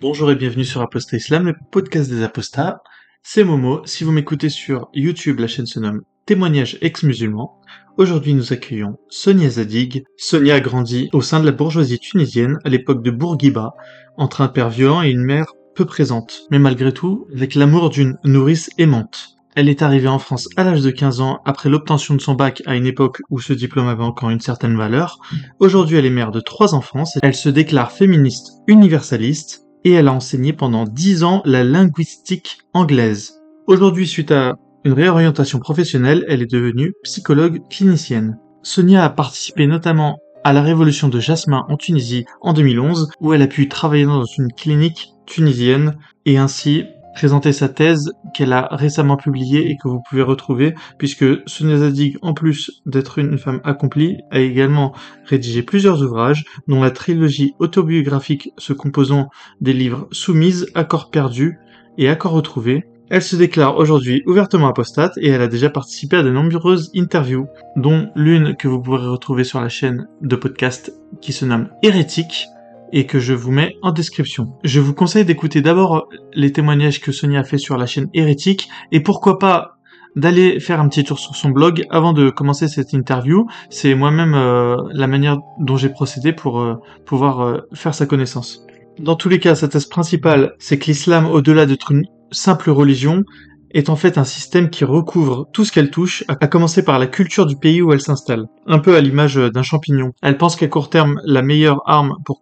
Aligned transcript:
Bonjour 0.00 0.28
et 0.30 0.34
bienvenue 0.34 0.64
sur 0.64 0.82
Apostat 0.82 1.18
Islam, 1.18 1.46
le 1.46 1.54
podcast 1.70 2.10
des 2.10 2.24
apostats. 2.24 2.82
C'est 3.22 3.44
Momo. 3.44 3.80
Si 3.86 4.02
vous 4.02 4.10
m'écoutez 4.10 4.48
sur 4.48 4.88
YouTube, 4.92 5.38
la 5.38 5.46
chaîne 5.46 5.66
se 5.66 5.78
nomme 5.78 6.02
Témoignages 6.26 6.78
ex-musulmans. 6.82 7.60
Aujourd'hui, 7.96 8.34
nous 8.34 8.52
accueillons 8.52 8.98
Sonia 9.08 9.48
Zadig. 9.48 10.04
Sonia 10.16 10.56
a 10.56 10.60
grandi 10.60 11.08
au 11.12 11.22
sein 11.22 11.38
de 11.38 11.46
la 11.46 11.52
bourgeoisie 11.52 12.00
tunisienne 12.00 12.58
à 12.64 12.70
l'époque 12.70 13.04
de 13.04 13.12
Bourguiba, 13.12 13.74
entre 14.16 14.40
un 14.40 14.48
père 14.48 14.68
violent 14.68 15.00
et 15.00 15.10
une 15.10 15.22
mère 15.22 15.46
peu 15.76 15.84
présente, 15.84 16.42
mais 16.50 16.58
malgré 16.58 16.92
tout, 16.92 17.28
avec 17.32 17.54
l'amour 17.54 17.88
d'une 17.88 18.18
nourrice 18.24 18.70
aimante. 18.78 19.36
Elle 19.54 19.68
est 19.68 19.82
arrivée 19.82 20.08
en 20.08 20.18
France 20.18 20.48
à 20.56 20.64
l'âge 20.64 20.82
de 20.82 20.90
15 20.90 21.20
ans 21.20 21.40
après 21.44 21.68
l'obtention 21.68 22.16
de 22.16 22.20
son 22.20 22.34
bac 22.34 22.62
à 22.66 22.74
une 22.74 22.86
époque 22.86 23.22
où 23.30 23.40
ce 23.40 23.52
diplôme 23.52 23.86
avait 23.86 24.02
encore 24.02 24.30
une 24.30 24.40
certaine 24.40 24.76
valeur. 24.76 25.20
Aujourd'hui, 25.60 25.96
elle 25.96 26.06
est 26.06 26.10
mère 26.10 26.32
de 26.32 26.40
trois 26.40 26.74
enfants. 26.74 27.04
Elle 27.22 27.36
se 27.36 27.48
déclare 27.48 27.92
féministe 27.92 28.50
universaliste 28.66 29.63
et 29.84 29.92
elle 29.92 30.08
a 30.08 30.12
enseigné 30.12 30.52
pendant 30.52 30.84
10 30.84 31.24
ans 31.24 31.42
la 31.44 31.64
linguistique 31.64 32.58
anglaise. 32.72 33.40
Aujourd'hui, 33.66 34.06
suite 34.06 34.30
à 34.30 34.56
une 34.84 34.92
réorientation 34.92 35.58
professionnelle, 35.58 36.24
elle 36.28 36.42
est 36.42 36.50
devenue 36.50 36.92
psychologue 37.02 37.60
clinicienne. 37.70 38.38
Sonia 38.62 39.04
a 39.04 39.10
participé 39.10 39.66
notamment 39.66 40.18
à 40.44 40.52
la 40.52 40.62
révolution 40.62 41.08
de 41.08 41.20
Jasmin 41.20 41.64
en 41.68 41.76
Tunisie 41.76 42.26
en 42.42 42.52
2011, 42.52 43.10
où 43.20 43.32
elle 43.32 43.42
a 43.42 43.46
pu 43.46 43.68
travailler 43.68 44.04
dans 44.04 44.24
une 44.24 44.52
clinique 44.52 45.14
tunisienne 45.26 45.96
et 46.26 46.36
ainsi 46.36 46.84
présenter 47.14 47.52
sa 47.52 47.68
thèse 47.68 48.12
qu'elle 48.34 48.52
a 48.52 48.68
récemment 48.70 49.16
publiée 49.16 49.70
et 49.70 49.76
que 49.76 49.88
vous 49.88 50.02
pouvez 50.08 50.22
retrouver 50.22 50.74
puisque 50.98 51.24
Sonia 51.46 51.78
Zadig, 51.78 52.18
en 52.22 52.34
plus 52.34 52.82
d'être 52.86 53.18
une 53.18 53.38
femme 53.38 53.60
accomplie, 53.64 54.18
a 54.30 54.40
également 54.40 54.92
rédigé 55.24 55.62
plusieurs 55.62 56.02
ouvrages 56.02 56.44
dont 56.68 56.82
la 56.82 56.90
trilogie 56.90 57.54
autobiographique 57.58 58.50
se 58.58 58.72
composant 58.72 59.28
des 59.60 59.72
livres 59.72 60.08
Soumise, 60.10 60.66
Accords 60.74 61.10
perdus 61.10 61.58
et 61.98 62.08
Accords 62.08 62.32
retrouvés. 62.32 62.84
Elle 63.10 63.22
se 63.22 63.36
déclare 63.36 63.76
aujourd'hui 63.76 64.22
ouvertement 64.26 64.68
apostate 64.68 65.12
et 65.18 65.28
elle 65.28 65.42
a 65.42 65.48
déjà 65.48 65.68
participé 65.68 66.16
à 66.16 66.22
de 66.22 66.30
nombreuses 66.30 66.90
interviews, 66.96 67.46
dont 67.76 68.08
l'une 68.16 68.56
que 68.56 68.66
vous 68.66 68.80
pourrez 68.80 69.06
retrouver 69.06 69.44
sur 69.44 69.60
la 69.60 69.68
chaîne 69.68 70.08
de 70.22 70.36
podcast 70.36 70.92
qui 71.20 71.32
se 71.32 71.44
nomme 71.44 71.68
Hérétique, 71.82 72.46
et 72.94 73.06
que 73.06 73.18
je 73.18 73.34
vous 73.34 73.50
mets 73.50 73.76
en 73.82 73.92
description. 73.92 74.54
Je 74.62 74.80
vous 74.80 74.94
conseille 74.94 75.24
d'écouter 75.24 75.60
d'abord 75.60 76.08
les 76.32 76.52
témoignages 76.52 77.00
que 77.00 77.12
Sonia 77.12 77.40
a 77.40 77.44
fait 77.44 77.58
sur 77.58 77.76
la 77.76 77.86
chaîne 77.86 78.08
Hérétique 78.14 78.68
et 78.92 79.00
pourquoi 79.00 79.38
pas 79.38 79.72
d'aller 80.14 80.60
faire 80.60 80.80
un 80.80 80.88
petit 80.88 81.02
tour 81.02 81.18
sur 81.18 81.34
son 81.34 81.50
blog 81.50 81.84
avant 81.90 82.12
de 82.12 82.30
commencer 82.30 82.68
cette 82.68 82.92
interview. 82.92 83.46
C'est 83.68 83.96
moi-même 83.96 84.34
euh, 84.34 84.76
la 84.92 85.08
manière 85.08 85.38
dont 85.58 85.76
j'ai 85.76 85.88
procédé 85.88 86.32
pour 86.32 86.60
euh, 86.60 86.76
pouvoir 87.04 87.40
euh, 87.40 87.58
faire 87.74 87.94
sa 87.94 88.06
connaissance. 88.06 88.64
Dans 89.00 89.16
tous 89.16 89.28
les 89.28 89.40
cas, 89.40 89.56
sa 89.56 89.66
thèse 89.66 89.86
principale, 89.86 90.54
c'est 90.60 90.78
que 90.78 90.86
l'islam, 90.86 91.26
au-delà 91.26 91.66
d'être 91.66 91.90
une 91.90 92.04
simple 92.30 92.70
religion, 92.70 93.24
est 93.72 93.90
en 93.90 93.96
fait 93.96 94.18
un 94.18 94.24
système 94.24 94.70
qui 94.70 94.84
recouvre 94.84 95.48
tout 95.52 95.64
ce 95.64 95.72
qu'elle 95.72 95.90
touche, 95.90 96.22
à 96.28 96.46
commencer 96.46 96.84
par 96.84 97.00
la 97.00 97.08
culture 97.08 97.44
du 97.44 97.56
pays 97.56 97.82
où 97.82 97.92
elle 97.92 98.00
s'installe. 98.00 98.44
Un 98.68 98.78
peu 98.78 98.94
à 98.94 99.00
l'image 99.00 99.34
d'un 99.34 99.64
champignon. 99.64 100.12
Elle 100.22 100.38
pense 100.38 100.54
qu'à 100.54 100.68
court 100.68 100.90
terme, 100.90 101.20
la 101.24 101.42
meilleure 101.42 101.82
arme 101.86 102.14
pour 102.24 102.40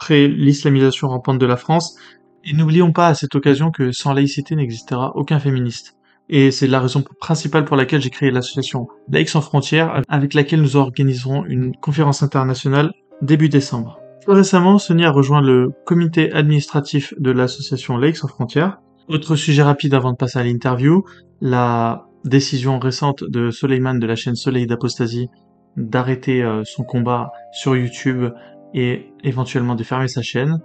qu'on 0.00 0.14
l'islamisation 0.14 1.08
rampante 1.08 1.38
de 1.38 1.46
la 1.46 1.56
France. 1.56 1.96
Et 2.44 2.54
n'oublions 2.54 2.92
pas 2.92 3.08
à 3.08 3.14
cette 3.14 3.34
occasion 3.34 3.70
que 3.70 3.92
sans 3.92 4.14
laïcité 4.14 4.56
n'existera 4.56 5.12
aucun 5.14 5.38
féministe. 5.38 5.96
Et 6.28 6.52
c'est 6.52 6.68
la 6.68 6.80
raison 6.80 7.02
principale 7.20 7.64
pour 7.64 7.76
laquelle 7.76 8.00
j'ai 8.00 8.10
créé 8.10 8.30
l'association 8.30 8.86
Laïcs 9.10 9.28
sans 9.28 9.40
frontières, 9.40 10.00
avec 10.08 10.32
laquelle 10.32 10.62
nous 10.62 10.76
organiserons 10.76 11.44
une 11.44 11.74
conférence 11.74 12.22
internationale 12.22 12.92
début 13.20 13.48
décembre. 13.48 14.00
Plus 14.24 14.34
récemment, 14.34 14.78
Sonia 14.78 15.08
a 15.08 15.10
rejoint 15.10 15.40
le 15.40 15.72
comité 15.84 16.32
administratif 16.32 17.14
de 17.18 17.32
l'association 17.32 17.96
Laïcs 17.96 18.18
sans 18.18 18.28
frontières. 18.28 18.78
Autre 19.08 19.34
sujet 19.34 19.62
rapide 19.62 19.92
avant 19.92 20.12
de 20.12 20.16
passer 20.16 20.38
à 20.38 20.44
l'interview, 20.44 21.04
la 21.40 22.06
décision 22.24 22.78
récente 22.78 23.24
de 23.24 23.50
Soleiman 23.50 23.94
de 23.94 24.06
la 24.06 24.14
chaîne 24.14 24.36
Soleil 24.36 24.66
d'Apostasie 24.66 25.28
d'arrêter 25.76 26.42
euh, 26.42 26.62
son 26.64 26.84
combat 26.84 27.32
sur 27.52 27.76
YouTube 27.76 28.30
et 28.74 29.12
éventuellement 29.24 29.74
de 29.74 29.82
fermer 29.82 30.08
sa 30.08 30.22
chaîne. 30.22 30.60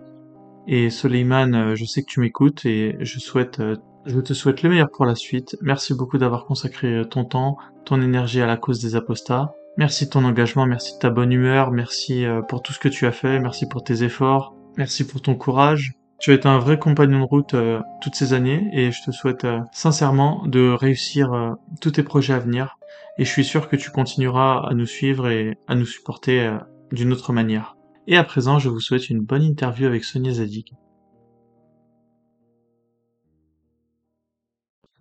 Et 0.67 0.89
Soleiman, 0.89 1.53
euh, 1.53 1.75
je 1.75 1.85
sais 1.85 2.01
que 2.01 2.09
tu 2.09 2.19
m'écoutes 2.19 2.65
et 2.65 2.97
je 2.99 3.19
souhaite, 3.19 3.59
euh, 3.59 3.75
je 4.05 4.19
te 4.19 4.33
souhaite 4.33 4.63
le 4.63 4.69
meilleur 4.69 4.89
pour 4.89 5.05
la 5.05 5.15
suite. 5.15 5.57
Merci 5.61 5.93
beaucoup 5.93 6.17
d'avoir 6.17 6.45
consacré 6.45 6.87
euh, 6.87 7.03
ton 7.03 7.23
temps, 7.23 7.57
ton 7.85 8.01
énergie 8.01 8.41
à 8.41 8.47
la 8.47 8.57
cause 8.57 8.81
des 8.81 8.95
apostats. 8.95 9.53
Merci 9.77 10.05
de 10.05 10.11
ton 10.11 10.23
engagement, 10.25 10.65
merci 10.65 10.93
de 10.95 10.99
ta 10.99 11.09
bonne 11.09 11.31
humeur, 11.31 11.69
merci 11.69 12.25
pour 12.47 12.61
tout 12.61 12.71
ce 12.71 12.79
que 12.79 12.87
tu 12.87 13.05
as 13.07 13.11
fait, 13.11 13.41
merci 13.41 13.67
pour 13.67 13.83
tes 13.83 14.03
efforts, 14.03 14.55
merci 14.77 15.05
pour 15.05 15.21
ton 15.21 15.35
courage. 15.35 15.95
Tu 16.17 16.31
as 16.31 16.35
été 16.35 16.47
un 16.47 16.59
vrai 16.59 16.79
compagnon 16.79 17.19
de 17.19 17.25
route 17.25 17.55
toutes 18.01 18.15
ces 18.15 18.31
années 18.31 18.69
et 18.71 18.93
je 18.93 19.03
te 19.03 19.11
souhaite 19.11 19.45
sincèrement 19.73 20.47
de 20.47 20.69
réussir 20.69 21.57
tous 21.81 21.91
tes 21.91 22.03
projets 22.03 22.31
à 22.31 22.39
venir. 22.39 22.77
Et 23.17 23.25
je 23.25 23.29
suis 23.29 23.43
sûr 23.43 23.67
que 23.67 23.75
tu 23.75 23.91
continueras 23.91 24.65
à 24.65 24.73
nous 24.73 24.85
suivre 24.85 25.27
et 25.27 25.57
à 25.67 25.75
nous 25.75 25.85
supporter 25.85 26.57
d'une 26.93 27.11
autre 27.11 27.33
manière. 27.33 27.74
Et 28.07 28.17
à 28.17 28.23
présent, 28.23 28.59
je 28.59 28.69
vous 28.69 28.79
souhaite 28.79 29.09
une 29.09 29.21
bonne 29.21 29.41
interview 29.41 29.87
avec 29.87 30.03
Sonia 30.03 30.31
Zadig. 30.31 30.67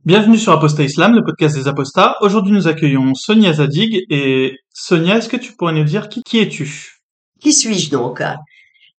Bienvenue 0.07 0.39
sur 0.39 0.53
Apostat 0.53 0.85
Islam, 0.85 1.15
le 1.15 1.23
podcast 1.23 1.55
des 1.55 1.69
apostats. 1.69 2.17
Aujourd'hui, 2.23 2.55
nous 2.55 2.67
accueillons 2.67 3.15
Sonia 3.15 3.53
Zadig. 3.53 4.07
Et 4.09 4.57
Sonia, 4.73 5.19
est-ce 5.19 5.29
que 5.29 5.37
tu 5.37 5.53
pourrais 5.53 5.75
nous 5.75 5.85
dire 5.85 6.09
qui, 6.09 6.23
qui 6.23 6.39
es-tu? 6.39 7.03
Qui 7.41 7.53
suis-je 7.53 7.91
donc? 7.91 8.23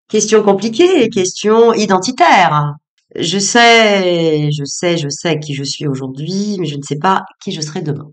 Question 0.08 0.44
compliquée, 0.44 1.10
question 1.10 1.74
identitaire. 1.74 2.74
Je 3.16 3.40
sais, 3.40 4.52
je 4.52 4.66
sais, 4.66 4.98
je 4.98 5.10
sais 5.10 5.40
qui 5.40 5.56
je 5.56 5.64
suis 5.64 5.88
aujourd'hui, 5.88 6.58
mais 6.60 6.68
je 6.68 6.78
ne 6.78 6.84
sais 6.84 7.00
pas 7.00 7.24
qui 7.44 7.52
je 7.52 7.62
serai 7.62 7.82
demain. 7.82 8.12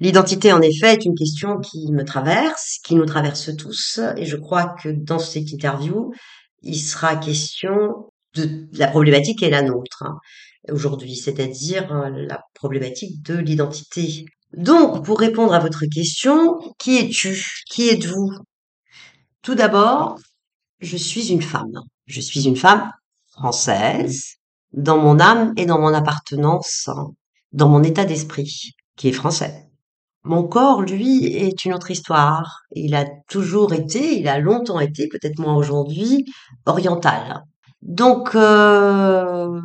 L'identité, 0.00 0.52
en 0.52 0.60
effet, 0.60 0.94
est 0.94 1.04
une 1.04 1.14
question 1.14 1.58
qui 1.58 1.92
me 1.92 2.04
traverse, 2.04 2.78
qui 2.82 2.94
nous 2.94 3.06
traverse 3.06 3.54
tous, 3.56 4.00
et 4.16 4.24
je 4.24 4.36
crois 4.36 4.74
que 4.82 4.88
dans 4.88 5.18
cette 5.18 5.50
interview, 5.52 6.12
il 6.62 6.80
sera 6.80 7.16
question 7.16 8.10
de 8.34 8.66
la 8.72 8.88
problématique 8.88 9.38
qui 9.38 9.44
est 9.44 9.50
la 9.50 9.62
nôtre 9.62 10.04
hein, 10.04 10.18
aujourd'hui, 10.70 11.16
c'est-à-dire 11.16 11.92
euh, 11.92 12.10
la 12.10 12.40
problématique 12.54 13.22
de 13.22 13.36
l'identité. 13.36 14.24
Donc, 14.56 15.04
pour 15.04 15.18
répondre 15.18 15.54
à 15.54 15.58
votre 15.58 15.84
question, 15.86 16.58
qui 16.78 16.98
es-tu? 16.98 17.62
Qui 17.70 17.88
êtes-vous? 17.88 18.30
Tout 19.42 19.54
d'abord, 19.54 20.18
je 20.80 20.96
suis 20.96 21.32
une 21.32 21.42
femme. 21.42 21.80
Je 22.06 22.20
suis 22.20 22.46
une 22.46 22.56
femme 22.56 22.90
française, 23.32 24.36
dans 24.72 24.98
mon 24.98 25.20
âme 25.20 25.52
et 25.56 25.66
dans 25.66 25.78
mon 25.78 25.92
appartenance, 25.94 26.88
dans 27.52 27.68
mon 27.68 27.82
état 27.82 28.04
d'esprit, 28.04 28.74
qui 28.96 29.08
est 29.08 29.12
français. 29.12 29.68
Mon 30.24 30.44
corps, 30.44 30.82
lui, 30.82 31.24
est 31.26 31.64
une 31.64 31.74
autre 31.74 31.90
histoire. 31.90 32.60
Il 32.74 32.94
a 32.94 33.04
toujours 33.28 33.72
été, 33.72 34.18
il 34.18 34.28
a 34.28 34.38
longtemps 34.38 34.78
été, 34.78 35.08
peut-être 35.08 35.38
moins 35.40 35.56
aujourd'hui, 35.56 36.24
oriental. 36.64 37.42
Donc 37.82 38.36
euh, 38.36 39.60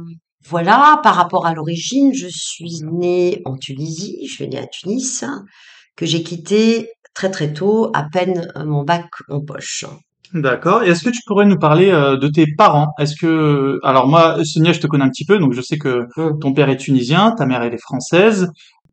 voilà, 0.50 1.00
par 1.03 1.16
rapport 1.16 1.45
à 1.45 1.53
l'origine, 1.53 2.13
je 2.13 2.28
suis 2.28 2.81
née 2.91 3.41
en 3.45 3.56
Tunisie, 3.56 4.25
je 4.28 4.34
suis 4.34 4.47
née 4.47 4.57
à 4.57 4.66
Tunis, 4.66 5.23
que 5.95 6.07
j'ai 6.07 6.23
quitté 6.23 6.89
très 7.13 7.29
très 7.29 7.53
tôt, 7.53 7.91
à 7.94 8.03
peine 8.12 8.51
mon 8.66 8.84
bac 8.84 9.09
en 9.29 9.41
poche. 9.41 9.85
D'accord. 10.34 10.84
Et 10.84 10.89
est-ce 10.89 11.03
que 11.03 11.09
tu 11.09 11.22
pourrais 11.25 11.45
nous 11.45 11.57
parler 11.57 11.89
euh, 11.89 12.18
de 12.18 12.28
tes 12.28 12.45
parents? 12.57 12.89
Est-ce 13.00 13.16
que 13.16 13.79
alors 13.84 14.07
moi 14.07 14.44
Sonia, 14.44 14.74
je 14.74 14.79
te 14.79 14.88
connais 14.88 15.06
un 15.06 15.09
petit 15.09 15.25
peu, 15.25 15.39
donc 15.39 15.53
je 15.53 15.62
sais 15.62 15.78
que 15.78 16.07
mmh. 16.18 16.39
ton 16.39 16.53
père 16.53 16.69
est 16.69 16.78
tunisien, 16.78 17.31
ta 17.31 17.45
mère 17.45 17.62
elle 17.62 17.74
est 17.74 17.81
française. 17.81 18.50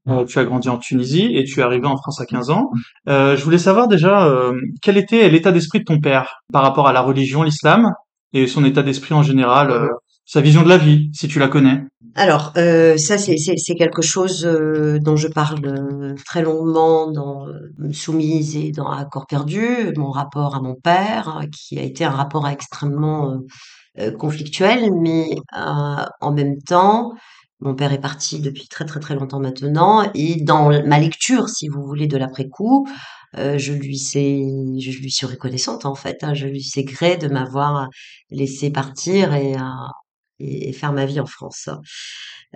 Euh, 0.09 0.26
tu 0.26 0.38
as 0.38 0.44
grandi 0.44 0.69
en 0.69 0.76
Tunisie 0.76 1.34
et 1.34 1.44
tu 1.44 1.60
es 1.60 1.62
arrivé 1.62 1.87
en 1.87 1.97
France 1.97 2.20
à 2.20 2.26
15 2.26 2.50
ans. 2.50 2.70
Euh, 3.09 3.37
je 3.37 3.44
voulais 3.44 3.59
savoir 3.59 3.88
déjà 3.88 4.26
euh, 4.26 4.53
quel 4.82 4.99
était 4.99 5.29
l'état 5.31 5.50
d'esprit 5.50 5.79
de 5.79 5.84
ton 5.84 5.99
père 5.99 6.40
par 6.52 6.62
rapport 6.62 6.87
à 6.87 6.93
la 6.93 7.00
religion, 7.00 7.43
l'islam, 7.43 7.90
et 8.34 8.46
son 8.46 8.64
état 8.64 8.82
d'esprit 8.82 9.14
en 9.14 9.23
général, 9.23 9.70
euh, 9.70 9.88
sa 10.26 10.43
vision 10.43 10.62
de 10.62 10.69
la 10.69 10.76
vie, 10.76 11.08
si 11.14 11.26
tu 11.26 11.38
la 11.38 11.49
connais. 11.49 11.84
Alors, 12.17 12.52
euh, 12.58 12.99
ça, 12.99 13.17
c'est 13.19 13.75
quelque 13.76 14.02
chose 14.02 14.44
dont 15.02 15.17
je 15.17 15.29
parle 15.29 16.14
très 16.25 16.43
longuement 16.43 17.11
dans 17.11 17.46
Soumise 17.93 18.56
et 18.56 18.73
dans 18.73 18.88
Accord 18.88 19.26
perdu, 19.26 19.93
mon 19.96 20.11
rapport 20.11 20.55
à 20.55 20.61
mon 20.61 20.75
père, 20.75 21.40
qui 21.50 21.79
a 21.79 21.82
été 21.82 22.05
un 22.05 22.11
rapport 22.11 22.46
extrêmement 22.46 23.38
conflictuel, 24.19 24.90
mais 25.02 25.29
en 25.52 26.32
même 26.32 26.56
temps, 26.62 27.12
mon 27.64 27.75
père 27.75 27.93
est 27.93 28.00
parti 28.00 28.40
depuis 28.40 28.69
très 28.69 28.84
très 28.84 29.00
très 29.00 29.14
longtemps 29.14 29.40
maintenant 29.40 30.08
et 30.14 30.37
dans 30.37 30.69
ma 30.87 30.99
lecture, 30.99 31.49
si 31.49 31.69
vous 31.69 31.82
voulez, 31.82 32.06
de 32.06 32.16
l'après-coup, 32.16 32.87
euh, 33.37 33.58
je 33.58 33.72
lui 33.72 33.96
suis 33.96 35.26
reconnaissante 35.26 35.87
en 35.87 35.94
fait. 35.94 36.19
Hein, 36.22 36.34
je 36.34 36.46
lui 36.46 36.62
sais 36.62 36.84
gré 36.84 37.16
de 37.16 37.26
m'avoir 37.28 37.88
laissé 38.31 38.70
partir 38.70 39.34
et, 39.34 39.55
et, 40.38 40.72
faire 40.72 40.93
ma 40.93 41.06
vie 41.06 41.20
en 41.20 41.26
France. 41.26 41.69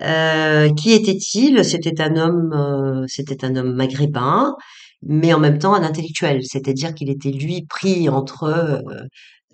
Euh, 0.03 0.73
qui 0.75 0.93
était-il? 0.93 1.65
C'était 1.65 2.01
un 2.01 2.17
homme, 2.17 2.53
euh, 2.53 3.05
c'était 3.09 3.45
un 3.45 3.57
homme 3.57 3.75
maghrébin 3.75 4.55
mais 5.03 5.33
en 5.33 5.39
même 5.39 5.59
temps 5.59 5.75
un 5.75 5.83
intellectuel, 5.83 6.41
c'est-à-dire 6.45 6.95
qu'il 6.95 7.11
était 7.11 7.31
lui 7.31 7.65
pris 7.67 8.09
entre 8.09 8.45
euh, 8.45 8.83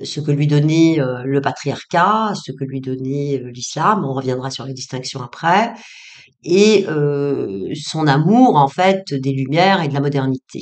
ce 0.03 0.21
que 0.21 0.31
lui 0.31 0.47
donnait 0.47 1.01
euh, 1.01 1.23
le 1.25 1.41
patriarcat, 1.41 2.33
ce 2.35 2.53
que 2.53 2.65
lui 2.65 2.81
donnait 2.81 3.41
euh, 3.41 3.51
l'islam, 3.51 4.05
on 4.05 4.13
reviendra 4.15 4.51
sur 4.51 4.65
les 4.65 4.75
distinctions 4.75 5.23
après, 5.23 5.73
et 6.45 6.87
son 7.75 8.07
amour 8.07 8.57
en 8.57 8.69
fait 8.69 9.03
des 9.15 9.33
lumières 9.33 9.83
et 9.83 9.89
de 9.89 9.95
la 9.95 10.01
modernité 10.01 10.61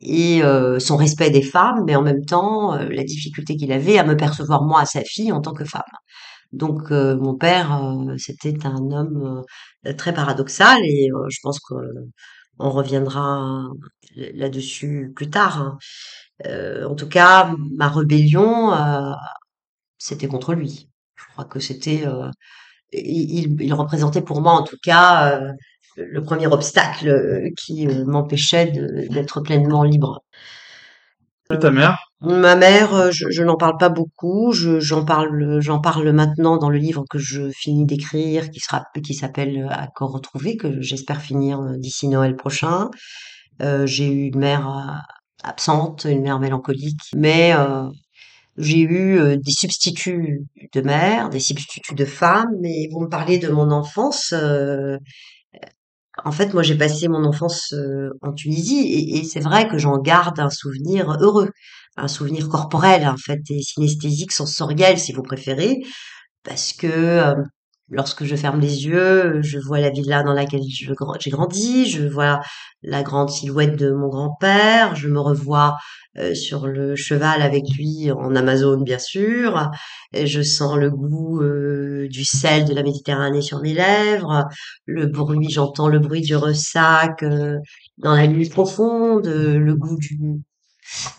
et 0.00 0.40
son 0.78 0.96
respect 0.96 1.30
des 1.30 1.42
femmes, 1.42 1.84
mais 1.86 1.94
en 1.94 2.02
même 2.02 2.24
temps 2.24 2.74
la 2.74 3.04
difficulté 3.04 3.56
qu'il 3.56 3.70
avait 3.72 3.98
à 3.98 4.04
me 4.04 4.16
percevoir 4.16 4.64
moi, 4.64 4.86
sa 4.86 5.02
fille, 5.04 5.30
en 5.30 5.42
tant 5.42 5.52
que 5.52 5.64
femme. 5.64 5.82
Donc 6.52 6.90
mon 6.90 7.36
père, 7.36 7.82
c'était 8.16 8.66
un 8.66 8.90
homme 8.92 9.42
très 9.98 10.14
paradoxal 10.14 10.80
et 10.84 11.10
je 11.28 11.38
pense 11.42 11.60
que 11.60 11.74
on 12.58 12.70
reviendra 12.70 13.68
là-dessus 14.16 15.12
plus 15.14 15.30
tard. 15.30 15.62
Hein. 15.62 15.78
en 16.86 16.94
tout 16.94 17.08
cas, 17.08 17.54
ma 17.72 17.88
rébellion, 17.88 18.74
c'était 19.98 20.28
contre 20.28 20.54
lui. 20.54 20.88
Je 21.16 21.24
crois 21.32 21.44
que 21.44 21.60
c'était, 21.60 22.04
il, 22.92 23.60
il, 23.60 23.74
représentait 23.74 24.22
pour 24.22 24.40
moi 24.40 24.52
en 24.52 24.62
tout 24.62 24.78
cas 24.82 25.40
le 25.96 26.22
premier 26.22 26.46
obstacle 26.46 27.52
qui 27.56 27.86
m'empêchait 27.86 28.72
d'être 29.10 29.40
pleinement 29.40 29.82
libre. 29.82 30.22
Et 31.50 31.58
ta 31.58 31.70
mère? 31.70 32.07
Ma 32.20 32.56
mère, 32.56 32.94
euh, 32.94 33.10
je, 33.12 33.42
n'en 33.44 33.56
parle 33.56 33.76
pas 33.78 33.90
beaucoup. 33.90 34.52
j'en 34.52 35.04
parle, 35.04 35.60
j'en 35.60 35.80
parle 35.80 36.10
maintenant 36.12 36.56
dans 36.56 36.68
le 36.68 36.78
livre 36.78 37.04
que 37.08 37.18
je 37.18 37.50
finis 37.50 37.86
d'écrire, 37.86 38.50
qui 38.50 38.58
sera, 38.58 38.84
qui 39.04 39.14
s'appelle 39.14 39.68
Accord 39.70 40.12
retrouvé, 40.12 40.56
que 40.56 40.80
j'espère 40.80 41.20
finir 41.22 41.60
euh, 41.60 41.76
d'ici 41.76 42.08
Noël 42.08 42.34
prochain. 42.34 42.90
Euh, 43.62 43.86
j'ai 43.86 44.08
eu 44.08 44.26
une 44.32 44.38
mère 44.38 45.04
absente, 45.44 46.06
une 46.10 46.22
mère 46.22 46.40
mélancolique, 46.40 47.02
mais 47.14 47.52
j'ai 48.56 48.80
eu 48.80 49.36
des 49.36 49.52
substituts 49.52 50.44
de 50.74 50.80
mère, 50.80 51.28
des 51.28 51.40
substituts 51.40 51.94
de 51.94 52.04
femmes. 52.04 52.50
Mais 52.60 52.88
vous 52.90 53.00
me 53.00 53.08
parlez 53.08 53.38
de 53.38 53.48
mon 53.48 53.70
enfance. 53.70 54.34
en 56.24 56.32
fait, 56.32 56.52
moi, 56.54 56.62
j'ai 56.64 56.76
passé 56.76 57.08
mon 57.08 57.24
enfance 57.24 57.74
en 58.22 58.32
Tunisie 58.32 59.14
et 59.16 59.24
c'est 59.24 59.40
vrai 59.40 59.68
que 59.68 59.78
j'en 59.78 59.98
garde 59.98 60.40
un 60.40 60.50
souvenir 60.50 61.16
heureux 61.20 61.50
un 61.98 62.08
souvenir 62.08 62.48
corporel, 62.48 63.06
en 63.06 63.16
fait, 63.16 63.40
et 63.50 63.62
synesthésique, 63.62 64.32
sensoriel, 64.32 64.98
si 64.98 65.12
vous 65.12 65.22
préférez, 65.22 65.78
parce 66.44 66.72
que 66.72 66.86
euh, 66.86 67.34
lorsque 67.90 68.24
je 68.24 68.36
ferme 68.36 68.60
les 68.60 68.86
yeux, 68.86 69.40
je 69.42 69.58
vois 69.58 69.80
la 69.80 69.90
villa 69.90 70.22
dans 70.22 70.32
laquelle 70.32 70.62
j'ai 70.62 71.30
grandi, 71.30 71.90
je 71.90 72.06
vois 72.06 72.40
la 72.82 73.02
grande 73.02 73.30
silhouette 73.30 73.76
de 73.76 73.90
mon 73.90 74.08
grand-père, 74.08 74.94
je 74.94 75.08
me 75.08 75.20
revois 75.20 75.76
euh, 76.18 76.34
sur 76.34 76.66
le 76.66 76.94
cheval 76.96 77.42
avec 77.42 77.64
lui 77.76 78.10
en 78.12 78.36
Amazone, 78.36 78.84
bien 78.84 78.98
sûr, 78.98 79.70
je 80.14 80.42
sens 80.42 80.76
le 80.76 80.90
goût 80.90 81.42
euh, 81.42 82.06
du 82.08 82.24
sel 82.24 82.64
de 82.64 82.74
la 82.74 82.82
Méditerranée 82.82 83.42
sur 83.42 83.60
mes 83.60 83.74
lèvres, 83.74 84.46
le 84.86 85.06
bruit, 85.06 85.50
j'entends 85.50 85.88
le 85.88 85.98
bruit 85.98 86.22
du 86.22 86.36
ressac 86.36 87.24
dans 87.98 88.14
la 88.14 88.26
nuit 88.28 88.48
profonde, 88.48 89.26
le 89.26 89.74
goût 89.74 89.96
du, 89.98 90.18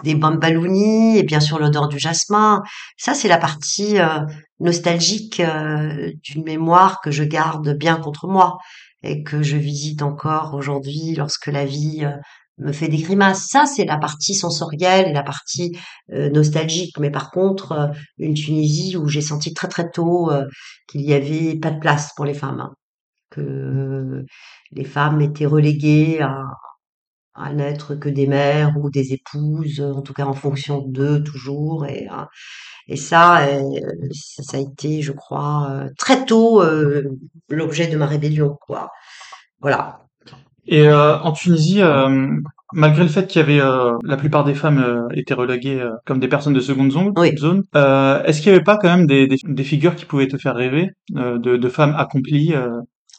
des 0.03 0.15
bambalounies 0.15 1.17
et 1.17 1.23
bien 1.23 1.39
sûr 1.39 1.59
l'odeur 1.59 1.87
du 1.87 1.99
jasmin. 1.99 2.61
Ça, 2.97 3.13
c'est 3.13 3.27
la 3.27 3.37
partie 3.37 3.99
euh, 3.99 4.19
nostalgique 4.59 5.39
euh, 5.39 6.11
d'une 6.23 6.43
mémoire 6.43 7.01
que 7.01 7.11
je 7.11 7.23
garde 7.23 7.75
bien 7.77 7.97
contre 7.97 8.27
moi 8.27 8.57
et 9.03 9.23
que 9.23 9.41
je 9.43 9.57
visite 9.57 10.01
encore 10.01 10.53
aujourd'hui 10.53 11.15
lorsque 11.15 11.47
la 11.47 11.65
vie 11.65 12.03
euh, 12.03 12.11
me 12.57 12.73
fait 12.73 12.89
des 12.89 12.97
grimaces. 12.97 13.47
Ça, 13.47 13.65
c'est 13.65 13.85
la 13.85 13.97
partie 13.97 14.35
sensorielle 14.35 15.07
et 15.07 15.13
la 15.13 15.23
partie 15.23 15.77
nostalgique. 16.09 16.99
Mais 16.99 17.09
par 17.09 17.31
contre, 17.31 17.91
une 18.17 18.33
Tunisie 18.33 18.97
où 18.97 19.07
j'ai 19.07 19.21
senti 19.21 19.53
très 19.53 19.69
très 19.69 19.89
tôt 19.89 20.29
qu'il 20.89 20.99
n'y 21.05 21.13
avait 21.13 21.55
pas 21.57 21.71
de 21.71 21.79
place 21.79 22.11
pour 22.17 22.25
les 22.25 22.33
femmes, 22.33 22.59
hein. 22.59 22.73
que 23.31 24.25
les 24.73 24.83
femmes 24.83 25.21
étaient 25.21 25.45
reléguées 25.45 26.19
à, 26.19 26.43
à 27.35 27.53
n'être 27.53 27.95
que 27.95 28.09
des 28.09 28.27
mères 28.27 28.73
ou 28.77 28.89
des 28.89 29.13
épouses, 29.13 29.81
en 29.81 30.01
tout 30.01 30.13
cas 30.13 30.25
en 30.25 30.33
fonction 30.33 30.79
d'eux 30.87 31.23
toujours. 31.23 31.85
Et, 31.85 32.07
euh, 32.11 32.25
et 32.87 32.97
ça, 32.97 33.45
euh, 33.47 33.61
ça, 34.11 34.57
a 34.57 34.59
été, 34.59 35.01
je 35.01 35.11
crois, 35.11 35.69
euh, 35.71 35.89
très 35.97 36.25
tôt 36.25 36.63
l'objet 37.49 37.87
de 37.87 37.97
ma 37.97 38.05
rébellion, 38.05 38.57
quoi. 38.65 38.89
Voilà. 39.61 40.01
Et 40.65 40.91
en 40.91 41.31
Tunisie, 41.31 41.81
malgré 42.73 43.03
le 43.03 43.09
fait 43.09 43.25
qu'il 43.25 43.41
y 43.41 43.43
avait 43.43 43.59
la 44.03 44.17
plupart 44.17 44.43
des 44.43 44.53
femmes 44.53 45.07
étaient 45.13 45.33
reléguées 45.33 45.83
comme 46.05 46.19
des 46.19 46.27
personnes 46.27 46.53
de 46.53 46.59
seconde 46.59 46.91
zone, 46.91 47.13
zone 47.37 47.63
est-ce 47.73 48.41
qu'il 48.41 48.51
n'y 48.51 48.55
avait 48.55 48.63
pas 48.63 48.77
quand 48.77 48.95
même 48.95 49.07
des, 49.07 49.27
des, 49.27 49.63
figures 49.63 49.95
qui 49.95 50.05
pouvaient 50.05 50.27
te 50.27 50.37
faire 50.37 50.55
rêver 50.55 50.91
de, 51.09 51.57
de 51.57 51.69
femmes 51.69 51.95
accomplies 51.97 52.53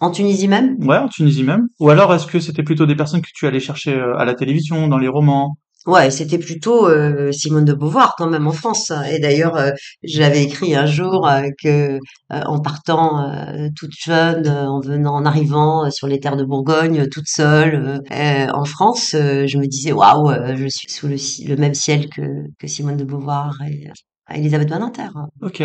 en 0.00 0.10
Tunisie 0.10 0.48
même? 0.48 0.76
Ouais, 0.80 0.96
en 0.96 1.08
Tunisie 1.08 1.44
même. 1.44 1.68
Ou 1.78 1.90
alors 1.90 2.12
est-ce 2.14 2.26
que 2.26 2.40
c'était 2.40 2.62
plutôt 2.62 2.86
des 2.86 2.96
personnes 2.96 3.20
que 3.20 3.28
tu 3.34 3.46
allais 3.46 3.60
chercher 3.60 3.94
euh, 3.94 4.16
à 4.16 4.24
la 4.24 4.34
télévision, 4.34 4.88
dans 4.88 4.98
les 4.98 5.08
romans? 5.08 5.56
Ouais, 5.86 6.10
c'était 6.10 6.38
plutôt 6.38 6.88
euh, 6.88 7.32
Simone 7.32 7.64
de 7.64 7.72
Beauvoir 7.72 8.14
quand 8.18 8.28
même 8.28 8.46
en 8.46 8.52
France. 8.52 8.92
Et 9.10 9.18
d'ailleurs, 9.18 9.56
euh, 9.56 9.70
j'avais 10.02 10.42
écrit 10.42 10.74
un 10.74 10.84
jour 10.84 11.26
que 11.62 11.98
en 12.30 12.60
partant 12.60 13.32
toute 13.78 13.92
jeune, 13.98 14.46
en 14.46 14.80
venant, 14.80 15.14
en 15.14 15.24
arrivant 15.24 15.90
sur 15.90 16.06
les 16.06 16.20
terres 16.20 16.36
de 16.36 16.44
Bourgogne, 16.44 17.06
toute 17.08 17.28
seule 17.28 18.02
en 18.10 18.64
France, 18.64 19.12
je 19.12 19.58
me 19.58 19.66
disais 19.66 19.92
waouh, 19.92 20.30
je 20.54 20.66
suis 20.68 20.90
sous 20.90 21.08
le, 21.08 21.16
le, 21.48 21.56
même 21.56 21.74
ciel 21.74 22.10
que, 22.10 22.22
que 22.58 22.66
Simone 22.66 22.98
de 22.98 23.04
Beauvoir 23.04 23.54
et 23.66 23.88
Elisabeth 24.34 24.68
Badinter. 24.68 25.08
Ok 25.40 25.62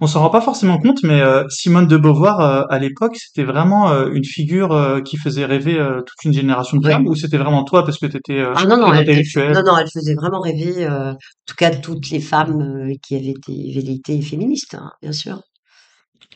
on 0.00 0.06
s'en 0.06 0.20
rend 0.20 0.30
pas 0.30 0.40
forcément 0.40 0.78
compte, 0.78 1.02
mais 1.02 1.20
euh, 1.20 1.44
Simone 1.48 1.86
de 1.86 1.96
Beauvoir 1.96 2.40
euh, 2.40 2.62
à 2.68 2.78
l'époque, 2.78 3.16
c'était 3.16 3.44
vraiment 3.44 3.90
euh, 3.90 4.10
une 4.12 4.24
figure 4.24 5.00
qui 5.04 5.16
faisait 5.16 5.44
rêver 5.44 5.76
toute 6.06 6.24
une 6.24 6.32
génération 6.32 6.76
de 6.76 6.86
femmes, 6.86 7.06
ou 7.06 7.14
c'était 7.14 7.38
vraiment 7.38 7.64
toi 7.64 7.84
parce 7.84 7.98
que 7.98 8.06
tu 8.06 8.16
étais 8.16 8.44
ah, 8.54 8.64
non, 8.66 8.76
non, 8.76 8.92
intellectuelle? 8.92 9.52
Non, 9.52 9.62
non, 9.64 9.78
elle 9.78 9.88
faisait 9.90 10.14
vraiment 10.14 10.40
rêver, 10.40 10.86
en 10.88 11.16
tout 11.46 11.54
cas 11.56 11.70
toutes 11.70 12.10
les 12.10 12.20
femmes 12.20 12.90
qui 13.02 13.16
avaient 13.16 13.30
été 13.30 13.72
velléités 13.74 14.20
féministes, 14.20 14.74
hein, 14.74 14.90
bien 15.02 15.12
sûr. 15.12 15.40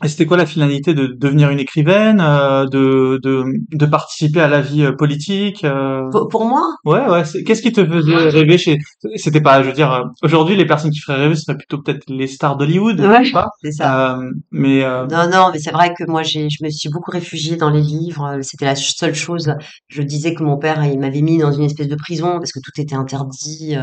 Et 0.02 0.08
c'était 0.08 0.24
quoi 0.24 0.38
la 0.38 0.46
finalité 0.46 0.94
de 0.94 1.06
devenir 1.06 1.50
une 1.50 1.58
écrivaine, 1.58 2.20
euh, 2.20 2.64
de, 2.66 3.20
de, 3.22 3.44
de 3.70 3.86
participer 3.86 4.40
à 4.40 4.48
la 4.48 4.62
vie 4.62 4.84
euh, 4.84 4.92
politique 4.92 5.62
euh? 5.64 6.08
pour, 6.30 6.46
moi? 6.46 6.62
Ouais, 6.86 7.06
ouais. 7.06 7.22
Qu'est-ce 7.44 7.60
qui 7.60 7.70
te 7.70 7.84
faisait 7.84 8.16
rêver 8.16 8.56
chez 8.56 8.78
C'était 9.16 9.42
pas, 9.42 9.62
je 9.62 9.68
veux 9.68 9.74
dire, 9.74 10.10
aujourd'hui 10.22 10.56
les 10.56 10.64
personnes 10.64 10.90
qui 10.90 11.00
feraient 11.00 11.18
rêver 11.18 11.34
ce 11.34 11.42
seraient 11.42 11.58
plutôt 11.58 11.82
peut-être 11.82 12.04
les 12.08 12.26
stars 12.26 12.56
d'Hollywood, 12.56 12.98
ouais, 13.00 13.30
c'est 13.62 13.72
ça. 13.72 14.18
mais 14.50 14.82
non, 15.10 15.28
non, 15.30 15.50
mais 15.52 15.58
c'est 15.58 15.72
vrai 15.72 15.92
que 15.92 16.04
moi 16.08 16.22
j'ai, 16.22 16.48
je 16.48 16.64
me 16.64 16.70
suis 16.70 16.88
beaucoup 16.88 17.10
réfugiée 17.10 17.56
dans 17.56 17.70
les 17.70 17.82
livres. 17.82 18.38
C'était 18.40 18.64
la 18.64 18.76
seule 18.76 19.14
chose. 19.14 19.52
Je 19.88 20.02
disais 20.02 20.32
que 20.32 20.42
mon 20.42 20.56
père 20.56 20.82
il 20.84 20.98
m'avait 20.98 21.20
mis 21.20 21.38
dans 21.38 21.52
une 21.52 21.64
espèce 21.64 21.88
de 21.88 21.96
prison 21.96 22.38
parce 22.38 22.52
que 22.52 22.60
tout 22.60 22.80
était 22.80 22.94
interdit. 22.94 23.76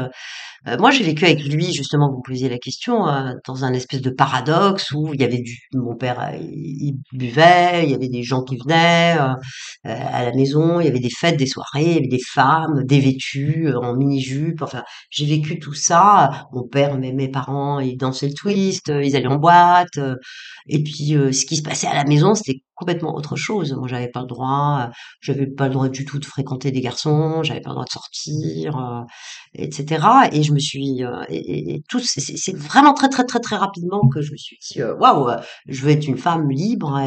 Euh, 0.68 0.78
moi, 0.80 0.92
j'ai 0.92 1.04
vécu 1.04 1.26
avec 1.26 1.44
lui, 1.44 1.72
justement, 1.74 2.10
vous 2.10 2.18
me 2.18 2.24
posiez 2.24 2.50
la 2.50 2.58
question, 2.58 3.08
euh, 3.08 3.34
dans 3.46 3.64
un 3.64 3.74
espèce 3.74 4.02
de 4.02 4.10
paradoxe 4.10 4.92
où 4.92 5.14
il 5.14 5.22
y 5.22 5.24
avait 5.24 5.42
du, 5.42 5.60
mon 5.74 5.96
père, 5.96 6.20
euh, 6.20 6.38
il, 6.40 6.98
buvait, 7.14 7.84
il 7.84 7.92
y 7.92 7.96
avait 7.96 8.10
des 8.10 8.24
gens 8.24 8.44
qui 8.44 8.58
venaient 8.58 9.18
à 9.84 10.24
la 10.24 10.34
maison, 10.34 10.80
il 10.80 10.86
y 10.86 10.90
avait 10.90 11.00
des 11.00 11.10
fêtes, 11.10 11.38
des 11.38 11.46
soirées, 11.46 11.84
il 11.84 11.94
y 11.94 11.98
avait 11.98 12.08
des 12.08 12.20
femmes 12.20 12.84
dévêtues 12.86 13.74
en 13.76 13.96
mini-jupe. 13.96 14.62
Enfin, 14.62 14.84
j'ai 15.10 15.26
vécu 15.26 15.60
tout 15.60 15.74
ça. 15.74 16.48
Mon 16.54 16.64
père, 16.68 16.98
mes, 16.98 17.14
mes 17.14 17.30
parents, 17.30 17.80
ils 17.80 17.98
dansaient 17.98 18.28
le 18.28 18.34
twist, 18.34 18.88
ils 18.90 19.16
allaient 19.16 19.28
en 19.28 19.38
boîte. 19.38 20.00
et 20.68 20.84
puis, 20.84 21.16
ce 21.32 21.46
qui 21.46 21.58
se 21.58 21.62
passait 21.62 21.88
à 21.88 21.94
la 21.94 22.06
maison, 22.06 22.36
c'était 22.36 22.62
complètement 22.78 23.16
autre 23.16 23.36
chose. 23.36 23.74
Moi, 23.74 23.88
j'avais 23.88 24.08
pas 24.08 24.22
le 24.22 24.28
droit, 24.28 24.92
j'avais 25.20 25.48
pas 25.48 25.68
le 25.68 25.74
droit 25.74 25.90
du 25.90 26.06
tout 26.06 26.20
de 26.20 26.26
fréquenter 26.26 26.72
des 26.72 26.80
garçons, 26.80 27.42
j'avais 27.44 27.60
pas 27.60 27.72
le 27.72 27.76
droit 27.76 27.86
de 27.86 27.90
sortir, 27.90 28.78
euh, 28.78 29.02
etc. 29.56 30.06
Et 30.32 30.44
je 30.44 30.54
me 30.54 30.60
suis, 30.60 31.04
euh, 31.04 31.24
et, 31.28 31.76
et, 31.76 31.84
tout, 31.90 32.00
c'est 32.00 32.56
vraiment 32.56 32.94
très 32.94 33.10
très 33.10 33.26
très 33.26 33.40
très 33.40 33.56
rapidement 33.56 34.08
que 34.08 34.22
je 34.22 34.32
me 34.32 34.38
suis 34.38 34.58
dit, 34.62 34.82
euh, 34.82 34.96
waouh, 34.96 35.36
je 35.68 35.82
veux 35.82 35.92
être 35.92 36.08
une 36.08 36.18
femme 36.18 36.50
libre. 36.52 37.00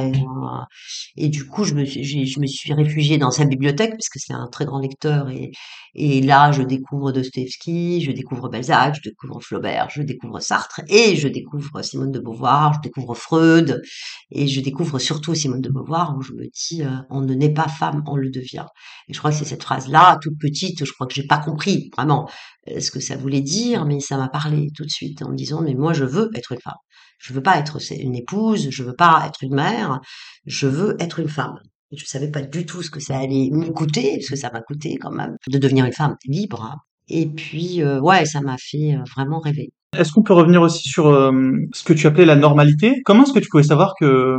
Et, 1.16 1.28
du 1.28 1.46
coup, 1.46 1.64
je 1.64 1.74
me, 1.74 1.84
je 1.84 2.40
me 2.40 2.46
suis 2.46 2.72
réfugiée 2.72 3.18
dans 3.18 3.30
sa 3.30 3.44
bibliothèque 3.44 3.92
parce 3.92 4.08
que 4.08 4.18
c'est 4.18 4.34
un 4.34 4.48
très 4.48 4.64
grand 4.64 4.80
lecteur. 4.80 5.30
Et, 5.30 5.52
et 5.94 6.20
là, 6.20 6.52
je 6.52 6.62
découvre 6.62 7.12
Dostoevsky, 7.12 8.00
je 8.00 8.12
découvre 8.12 8.48
Balzac, 8.48 8.96
je 8.96 9.08
découvre 9.08 9.40
Flaubert, 9.40 9.88
je 9.90 10.02
découvre 10.02 10.40
Sartre 10.40 10.80
et 10.88 11.16
je 11.16 11.26
découvre 11.26 11.82
Simone 11.82 12.12
de 12.12 12.20
Beauvoir, 12.20 12.74
je 12.74 12.80
découvre 12.80 13.14
Freud 13.14 13.82
et 14.30 14.46
je 14.46 14.60
découvre 14.60 14.98
surtout 14.98 15.34
Simone 15.34 15.59
de 15.60 15.68
Beauvoir 15.70 16.16
où 16.16 16.22
je 16.22 16.32
me 16.32 16.46
dis 16.52 16.82
euh, 16.82 16.96
on 17.10 17.20
ne 17.20 17.34
naît 17.34 17.52
pas 17.52 17.68
femme, 17.68 18.02
on 18.06 18.16
le 18.16 18.30
devient. 18.30 18.66
Et 19.08 19.14
je 19.14 19.18
crois 19.18 19.30
que 19.30 19.36
c'est 19.36 19.44
cette 19.44 19.62
phrase-là, 19.62 20.18
toute 20.22 20.38
petite, 20.38 20.84
je 20.84 20.92
crois 20.92 21.06
que 21.06 21.14
j'ai 21.14 21.26
pas 21.26 21.38
compris 21.38 21.90
vraiment 21.96 22.28
euh, 22.68 22.80
ce 22.80 22.90
que 22.90 23.00
ça 23.00 23.16
voulait 23.16 23.40
dire, 23.40 23.84
mais 23.84 24.00
ça 24.00 24.16
m'a 24.16 24.28
parlé 24.28 24.68
tout 24.74 24.84
de 24.84 24.90
suite 24.90 25.22
en 25.22 25.30
me 25.30 25.36
disant 25.36 25.62
mais 25.62 25.74
moi 25.74 25.92
je 25.92 26.04
veux 26.04 26.30
être 26.34 26.52
une 26.52 26.60
femme. 26.60 26.74
Je 27.18 27.32
veux 27.34 27.42
pas 27.42 27.58
être 27.58 27.78
une 27.92 28.14
épouse, 28.14 28.70
je 28.70 28.82
veux 28.82 28.96
pas 28.96 29.24
être 29.26 29.42
une 29.42 29.54
mère, 29.54 30.00
je 30.46 30.66
veux 30.66 30.96
être 31.00 31.20
une 31.20 31.28
femme. 31.28 31.58
Je 31.92 32.04
savais 32.06 32.30
pas 32.30 32.42
du 32.42 32.64
tout 32.66 32.82
ce 32.82 32.90
que 32.90 33.00
ça 33.00 33.18
allait 33.18 33.50
me 33.52 33.70
coûter, 33.72 34.16
parce 34.16 34.28
que 34.30 34.36
ça 34.36 34.50
m'a 34.50 34.62
coûté 34.62 34.96
quand 34.96 35.10
même, 35.10 35.36
de 35.48 35.58
devenir 35.58 35.84
une 35.84 35.92
femme 35.92 36.16
libre. 36.24 36.76
Et 37.08 37.26
puis, 37.26 37.82
euh, 37.82 38.00
ouais, 38.00 38.24
ça 38.24 38.40
m'a 38.40 38.56
fait 38.58 38.96
vraiment 39.14 39.40
rêver. 39.40 39.72
Est-ce 39.98 40.12
qu'on 40.12 40.22
peut 40.22 40.34
revenir 40.34 40.62
aussi 40.62 40.88
sur 40.88 41.08
euh, 41.08 41.32
ce 41.72 41.82
que 41.82 41.92
tu 41.92 42.06
appelais 42.06 42.24
la 42.24 42.36
normalité? 42.36 43.02
Comment 43.04 43.24
est-ce 43.24 43.32
que 43.32 43.40
tu 43.40 43.48
pouvais 43.48 43.64
savoir 43.64 43.94
que 43.98 44.04
euh, 44.04 44.38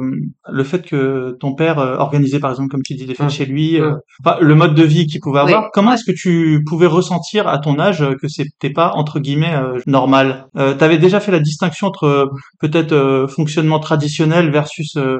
le 0.50 0.64
fait 0.64 0.82
que 0.82 1.36
ton 1.42 1.56
père 1.56 1.78
euh, 1.78 1.98
organisait, 1.98 2.40
par 2.40 2.52
exemple, 2.52 2.70
comme 2.70 2.84
tu 2.84 2.94
dis, 2.96 3.06
des 3.06 3.16
fêtes 3.16 3.26
Hum, 3.26 3.30
chez 3.30 3.46
lui, 3.46 3.78
euh, 3.78 3.92
hum. 3.92 4.00
enfin, 4.24 4.38
le 4.40 4.56
mode 4.56 4.76
de 4.76 4.84
vie 4.84 5.08
qu'il 5.08 5.20
pouvait 5.20 5.42
Oui. 5.44 5.52
avoir, 5.52 5.70
comment 5.74 5.92
est-ce 5.92 6.06
que 6.10 6.14
tu 6.18 6.64
pouvais 6.66 6.88
ressentir 6.88 7.50
à 7.50 7.60
ton 7.60 7.80
âge 7.80 8.02
euh, 8.02 8.16
que 8.16 8.30
c'était 8.30 8.70
pas 8.70 8.94
entre 8.96 9.20
guillemets 9.20 9.54
euh, 9.54 9.78
normal? 9.88 10.46
Euh, 10.58 10.74
T'avais 10.74 10.98
déjà 10.98 11.20
fait 11.20 11.34
la 11.34 11.42
distinction 11.42 11.88
entre 11.88 12.06
euh, 12.06 12.26
peut-être 12.62 12.94
euh, 12.94 13.28
fonctionnement 13.28 13.80
traditionnel 13.80 14.52
versus 14.52 14.96
euh, 14.96 15.18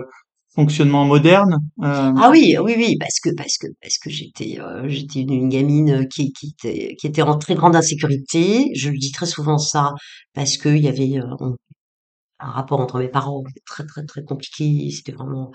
fonctionnement 0.54 1.06
moderne 1.06 1.58
euh, 1.82 2.14
Ah 2.18 2.30
oui, 2.32 2.58
oui, 2.62 2.74
oui, 2.78 2.98
parce 3.00 3.20
que 3.20 3.30
parce 3.36 3.58
que 3.58 3.68
parce 3.82 3.98
que 3.98 4.10
j'étais 4.10 4.60
euh, 4.60 4.88
j'étais 4.88 5.22
une, 5.22 5.50
gamine 5.50 6.08
qui 6.08 6.34
qui 6.34 6.54
était 6.58 6.96
qui 7.00 7.08
était 7.08 7.22
en 7.22 7.38
très 7.38 7.56
grande 7.56 7.76
insécurité. 7.76 8.72
Je 8.76 8.90
dis 8.90 9.12
très 9.12 9.26
souvent 9.26 9.58
ça 9.58 9.94
parce 10.34 10.58
que 10.58 10.70
il 10.70 10.84
y 10.84 10.88
avait 10.88 11.20
euh, 11.20 11.56
un 12.40 12.52
rapport 12.52 12.80
entre 12.80 13.00
mes 13.00 13.10
parents 13.10 13.44
très 13.66 13.86
très 13.86 14.06
très 14.06 14.24
compliqué. 14.24 14.90
C'était 14.92 15.14
vraiment 15.14 15.52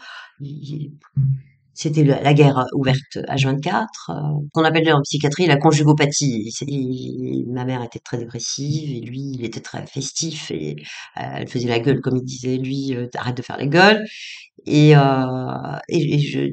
c'était 1.77 2.05
la, 2.05 2.33
guerre 2.33 2.65
ouverte 2.73 3.19
H24, 3.29 3.85
euh, 4.09 4.13
qu'on 4.53 4.65
appelle 4.65 4.91
en 4.95 5.03
psychiatrie 5.03 5.47
la 5.47 5.59
conjugopathie. 5.59 6.51
Ma 7.49 7.67
mère 7.67 7.83
était 7.83 7.99
très 7.99 8.17
dépressive 8.17 8.91
et 8.91 9.01
lui, 9.01 9.33
il 9.35 9.45
était 9.45 9.61
très 9.61 9.87
festif 9.87 10.51
et 10.51 10.77
euh, 11.19 11.23
elle 11.35 11.49
faisait 11.49 11.69
la 11.69 11.79
gueule 11.79 12.01
comme 12.01 12.17
il 12.17 12.25
disait 12.25 12.57
lui, 12.57 12.97
euh, 12.97 13.09
arrête 13.15 13.37
de 13.37 13.43
faire 13.43 13.59
la 13.59 13.67
gueule. 13.67 14.07
Et, 14.67 14.95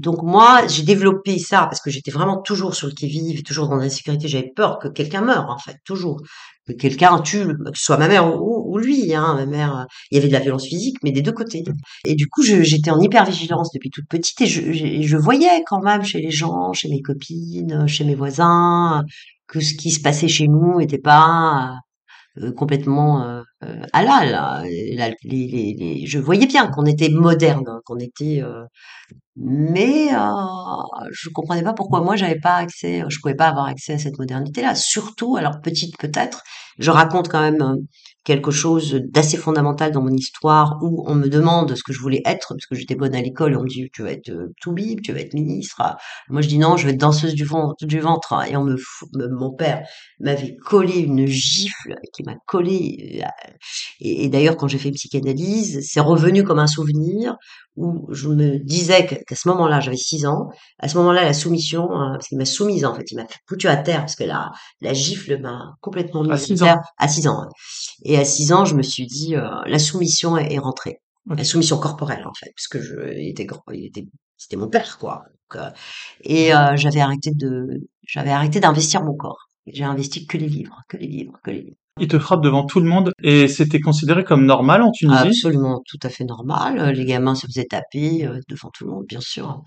donc 0.02 0.24
moi, 0.24 0.68
j'ai 0.68 0.84
développé 0.84 1.40
ça 1.40 1.62
parce 1.62 1.80
que 1.80 1.90
j'étais 1.90 2.12
vraiment 2.12 2.42
toujours 2.42 2.76
sur 2.76 2.88
le 2.88 2.94
qui-vive, 2.94 3.40
et 3.40 3.44
toujours 3.44 3.70
dans 3.70 3.78
l'insécurité. 3.78 4.28
J'avais 4.28 4.52
peur 4.54 4.78
que 4.78 4.90
quelqu'un 4.90 5.22
meure, 5.22 5.50
en 5.50 5.58
fait, 5.58 5.78
toujours. 5.86 6.20
Que 6.68 6.74
quelqu'un 6.74 7.20
tue, 7.20 7.44
le- 7.44 7.56
que 7.56 7.78
ce 7.78 7.84
soit 7.86 7.98
ma 7.98 8.08
mère 8.08 8.26
ou, 8.42 8.72
ou 8.74 8.78
lui. 8.78 9.14
Hein, 9.14 9.36
ma 9.36 9.46
mère, 9.46 9.78
euh, 9.80 9.84
il 10.12 10.16
y 10.16 10.18
avait 10.20 10.28
de 10.30 10.34
la 10.34 10.40
violence 10.40 10.66
physique, 10.66 10.98
mais 11.04 11.12
des 11.12 11.22
deux 11.22 11.32
côtés. 11.34 11.64
Et 12.06 12.16
du 12.16 12.28
coup, 12.28 12.42
j'étais 12.44 12.90
en 12.92 13.00
hypervigilance 13.02 13.70
depuis 13.74 13.90
toute 13.90 14.08
petite 14.10 14.40
et 14.42 14.46
je, 14.46 14.72
je, 14.72 15.02
je 15.02 15.18
voyais 15.18 15.64
quand 15.68 15.82
même 15.82 16.04
chez 16.04 16.22
les 16.22 16.32
gens, 16.32 16.72
chez 16.74 16.88
mes 16.90 17.02
copines, 17.02 17.86
chez 17.88 18.06
mes 18.06 18.16
voisins, 18.16 19.04
que 19.48 19.60
ce 19.60 19.74
qui 19.76 19.92
se 19.92 20.00
passait 20.02 20.28
chez 20.30 20.48
nous 20.48 20.80
n'était 20.80 20.98
pas 21.00 21.72
euh, 21.74 21.76
complètement 22.58 23.24
euh, 23.24 23.42
euh, 23.64 23.84
halal. 23.94 24.34
hein. 24.36 24.64
Et 24.66 24.96
la- 24.96 25.10
les, 25.24 25.48
les, 25.48 26.06
je 26.08 26.20
voyais 26.20 26.48
bien 26.48 26.68
qu'on 26.68 26.86
était 26.86 27.10
moderne, 27.10 27.64
hein, 27.68 27.80
qu'on 27.86 27.98
était, 28.00 28.42
euh, 28.44 28.64
mais 29.36 30.14
euh, 30.14 30.20
je 31.12 31.30
comprenais 31.30 31.64
pas 31.64 31.74
pourquoi 31.74 32.02
moi 32.02 32.16
j'avais 32.16 32.40
pas 32.40 32.58
accès, 32.58 33.04
je 33.10 33.20
pouvais 33.20 33.36
pas 33.36 33.48
avoir 33.50 33.66
accès 33.68 33.94
à 33.94 33.98
cette 34.00 34.20
modernité-là. 34.20 34.76
Surtout, 34.76 35.36
alors 35.38 35.62
petite 35.62 35.98
peut-être, 35.98 36.44
je 36.80 36.92
raconte 36.92 37.30
quand 37.30 37.42
même 37.42 37.62
euh, 37.62 37.76
quelque 38.24 38.52
chose 38.52 38.94
d'assez 39.10 39.38
fondamental 39.38 39.92
dans 39.92 40.02
mon 40.02 40.14
histoire 40.14 40.80
où 40.82 41.04
on 41.08 41.16
me 41.16 41.28
demande 41.28 41.76
ce 41.76 41.84
que 41.84 41.94
je 41.94 42.00
voulais 42.00 42.22
être 42.26 42.50
parce 42.50 42.66
que 42.66 42.76
j'étais 42.76 42.96
bonne 42.96 43.16
à 43.16 43.22
l'école 43.22 43.58
on 43.58 43.64
me 43.64 43.68
dit 43.68 43.90
tu 43.94 44.02
vas 44.04 44.12
être 44.12 44.30
euh, 44.30 44.54
toubib, 44.62 45.02
tu 45.02 45.12
vas 45.14 45.20
être 45.20 45.34
ministre. 45.34 45.82
Moi 46.30 46.42
je 46.42 46.48
dis 46.48 46.58
non, 46.58 46.78
je 46.78 46.86
vais 46.86 46.94
être 46.94 47.00
danseuse 47.00 47.34
du 47.34 47.44
ventre, 47.46 47.86
du 47.86 48.00
ventre 48.00 48.34
et 48.50 48.56
on 48.58 48.64
me- 48.64 48.78
mon 49.30 49.52
père 49.52 49.86
m'avait 50.20 50.56
collé 50.56 51.00
une 51.00 51.26
gifle 51.28 51.96
qui 52.14 52.24
m'a 52.24 52.36
collé 52.48 53.22
euh, 53.24 53.28
et, 54.00 54.26
et 54.26 54.30
d'ailleurs 54.30 54.58
quand 54.58 54.68
j'ai 54.68 54.78
fait 54.78 54.90
une 54.90 54.96
psychanalyse, 54.96 55.80
c'est 55.88 56.00
revenu 56.00 56.44
comme 56.44 56.60
un 56.60 56.68
souvenir 56.68 57.36
où 57.76 58.08
je 58.14 58.28
me 58.28 58.60
disais 58.60 59.06
qu'à 59.08 59.36
ce 59.36 59.48
moment-là, 59.50 59.80
j'avais 59.80 59.98
6 59.98 60.26
ans, 60.26 60.50
à 60.80 60.88
ce 60.88 60.98
moment-là, 60.98 61.24
la 61.24 61.34
soumission, 61.34 61.92
hein, 61.92 62.12
parce 62.14 62.28
qu'il 62.28 62.38
m'a 62.38 62.46
soumise 62.46 62.86
en 62.86 62.94
fait, 62.94 63.10
il 63.12 63.16
m'a 63.16 63.26
foutu 63.48 63.68
à 63.68 63.78
terre 63.78 64.00
parce 64.02 64.16
que 64.16 64.24
la, 64.24 64.52
la 64.82 64.94
gifle 64.94 65.40
m'a 65.40 65.74
complètement 65.82 66.22
À 66.22 66.24
mise 66.24 66.34
à 66.34 66.38
six 66.38 66.56
terre 66.56 66.78
ans. 66.78 66.82
à 66.98 67.08
6 67.08 67.28
ans. 67.28 67.48
Et 68.04 68.18
à 68.18 68.26
6 68.26 68.54
ans, 68.54 68.66
je 68.66 68.76
me 68.76 68.84
suis 68.84 69.06
dit, 69.08 69.36
euh, 69.36 69.50
la 69.66 69.80
soumission 69.80 70.38
est, 70.38 70.60
rentrée. 70.60 71.00
La 71.28 71.44
soumission 71.46 71.78
corporelle 71.80 72.26
en 72.28 72.34
fait, 72.34 72.52
parce 72.56 72.68
que 72.68 72.82
je, 72.82 72.96
il 73.18 73.30
était 73.30 73.48
il 73.74 73.86
était, 73.86 74.06
c'était 74.38 74.58
mon 74.58 74.68
père 74.70 74.98
quoi. 74.98 75.24
Donc, 75.54 75.62
euh, 75.62 75.70
et 76.22 76.54
euh, 76.54 76.76
j'avais 76.76 77.00
arrêté 77.02 77.32
de, 77.34 77.82
j'avais 78.06 78.32
arrêté 78.32 78.60
d'investir 78.60 79.04
mon 79.04 79.16
corps. 79.16 79.48
J'ai 79.68 79.86
investi 79.86 80.26
que 80.28 80.38
les 80.38 80.50
livres, 80.50 80.82
que 80.90 80.98
les 80.98 81.08
livres, 81.08 81.40
que 81.44 81.52
les 81.52 81.62
livres. 81.62 81.78
Il 82.00 82.08
te 82.08 82.18
frappe 82.18 82.42
devant 82.42 82.66
tout 82.66 82.80
le 82.80 82.88
monde 82.90 83.12
et 83.22 83.48
c'était 83.48 83.80
considéré 83.80 84.24
comme 84.24 84.46
normal 84.46 84.82
en 84.82 84.92
Tunisie? 84.92 85.28
Absolument 85.28 85.82
tout 85.88 86.00
à 86.02 86.10
fait 86.10 86.24
normal. 86.24 86.80
Euh, 86.80 86.92
Les 86.92 87.06
gamins 87.06 87.36
se 87.36 87.46
faisaient 87.46 87.66
taper 87.70 88.26
euh, 88.26 88.40
devant 88.50 88.70
tout 88.74 88.86
le 88.86 88.92
monde, 88.92 89.06
bien 89.08 89.22
sûr. 89.22 89.62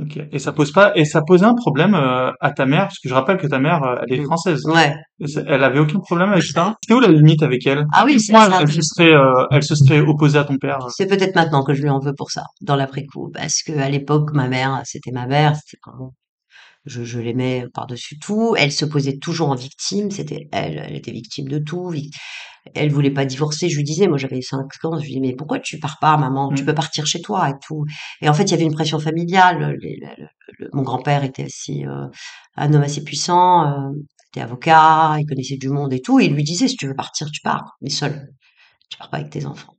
Ok. 0.00 0.18
Et 0.32 0.38
ça 0.38 0.52
pose 0.52 0.70
pas 0.70 0.92
et 0.96 1.04
ça 1.04 1.20
posait 1.22 1.46
un 1.46 1.54
problème 1.54 1.94
euh, 1.94 2.30
à 2.40 2.52
ta 2.52 2.64
mère 2.66 2.82
parce 2.84 2.98
que 3.00 3.08
je 3.08 3.14
rappelle 3.14 3.38
que 3.38 3.46
ta 3.46 3.58
mère 3.58 3.82
euh, 3.82 3.96
elle 4.06 4.18
est 4.18 4.20
Mm. 4.20 4.24
française. 4.26 4.60
Ouais. 4.66 4.94
Elle 5.46 5.64
avait 5.64 5.80
aucun 5.80 5.98
problème 5.98 6.30
avec 6.30 6.44
ça. 6.44 6.74
C'était 6.84 6.94
où 6.94 7.00
la 7.00 7.08
limite 7.08 7.42
avec 7.42 7.66
elle? 7.66 7.84
Ah 7.92 8.04
oui, 8.06 8.20
c'est 8.20 8.32
ça. 8.32 8.58
elle 8.60 8.70
se 8.70 8.82
serait 8.82 9.12
euh, 9.12 9.44
elle 9.50 9.62
se 9.62 9.74
serait 9.74 10.00
opposée 10.00 10.38
à 10.38 10.44
ton 10.44 10.58
père? 10.58 10.78
C'est 10.94 11.06
peut-être 11.08 11.34
maintenant 11.34 11.64
que 11.64 11.72
je 11.74 11.82
lui 11.82 11.88
en 11.90 11.98
veux 11.98 12.14
pour 12.14 12.30
ça, 12.30 12.44
dans 12.60 12.76
l'après-coup, 12.76 13.30
parce 13.32 13.62
que 13.66 13.72
à 13.78 13.88
l'époque, 13.88 14.30
ma 14.34 14.46
mère, 14.46 14.80
c'était 14.84 15.10
ma 15.10 15.26
mère, 15.26 15.56
c'était 15.56 15.78
vraiment, 15.86 16.12
je, 16.86 17.04
je 17.04 17.18
l'aimais 17.20 17.66
par-dessus 17.74 18.18
tout. 18.18 18.54
Elle 18.58 18.72
se 18.72 18.84
posait 18.84 19.18
toujours 19.18 19.50
en 19.50 19.54
victime, 19.54 20.10
c'était 20.10 20.48
elle, 20.52 20.82
elle 20.86 20.96
était 20.96 21.12
victime 21.12 21.48
de 21.48 21.58
tout. 21.58 21.92
Elle 22.74 22.90
voulait 22.92 23.10
pas 23.10 23.24
divorcer. 23.24 23.68
Je 23.68 23.76
lui 23.76 23.84
disais, 23.84 24.06
moi 24.08 24.18
j'avais 24.18 24.42
5 24.42 24.66
ans, 24.84 24.96
je 24.98 25.02
lui 25.02 25.08
disais, 25.08 25.20
mais 25.20 25.34
pourquoi 25.34 25.58
tu 25.60 25.78
pars 25.78 25.98
pas, 26.00 26.16
maman? 26.16 26.52
Tu 26.54 26.62
Mm. 26.62 26.66
peux 26.66 26.74
partir 26.74 27.06
chez 27.06 27.20
toi 27.22 27.48
et 27.50 27.54
tout. 27.66 27.84
Et 28.20 28.28
en 28.28 28.34
fait, 28.34 28.44
il 28.44 28.50
y 28.52 28.54
avait 28.54 28.64
une 28.64 28.74
pression 28.74 28.98
familiale. 28.98 29.76
Les- 29.80 29.98
mon 30.72 30.82
grand-père 30.82 31.24
était 31.24 31.44
assez, 31.44 31.84
euh, 31.86 32.06
un 32.56 32.74
homme 32.74 32.82
assez 32.82 33.02
puissant, 33.04 33.64
euh, 33.66 33.92
était 34.28 34.40
avocat, 34.42 35.16
il 35.18 35.26
connaissait 35.26 35.56
du 35.56 35.68
monde 35.70 35.92
et 35.92 36.00
tout. 36.00 36.20
Et 36.20 36.26
il 36.26 36.34
lui 36.34 36.44
disait, 36.44 36.68
si 36.68 36.76
tu 36.76 36.86
veux 36.86 36.94
partir, 36.94 37.30
tu 37.30 37.40
pars, 37.40 37.76
mais 37.80 37.90
seul. 37.90 38.28
Tu 38.90 38.98
pars 38.98 39.10
pas 39.10 39.18
avec 39.18 39.30
tes 39.30 39.46
enfants. 39.46 39.74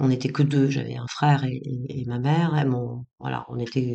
On 0.00 0.08
n'était 0.08 0.30
que 0.30 0.42
deux, 0.42 0.70
j'avais 0.70 0.96
un 0.96 1.06
frère 1.08 1.44
et, 1.44 1.60
et- 1.64 2.02
et 2.02 2.04
ma 2.06 2.18
mère. 2.18 2.56
Et 2.58 2.64
mon, 2.66 3.04
voilà, 3.20 3.44
on 3.48 3.58
était. 3.58 3.94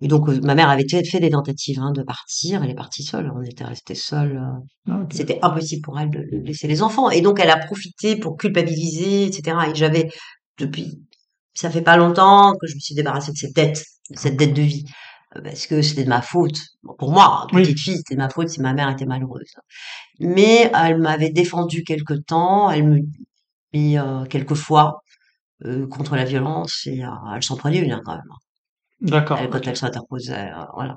Et 0.00 0.08
donc 0.08 0.28
euh, 0.28 0.40
ma 0.42 0.54
mère 0.54 0.68
avait 0.70 0.86
fait 0.88 1.20
des 1.20 1.30
tentatives 1.30 1.78
hein, 1.80 1.92
de 1.92 2.02
partir. 2.02 2.62
Elle 2.62 2.70
est 2.70 2.74
partie 2.74 3.02
seule. 3.02 3.30
On 3.34 3.42
était 3.42 3.64
restés 3.64 3.94
seuls. 3.94 4.36
euh, 4.36 4.92
Ah. 4.92 5.06
C'était 5.12 5.38
impossible 5.42 5.82
pour 5.82 5.98
elle 5.98 6.10
de, 6.10 6.24
laisser 6.44 6.68
les 6.68 6.82
enfants. 6.82 7.10
Et 7.10 7.20
donc 7.20 7.40
elle 7.40 7.50
a 7.50 7.56
profité 7.58 8.16
pour 8.16 8.36
culpabiliser, 8.36 9.24
etc. 9.26 9.56
Et 9.70 9.74
j'avais 9.74 10.10
depuis, 10.58 11.00
ça 11.54 11.70
fait 11.70 11.82
pas 11.82 11.96
longtemps 11.96 12.52
que 12.60 12.66
je 12.66 12.74
me 12.74 12.80
suis 12.80 12.94
débarrassée 12.94 13.32
de 13.32 13.36
cette 13.36 13.54
dette, 13.54 13.84
de 14.10 14.18
cette 14.18 14.36
dette 14.36 14.54
de 14.54 14.62
vie, 14.62 14.84
Euh, 15.36 15.42
parce 15.42 15.66
que 15.66 15.82
c'était 15.82 16.04
de 16.04 16.08
ma 16.08 16.22
faute. 16.22 16.56
Bon, 16.82 16.94
pour 16.98 17.10
moi, 17.12 17.46
Oui. 17.52 17.62
petite 17.62 17.80
fille, 17.80 17.96
c'était 17.98 18.14
de 18.14 18.20
ma 18.20 18.30
faute 18.30 18.48
si 18.48 18.60
ma 18.62 18.72
mère 18.72 18.88
était 18.88 19.04
malheureuse. 19.06 19.52
Mais 20.20 20.70
elle 20.74 20.98
m'avait 20.98 21.30
défendu 21.30 21.84
quelque 21.84 22.14
temps. 22.14 22.70
Elle 22.70 22.84
me 22.88 23.00
dit 23.74 23.98
euh, 23.98 24.24
quelquefois 24.26 25.02
euh, 25.66 25.86
contre 25.88 26.16
la 26.16 26.24
violence 26.24 26.86
et 26.86 27.04
euh, 27.04 27.08
elle 27.34 27.42
s'en 27.42 27.56
prenait 27.56 27.78
une 27.80 27.92
hein, 27.92 28.02
quand 28.04 28.12
même. 28.14 28.32
D'accord. 29.00 29.38
Elle, 29.40 29.50
quand 29.50 29.58
ok. 29.58 29.66
elle 29.68 29.76
s'interposait, 29.76 30.50
euh, 30.52 30.64
voilà. 30.74 30.96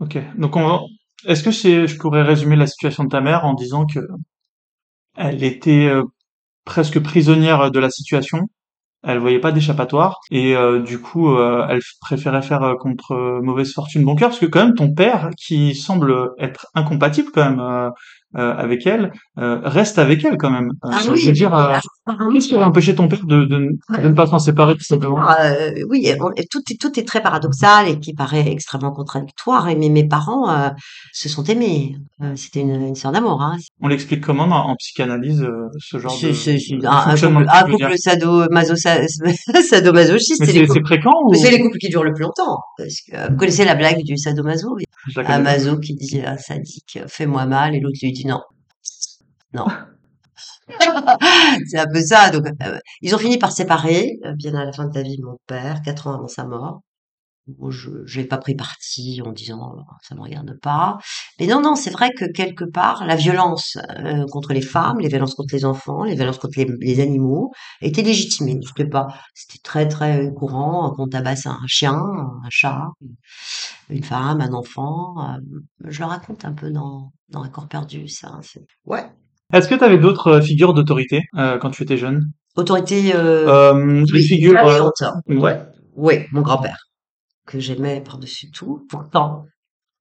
Ok. 0.00 0.18
Donc 0.36 0.56
on 0.56 0.66
va... 0.66 0.80
Est-ce 1.26 1.44
que 1.44 1.52
c'est, 1.52 1.86
je 1.86 1.96
pourrais 1.98 2.22
résumer 2.22 2.56
la 2.56 2.66
situation 2.66 3.04
de 3.04 3.08
ta 3.08 3.20
mère 3.20 3.44
en 3.44 3.54
disant 3.54 3.86
que 3.86 4.00
elle 5.16 5.44
était 5.44 5.86
euh, 5.88 6.04
presque 6.64 7.00
prisonnière 7.00 7.70
de 7.70 7.78
la 7.78 7.90
situation. 7.90 8.48
Elle 9.04 9.18
voyait 9.18 9.40
pas 9.40 9.52
d'échappatoire 9.52 10.20
et 10.30 10.56
euh, 10.56 10.80
du 10.80 11.00
coup, 11.00 11.34
euh, 11.34 11.66
elle 11.68 11.80
préférait 12.00 12.42
faire 12.42 12.62
euh, 12.62 12.76
contre 12.76 13.12
euh, 13.12 13.40
mauvaise 13.42 13.72
fortune 13.72 14.04
bon 14.04 14.14
cœur 14.14 14.28
parce 14.30 14.40
que 14.40 14.46
quand 14.46 14.64
même 14.64 14.74
ton 14.74 14.94
père, 14.94 15.30
qui 15.36 15.74
semble 15.74 16.30
être 16.38 16.66
incompatible 16.74 17.30
quand 17.32 17.50
même 17.50 17.90
euh, 18.36 18.54
avec 18.56 18.86
elle, 18.86 19.12
euh, 19.38 19.60
reste 19.64 19.98
avec 19.98 20.24
elle 20.24 20.36
quand 20.38 20.50
même. 20.50 20.70
Euh, 20.84 20.90
Ah 20.92 20.98
je 21.02 21.26
veux 21.26 21.32
dire, 21.32 21.54
euh, 21.54 21.76
qu'est-ce 22.32 22.48
qui 22.48 22.54
aurait 22.54 22.64
empêché 22.64 22.94
ton 22.94 23.08
père 23.08 23.24
de, 23.24 23.44
de, 23.44 23.68
de 24.02 24.08
ne 24.08 24.12
pas 24.14 24.26
s'en 24.26 24.38
séparer 24.38 24.74
tout 24.76 24.84
simplement? 24.84 25.18
Oui, 25.88 26.08
on- 26.20 26.30
tout, 26.50 26.62
est- 26.70 26.80
tout 26.80 26.98
est 26.98 27.06
très 27.06 27.20
paradoxal 27.22 27.88
et 27.88 27.98
qui 27.98 28.14
paraît 28.14 28.48
extrêmement 28.48 28.92
contradictoire. 28.92 29.68
Et 29.68 29.76
mais 29.76 29.88
mes 29.88 30.06
parents 30.06 30.72
se 31.12 31.28
sont 31.28 31.44
aimés. 31.44 31.96
C'était 32.36 32.60
une, 32.60 32.70
une 32.74 32.92
histoire 32.94 33.12
d'amour. 33.12 33.42
Hein. 33.42 33.56
On 33.80 33.88
l'explique 33.88 34.20
comment 34.22 34.44
en 34.44 34.74
psychanalyse 34.76 35.46
ce 35.78 35.98
genre 35.98 36.12
de, 36.12 36.86
un, 36.86 37.00
fonctionnement 37.02 37.40
couple, 37.40 37.52
un 37.54 37.70
couple 37.70 37.98
sado, 37.98 38.46
maso, 38.50 38.74
sadomasochiste. 39.70 40.44
C'est 40.44 40.66
couples, 40.66 40.84
fréquent 40.86 41.12
ou 41.26 41.34
c'est 41.34 41.50
les 41.50 41.60
couples 41.60 41.78
qui 41.78 41.88
durent 41.88 42.04
le 42.04 42.12
plus 42.12 42.22
longtemps. 42.24 42.58
Parce 42.78 43.00
que 43.06 43.30
vous 43.30 43.36
connaissez 43.36 43.64
la 43.64 43.74
blague 43.74 44.02
du 44.02 44.16
sadomaso? 44.16 44.76
Un 45.16 45.40
maso 45.40 45.78
qui 45.78 45.94
dit 45.94 46.20
à 46.20 46.32
un 46.32 46.36
sadique 46.36 47.00
fais-moi 47.08 47.44
mal 47.46 47.74
et 47.74 47.80
l'autre 47.80 47.98
lui 48.02 48.12
dit 48.12 48.21
non, 48.26 48.42
non. 49.52 49.66
c'est 51.68 51.78
un 51.78 51.86
peu 51.86 52.00
ça. 52.00 52.30
Donc, 52.30 52.46
euh, 52.62 52.78
ils 53.00 53.14
ont 53.14 53.18
fini 53.18 53.38
par 53.38 53.52
séparer, 53.52 54.18
euh, 54.24 54.34
bien 54.34 54.54
à 54.54 54.64
la 54.64 54.72
fin 54.72 54.86
de 54.86 54.94
la 54.94 55.02
vie 55.02 55.16
de 55.18 55.24
mon 55.24 55.38
père, 55.46 55.82
quatre 55.82 56.06
ans 56.06 56.14
avant 56.14 56.28
sa 56.28 56.44
mort. 56.44 56.80
Moi, 57.58 57.70
je 57.70 57.90
j'ai 58.06 58.24
pas 58.24 58.38
pris 58.38 58.54
parti 58.54 59.20
en 59.24 59.32
disant 59.32 59.74
ça 60.02 60.14
me 60.14 60.20
regarde 60.20 60.58
pas. 60.62 60.98
Mais 61.40 61.46
non, 61.46 61.60
non, 61.60 61.74
c'est 61.74 61.90
vrai 61.90 62.10
que 62.16 62.24
quelque 62.30 62.64
part, 62.64 63.04
la 63.06 63.16
violence 63.16 63.78
euh, 63.98 64.24
contre 64.30 64.52
les 64.52 64.60
femmes, 64.62 64.98
les 65.00 65.08
violences 65.08 65.34
contre 65.34 65.54
les 65.54 65.64
enfants, 65.64 66.04
les 66.04 66.14
violences 66.14 66.38
contre 66.38 66.58
les, 66.58 66.66
les 66.80 67.00
animaux 67.00 67.50
étaient 67.80 68.02
légitimées. 68.02 68.58
C'était 68.66 68.88
pas, 68.88 69.08
c'était 69.34 69.58
très 69.62 69.88
très 69.88 70.30
courant 70.34 70.92
qu'on 70.94 71.08
tabasse 71.08 71.46
un 71.46 71.58
chien, 71.66 71.94
un 71.94 72.48
chat, 72.50 72.86
une 73.90 74.04
femme, 74.04 74.40
un 74.40 74.52
enfant. 74.52 75.14
euh, 75.18 75.38
je 75.88 76.00
le 76.00 76.06
raconte 76.06 76.44
un 76.44 76.52
peu 76.52 76.70
dans 76.70 77.12
dans 77.28 77.42
un 77.42 77.48
corps 77.48 77.68
perdu, 77.68 78.08
ça. 78.08 78.38
c'est- 78.42 78.64
Ouais. 78.84 79.04
Est-ce 79.52 79.68
que 79.68 79.74
tu 79.74 79.84
avais 79.84 79.98
d'autres 79.98 80.28
euh, 80.28 80.40
figures 80.40 80.74
d'autorité 80.74 81.22
euh, 81.36 81.58
quand 81.58 81.70
tu 81.70 81.82
étais 81.82 81.96
jeune? 81.96 82.30
Autorité. 82.56 83.14
Euh, 83.14 83.48
euh, 83.48 84.04
oui, 84.12 84.22
figures. 84.22 84.52
euh, 84.58 84.62
bienveillante. 84.62 85.02
Ouais. 85.28 85.60
Oui, 85.94 86.14
mon 86.32 86.40
grand-père, 86.42 86.78
que 87.46 87.60
j'aimais 87.60 88.00
par-dessus 88.02 88.50
tout. 88.50 88.86
Pourtant, 88.88 89.46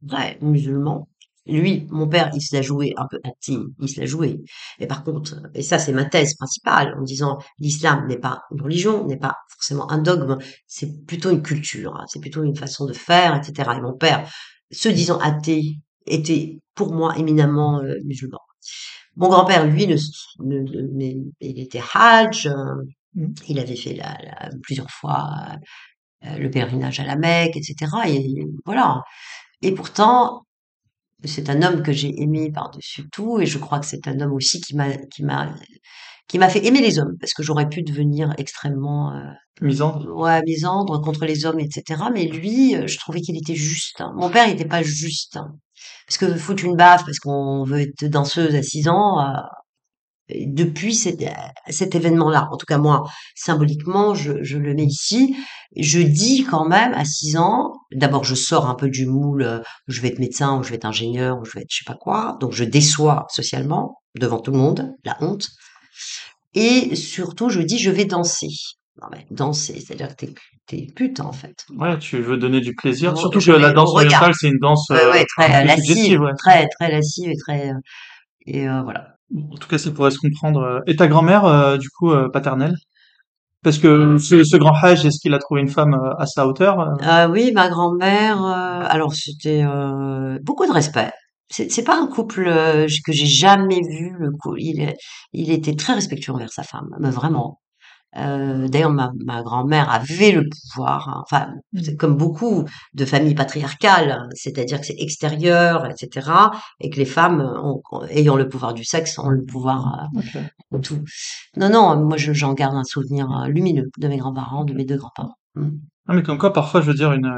vrai 0.01 0.37
musulman. 0.41 1.07
Lui, 1.47 1.87
mon 1.89 2.07
père, 2.07 2.29
il 2.35 2.41
se 2.41 2.55
l'a 2.55 2.61
joué 2.61 2.93
un 2.97 3.07
peu 3.09 3.19
athée, 3.23 3.57
il 3.79 3.89
se 3.89 3.99
l'a 3.99 4.05
joué. 4.05 4.41
Et 4.79 4.87
par 4.87 5.03
contre, 5.03 5.35
et 5.55 5.63
ça 5.63 5.79
c'est 5.79 5.91
ma 5.91 6.05
thèse 6.05 6.35
principale, 6.35 6.95
en 6.99 7.03
disant 7.03 7.39
l'islam 7.59 8.07
n'est 8.07 8.19
pas 8.19 8.43
une 8.51 8.61
religion, 8.61 9.07
n'est 9.07 9.17
pas 9.17 9.35
forcément 9.49 9.91
un 9.91 9.97
dogme, 9.99 10.37
c'est 10.67 11.05
plutôt 11.07 11.31
une 11.31 11.41
culture, 11.41 11.95
hein, 11.95 12.05
c'est 12.07 12.19
plutôt 12.19 12.43
une 12.43 12.55
façon 12.55 12.85
de 12.85 12.93
faire, 12.93 13.35
etc. 13.35 13.77
Et 13.77 13.81
mon 13.81 13.93
père, 13.97 14.29
se 14.71 14.89
disant 14.89 15.17
athée, 15.19 15.79
était 16.05 16.59
pour 16.75 16.93
moi 16.93 17.17
éminemment 17.17 17.79
euh, 17.81 17.95
musulman. 18.05 18.39
Mon 19.15 19.29
grand-père, 19.29 19.65
lui, 19.67 19.87
ne, 19.87 19.95
ne, 20.39 20.59
ne- 20.59 20.87
mais 20.93 21.15
il 21.41 21.59
était 21.59 21.81
hajj, 21.93 22.47
euh, 22.47 22.53
Mm. 23.13 23.33
il 23.49 23.59
avait 23.59 23.75
fait 23.75 23.93
la, 23.93 24.17
la- 24.23 24.49
plusieurs 24.63 24.89
fois 24.89 25.27
le 26.23 26.49
pèlerinage 26.51 26.99
à 26.99 27.05
la 27.05 27.15
Mecque, 27.15 27.57
etc. 27.57 28.07
Et 28.09 28.43
voilà. 28.65 29.01
Et 29.61 29.73
pourtant, 29.73 30.43
c'est 31.23 31.49
un 31.49 31.61
homme 31.61 31.83
que 31.83 31.91
j'ai 31.91 32.21
aimé 32.21 32.51
par-dessus 32.51 33.09
tout, 33.11 33.39
et 33.39 33.45
je 33.45 33.57
crois 33.59 33.79
que 33.79 33.85
c'est 33.85 34.07
un 34.07 34.19
homme 34.21 34.33
aussi 34.33 34.59
qui 34.61 34.75
m'a, 34.75 34.95
qui 34.97 35.23
m'a, 35.23 35.53
qui 36.27 36.39
m'a 36.39 36.49
fait 36.49 36.65
aimer 36.65 36.81
les 36.81 36.99
hommes, 36.99 37.17
parce 37.19 37.33
que 37.33 37.43
j'aurais 37.43 37.69
pu 37.69 37.83
devenir 37.83 38.33
extrêmement, 38.37 39.13
euh, 39.15 39.21
Misandre. 39.61 40.07
ouais, 40.15 40.41
misandre 40.43 41.01
contre 41.01 41.25
les 41.25 41.45
hommes, 41.45 41.59
etc. 41.59 42.09
Mais 42.13 42.25
lui, 42.25 42.75
euh, 42.75 42.87
je 42.87 42.97
trouvais 42.99 43.21
qu'il 43.21 43.37
était 43.37 43.55
juste. 43.55 44.01
hein. 44.01 44.13
Mon 44.17 44.29
père 44.31 44.47
n'était 44.47 44.65
pas 44.67 44.81
juste. 44.83 45.37
hein. 45.37 45.55
Parce 46.07 46.17
que 46.17 46.35
foutre 46.35 46.65
une 46.65 46.75
baffe, 46.75 47.05
parce 47.05 47.19
qu'on 47.19 47.63
veut 47.63 47.81
être 47.81 48.05
danseuse 48.05 48.55
à 48.55 48.63
6 48.63 48.87
ans, 48.89 49.19
euh, 49.21 49.33
depuis 50.45 50.95
cet, 50.95 51.23
cet 51.69 51.95
événement-là, 51.95 52.49
en 52.51 52.57
tout 52.57 52.65
cas 52.65 52.77
moi, 52.77 53.03
symboliquement, 53.35 54.13
je, 54.15 54.43
je 54.43 54.57
le 54.57 54.73
mets 54.73 54.85
ici. 54.85 55.35
Je 55.77 55.99
dis 55.99 56.43
quand 56.43 56.67
même 56.67 56.93
à 56.93 57.05
6 57.05 57.37
ans, 57.37 57.73
d'abord 57.93 58.23
je 58.23 58.35
sors 58.35 58.67
un 58.67 58.75
peu 58.75 58.89
du 58.89 59.05
moule, 59.05 59.43
euh, 59.43 59.59
je 59.87 60.01
vais 60.01 60.09
être 60.09 60.19
médecin 60.19 60.57
ou 60.57 60.63
je 60.63 60.69
vais 60.69 60.75
être 60.75 60.85
ingénieur 60.85 61.39
ou 61.39 61.45
je 61.45 61.51
vais 61.53 61.61
être 61.61 61.71
je 61.71 61.77
sais 61.77 61.87
pas 61.87 61.97
quoi, 61.97 62.37
donc 62.41 62.51
je 62.51 62.65
déçois 62.65 63.25
socialement 63.29 64.01
devant 64.19 64.39
tout 64.39 64.51
le 64.51 64.57
monde, 64.57 64.93
la 65.05 65.17
honte. 65.21 65.47
Et 66.53 66.95
surtout, 66.95 67.49
je 67.49 67.61
dis 67.61 67.79
je 67.79 67.91
vais 67.91 68.05
danser. 68.05 68.49
Non 69.01 69.07
mais 69.09 69.25
danser, 69.31 69.79
c'est-à-dire 69.79 70.15
que 70.17 70.25
t'es, 70.67 70.87
pute 70.93 71.21
en 71.21 71.31
fait. 71.31 71.65
Ouais, 71.77 71.97
tu 71.97 72.19
veux 72.21 72.37
donner 72.37 72.59
du 72.59 72.75
plaisir. 72.75 73.17
Surtout 73.17 73.39
que 73.39 73.51
la 73.51 73.71
danse 73.71 73.89
orientale, 73.91 74.33
c'est 74.37 74.49
une 74.49 74.59
danse 74.59 74.89
euh, 74.91 75.11
ouais, 75.11 75.25
très 75.25 75.47
plus 75.47 75.67
lassive, 75.67 76.21
ouais. 76.21 76.33
très 76.37 76.67
très 76.67 76.91
lassive 76.91 77.29
et 77.29 77.37
très 77.37 77.69
euh, 77.69 77.79
et 78.45 78.67
euh, 78.67 78.81
voilà. 78.83 79.15
En 79.51 79.55
tout 79.57 79.67
cas, 79.67 79.77
ça 79.77 79.91
pourrait 79.91 80.11
se 80.11 80.19
comprendre. 80.19 80.81
Et 80.87 80.95
ta 80.95 81.07
grand-mère, 81.07 81.45
euh, 81.45 81.77
du 81.77 81.89
coup, 81.89 82.11
euh, 82.11 82.29
paternelle? 82.29 82.75
Parce 83.63 83.77
que 83.77 84.17
ce, 84.17 84.43
ce 84.43 84.57
grand 84.57 84.73
Hajj, 84.73 85.05
est-ce 85.05 85.19
qu'il 85.21 85.33
a 85.33 85.39
trouvé 85.39 85.61
une 85.61 85.69
femme 85.69 85.93
euh, 85.93 86.15
à 86.17 86.25
sa 86.25 86.47
hauteur? 86.47 86.79
euh? 86.79 86.93
Euh, 87.03 87.27
oui, 87.29 87.51
ma 87.53 87.69
grand-mère. 87.69 88.43
alors 88.43 89.13
c'était 89.13 89.63
beaucoup 90.41 90.65
de 90.65 90.71
respect. 90.71 91.11
C'est 91.49 91.83
pas 91.83 91.99
un 92.01 92.07
couple 92.07 92.45
que 93.05 93.11
j'ai 93.11 93.25
jamais 93.25 93.81
vu. 93.81 94.15
Le 94.17 94.31
il 94.57 94.93
il 95.33 95.51
était 95.51 95.75
très 95.75 95.93
respectueux 95.93 96.33
envers 96.33 96.51
sa 96.51 96.63
femme, 96.63 96.89
mais 96.99 97.09
vraiment. 97.11 97.60
Euh, 98.17 98.67
d'ailleurs, 98.67 98.91
ma, 98.91 99.11
ma 99.25 99.41
grand-mère 99.41 99.89
avait 99.89 100.31
le 100.33 100.43
pouvoir. 100.49 101.07
hein. 101.09 101.23
Enfin, 101.23 101.53
c'est 101.81 101.95
comme 101.95 102.17
beaucoup 102.17 102.65
de 102.93 103.05
familles 103.05 103.35
patriarcales, 103.35 104.11
hein, 104.11 104.27
c'est-à-dire 104.33 104.79
que 104.81 104.85
c'est 104.85 104.99
extérieur, 104.99 105.85
etc., 105.85 106.29
et 106.81 106.89
que 106.89 106.97
les 106.97 107.05
femmes, 107.05 107.41
ont- 107.63 107.81
ayant 108.09 108.35
le 108.35 108.49
pouvoir 108.49 108.73
du 108.73 108.83
sexe, 108.83 109.17
ont 109.17 109.29
le 109.29 109.43
pouvoir 109.45 110.09
euh, 110.13 110.39
de 110.71 110.77
tout. 110.79 110.99
Non, 111.55 111.69
non, 111.69 111.95
moi 112.05 112.17
je- 112.17 112.33
j'en 112.33 112.53
garde 112.53 112.75
un 112.75 112.83
souvenir 112.83 113.31
euh, 113.31 113.47
lumineux 113.47 113.89
de 113.97 114.07
mes 114.09 114.17
grands-parents, 114.17 114.65
de 114.65 114.73
mes 114.73 114.83
deux 114.85 114.97
grands-parents. 114.97 115.35
Mm. 115.55 115.69
Ah, 116.07 116.13
mais 116.13 116.23
comme 116.23 116.37
quoi, 116.37 116.51
parfois, 116.51 116.81
je 116.81 116.87
veux 116.87 116.93
dire, 116.97 117.13
une, 117.13 117.31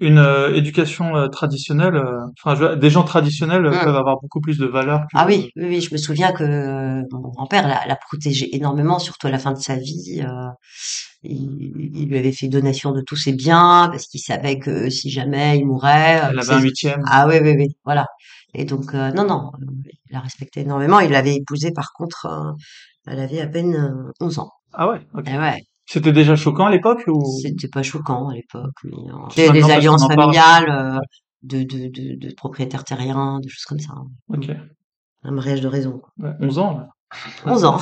une 0.00 0.18
euh, 0.18 0.54
éducation 0.54 1.14
euh, 1.16 1.28
traditionnelle, 1.28 1.94
euh, 1.96 2.18
enfin, 2.42 2.54
je 2.56 2.74
des 2.74 2.90
gens 2.90 3.04
traditionnels 3.04 3.66
euh, 3.66 3.70
Mm. 3.70 3.84
peuvent 3.84 3.96
avoir 3.96 4.16
beaucoup 4.20 4.40
plus 4.40 4.58
de 4.58 4.66
valeur 4.66 5.00
que... 5.02 5.06
Ah 5.14 5.26
oui, 5.28 5.50
oui, 5.56 5.64
oui, 5.68 5.80
je 5.80 5.92
me 5.92 5.98
souviens 5.98 6.32
que 6.32 6.42
euh, 6.44 7.02
mon 7.12 7.20
grand-père 7.30 7.68
l'a, 7.68 7.86
l'a 7.86 7.96
protégé 7.96 8.54
énormément, 8.56 8.98
surtout 8.98 9.26
à 9.28 9.30
la 9.30 9.38
fin 9.38 9.52
de 9.52 9.58
sa 9.58 9.76
vie. 9.76 10.22
euh, 10.26 10.48
il, 11.22 11.90
il 11.94 12.08
lui 12.08 12.18
avait 12.18 12.32
fait 12.32 12.48
donation 12.48 12.92
de 12.92 13.02
tous 13.02 13.16
ses 13.16 13.32
biens 13.32 13.88
parce 13.90 14.06
qu'il 14.06 14.20
savait 14.20 14.58
que 14.58 14.88
si 14.90 15.10
jamais 15.10 15.58
il 15.58 15.66
mourait, 15.66 16.20
Elle 16.30 16.38
avait 16.38 16.54
un 16.54 16.60
huitième. 16.60 17.02
ah 17.06 17.26
oui, 17.28 17.36
oui, 17.42 17.54
oui, 17.58 17.66
voilà. 17.84 18.06
Et 18.54 18.64
donc 18.64 18.94
euh, 18.94 19.12
non, 19.12 19.26
non, 19.26 19.50
il 19.84 20.12
la 20.12 20.20
respectait 20.20 20.62
énormément. 20.62 21.00
Il 21.00 21.10
l'avait 21.10 21.36
épousée 21.36 21.72
par 21.72 21.92
contre, 21.92 22.26
euh, 22.26 22.52
elle 23.06 23.20
avait 23.20 23.40
à 23.40 23.46
peine 23.46 23.74
euh, 23.76 24.12
11 24.20 24.38
ans. 24.38 24.50
Ah 24.72 24.88
ouais, 24.88 25.00
ok. 25.14 25.28
Et 25.28 25.38
ouais, 25.38 25.62
C'était 25.90 26.12
déjà 26.12 26.36
choquant 26.36 26.66
à 26.66 26.70
l'époque 26.70 27.02
ou... 27.08 27.20
c'était 27.42 27.66
pas 27.66 27.82
choquant 27.82 28.28
à 28.28 28.34
l'époque. 28.34 28.76
Mais, 28.84 28.92
euh, 28.92 29.28
c'était 29.34 29.52
des 29.52 29.70
alliances 29.72 30.06
familiales 30.06 30.70
euh, 30.70 30.98
de, 31.42 31.64
de, 31.64 31.88
de, 31.88 32.14
de 32.14 32.34
propriétaires 32.34 32.84
terriens, 32.84 33.40
de 33.40 33.48
choses 33.48 33.64
comme 33.64 33.80
ça. 33.80 33.94
Ok. 34.28 34.50
Un 35.24 35.30
mariage 35.32 35.60
de 35.60 35.66
raison. 35.66 36.00
Ouais, 36.18 36.30
11 36.40 36.58
ans, 36.58 36.78
là. 36.78 36.88
11 37.44 37.64
ans. 37.64 37.78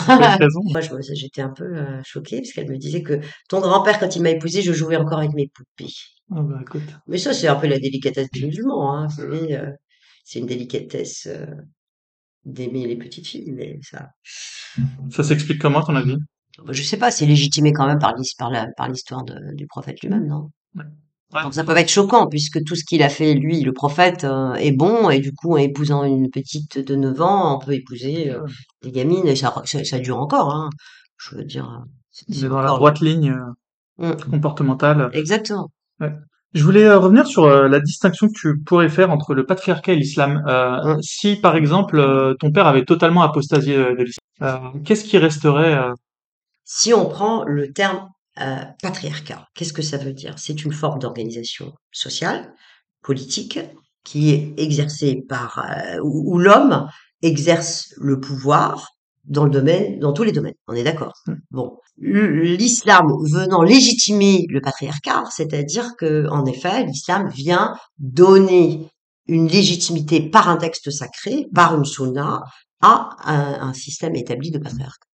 Moi, 0.71 0.81
j'étais 1.13 1.43
un 1.43 1.51
peu 1.51 1.65
euh, 1.65 2.01
choquée 2.03 2.39
parce 2.41 2.53
qu'elle 2.53 2.71
me 2.71 2.79
disait 2.79 3.03
que 3.03 3.21
ton 3.51 3.61
grand-père, 3.61 3.99
quand 4.01 4.17
il 4.17 4.23
m'a 4.23 4.31
épousée, 4.31 4.63
je 4.63 4.73
jouais 4.73 4.97
encore 4.97 5.19
avec 5.19 5.35
mes 5.35 5.49
poupées. 5.49 5.93
Ah 6.35 6.41
bah 6.41 6.61
écoute. 6.63 6.89
Mais 7.09 7.19
ça, 7.19 7.35
c'est 7.35 7.49
un 7.49 7.57
peu 7.57 7.67
la 7.67 7.79
délicatesse 7.79 8.31
des 8.31 8.47
musulmans. 8.47 8.97
Hein. 8.97 9.09
Euh, 9.19 9.71
c'est 10.25 10.39
une 10.39 10.47
délicatesse 10.47 11.29
euh, 11.31 11.45
d'aimer 12.47 12.87
les 12.87 12.97
petites 12.97 13.27
filles, 13.27 13.53
mais 13.53 13.79
ça, 13.83 14.09
Ça 15.11 15.23
s'explique 15.23 15.59
comment, 15.59 15.81
à 15.81 15.85
ton 15.85 15.95
avis? 15.95 16.17
Bah, 16.65 16.73
je 16.73 16.83
sais 16.83 16.97
pas, 16.97 17.11
c'est 17.11 17.27
légitimé 17.27 17.73
quand 17.73 17.87
même 17.87 17.99
par 17.99 18.15
l'histoire 18.17 18.51
du 19.55 19.67
prophète 19.67 20.01
lui-même, 20.03 20.27
non? 20.27 20.49
Ouais. 20.75 20.85
Ouais. 21.35 21.43
Donc 21.43 21.53
ça 21.53 21.63
peut 21.63 21.77
être 21.77 21.91
choquant 21.91 22.27
puisque 22.27 22.65
tout 22.65 22.75
ce 22.75 22.85
qu'il 22.85 23.03
a 23.03 23.11
fait, 23.11 23.35
lui, 23.35 23.61
le 23.61 23.73
prophète, 23.75 24.25
euh, 24.25 24.55
est 24.55 24.73
bon 24.73 25.11
et 25.11 25.21
du 25.21 25.33
coup, 25.33 25.53
en 25.53 25.57
épousant 25.59 26.05
une 26.05 26.31
petite 26.31 26.79
de 26.79 26.97
9 26.97 27.21
ans, 27.21 27.57
on 27.57 27.59
peut 27.65 27.75
épouser 27.75 28.31
euh, 28.31 28.41
des 28.83 28.91
gamines 28.93 29.27
et 29.27 29.37
ça, 29.37 29.55
ça, 29.67 29.85
ça 29.85 29.99
dure 29.99 30.19
encore. 30.19 30.55
Hein. 30.55 30.71
Je 31.19 31.37
veux 31.37 31.45
dire, 31.45 31.83
c'est 32.11 32.49
dans 32.49 32.61
la 32.63 32.69
droite 32.69 33.01
ligne 33.01 33.31
euh, 34.01 34.15
Mm. 34.15 34.31
comportementale. 34.31 35.11
Exactement. 35.13 35.69
Je 36.55 36.63
voulais 36.65 36.89
revenir 36.95 37.27
sur 37.27 37.47
la 37.49 37.81
distinction 37.81 38.29
que 38.29 38.33
tu 38.33 38.59
pourrais 38.63 38.89
faire 38.89 39.11
entre 39.11 39.35
le 39.35 39.45
patriarcat 39.45 39.93
et 39.93 39.97
l'islam. 39.97 40.43
Euh, 40.47 40.95
Mm. 40.97 41.03
Si, 41.03 41.37
par 41.37 41.57
exemple, 41.57 42.37
ton 42.41 42.53
père 42.53 42.67
avait 42.69 42.85
totalement 42.85 43.23
apostasié 43.23 43.77
de 43.77 44.05
l'islam, 44.05 44.83
qu'est-ce 44.85 45.05
qui 45.05 45.19
resterait 45.19 45.79
Si 46.71 46.93
on 46.93 47.09
prend 47.09 47.45
le 47.45 47.73
terme 47.73 48.11
euh, 48.39 48.63
patriarcat, 48.83 49.47
qu'est-ce 49.55 49.73
que 49.73 49.81
ça 49.81 49.97
veut 49.97 50.13
dire? 50.13 50.35
C'est 50.37 50.67
une 50.67 50.73
forme 50.73 50.99
d'organisation 50.99 51.73
sociale, 51.93 52.53
politique, 53.03 53.59
qui 54.05 54.31
est 54.33 54.53
exercée 54.59 55.25
par 55.27 55.65
euh, 55.65 55.99
où, 56.03 56.35
où 56.35 56.39
l'homme 56.39 56.87
exerce 57.23 57.95
le 57.97 58.21
pouvoir 58.21 58.91
dans 59.25 59.45
le 59.45 59.51
domaine, 59.51 59.99
dans 59.99 60.13
tous 60.13 60.25
les 60.25 60.33
domaines. 60.33 60.57
On 60.67 60.75
est 60.75 60.83
d'accord? 60.83 61.15
Mm. 61.27 61.35
Bon, 61.53 61.79
l'islam 61.97 63.07
venant 63.33 63.63
légitimer 63.63 64.45
le 64.51 64.61
patriarcat, 64.61 65.25
c'est-à-dire 65.31 65.97
que 65.97 66.29
en 66.29 66.45
effet, 66.45 66.85
l'islam 66.85 67.31
vient 67.31 67.79
donner 67.97 68.91
une 69.27 69.49
légitimité 69.49 70.21
par 70.21 70.51
un 70.51 70.59
texte 70.59 70.91
sacré, 70.91 71.47
par 71.55 71.75
une 71.75 71.87
sunna, 71.87 72.43
à 72.83 73.17
un, 73.25 73.69
un 73.69 73.73
système 73.73 74.15
établi 74.17 74.51
de 74.51 74.59
patriarcat. 74.59 75.07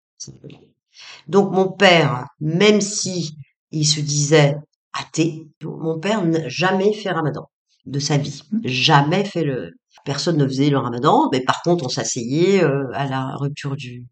Donc 1.29 1.53
mon 1.53 1.71
père, 1.71 2.27
même 2.41 2.81
si 2.81 3.37
il 3.71 3.87
se 3.87 4.01
disait 4.01 4.57
athée, 4.93 5.47
mon 5.63 5.99
père 5.99 6.25
n'a 6.25 6.49
jamais 6.49 6.93
fait 6.93 7.11
ramadan 7.11 7.51
de 7.87 7.99
sa 7.99 8.17
vie. 8.17 8.43
Jamais 8.65 9.25
fait 9.25 9.45
le... 9.45 9.73
Personne 10.05 10.37
ne 10.37 10.47
faisait 10.47 10.71
le 10.71 10.79
ramadan, 10.79 11.29
mais 11.33 11.41
par 11.41 11.63
contre 11.63 11.87
on 11.87 11.89
s'asseyait 11.89 12.63
euh, 12.63 12.91
à 12.93 13.07
la 13.07 13.37
rupture 13.37 13.77
du, 13.77 14.07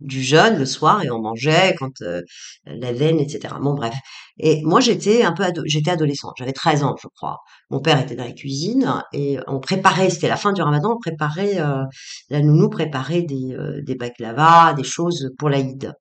du 0.00 0.22
jeûne 0.22 0.58
le 0.58 0.66
soir 0.66 1.02
et 1.04 1.10
on 1.10 1.20
mangeait 1.20 1.74
quand 1.78 2.02
euh, 2.02 2.20
la 2.66 2.92
veine, 2.92 3.18
etc. 3.20 3.60
Bon 3.60 3.74
bref. 3.74 3.94
Et 4.38 4.62
moi 4.64 4.80
j'étais 4.80 5.22
un 5.22 5.32
peu 5.32 5.44
ado- 5.44 5.62
j'étais 5.66 5.90
adolescente, 5.92 6.34
j'avais 6.38 6.52
13 6.52 6.82
ans 6.84 6.94
je 7.00 7.08
crois. 7.16 7.38
Mon 7.70 7.80
père 7.80 8.00
était 8.00 8.16
dans 8.16 8.24
la 8.24 8.32
cuisine 8.32 9.02
et 9.12 9.38
on 9.46 9.60
préparait, 9.60 10.10
c'était 10.10 10.28
la 10.28 10.36
fin 10.36 10.52
du 10.52 10.62
ramadan, 10.62 10.94
on 10.94 10.98
préparait, 10.98 11.60
euh, 11.60 11.82
la 12.30 12.40
nounou 12.40 12.68
préparait 12.68 13.22
des, 13.22 13.54
euh, 13.58 13.80
des 13.82 13.94
baklava, 13.94 14.74
des 14.74 14.84
choses 14.84 15.30
pour 15.38 15.48
l'Aïd. 15.50 15.92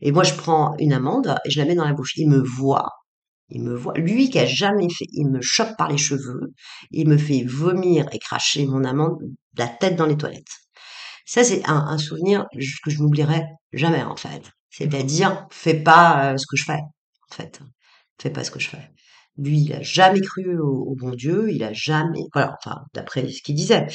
Et 0.00 0.12
moi 0.12 0.24
je 0.24 0.34
prends 0.34 0.76
une 0.78 0.92
amande 0.92 1.34
et 1.46 1.50
je 1.50 1.60
la 1.60 1.66
mets 1.66 1.74
dans 1.76 1.86
la 1.86 1.94
bouche. 1.94 2.14
Il 2.16 2.28
me 2.30 2.38
voit 2.42 2.90
Il 3.50 3.62
me 3.62 3.74
voit, 3.76 3.94
lui 3.96 4.30
qui 4.30 4.38
a 4.38 4.46
jamais 4.46 4.88
fait, 4.90 5.06
il 5.12 5.28
me 5.28 5.40
chope 5.42 5.76
par 5.78 5.88
les 5.90 5.98
cheveux, 5.98 6.52
il 6.90 7.08
me 7.08 7.16
fait 7.18 7.44
vomir 7.44 8.06
et 8.12 8.18
cracher 8.18 8.66
mon 8.66 8.84
amant 8.84 9.18
la 9.56 9.68
tête 9.68 9.96
dans 9.96 10.06
les 10.06 10.16
toilettes. 10.18 10.63
Ça, 11.24 11.44
c'est 11.44 11.64
un, 11.66 11.76
un 11.76 11.98
souvenir 11.98 12.46
que 12.52 12.90
je 12.90 13.02
n'oublierai 13.02 13.44
jamais, 13.72 14.02
en 14.02 14.16
fait. 14.16 14.42
C'est-à-dire, 14.70 15.46
fais 15.50 15.82
pas 15.82 16.32
euh, 16.32 16.36
ce 16.36 16.46
que 16.46 16.56
je 16.56 16.64
fais, 16.64 16.80
en 17.30 17.34
fait. 17.34 17.60
Fais 18.20 18.30
pas 18.30 18.44
ce 18.44 18.50
que 18.50 18.60
je 18.60 18.68
fais. 18.68 18.90
Lui, 19.36 19.60
il 19.60 19.72
a 19.72 19.82
jamais 19.82 20.20
cru 20.20 20.58
au, 20.58 20.94
bon 20.96 21.10
Dieu, 21.10 21.50
il 21.50 21.62
a 21.64 21.72
jamais, 21.72 22.22
voilà, 22.32 22.56
enfin, 22.58 22.82
d'après 22.92 23.28
ce 23.28 23.42
qu'il 23.42 23.54
disait. 23.54 23.86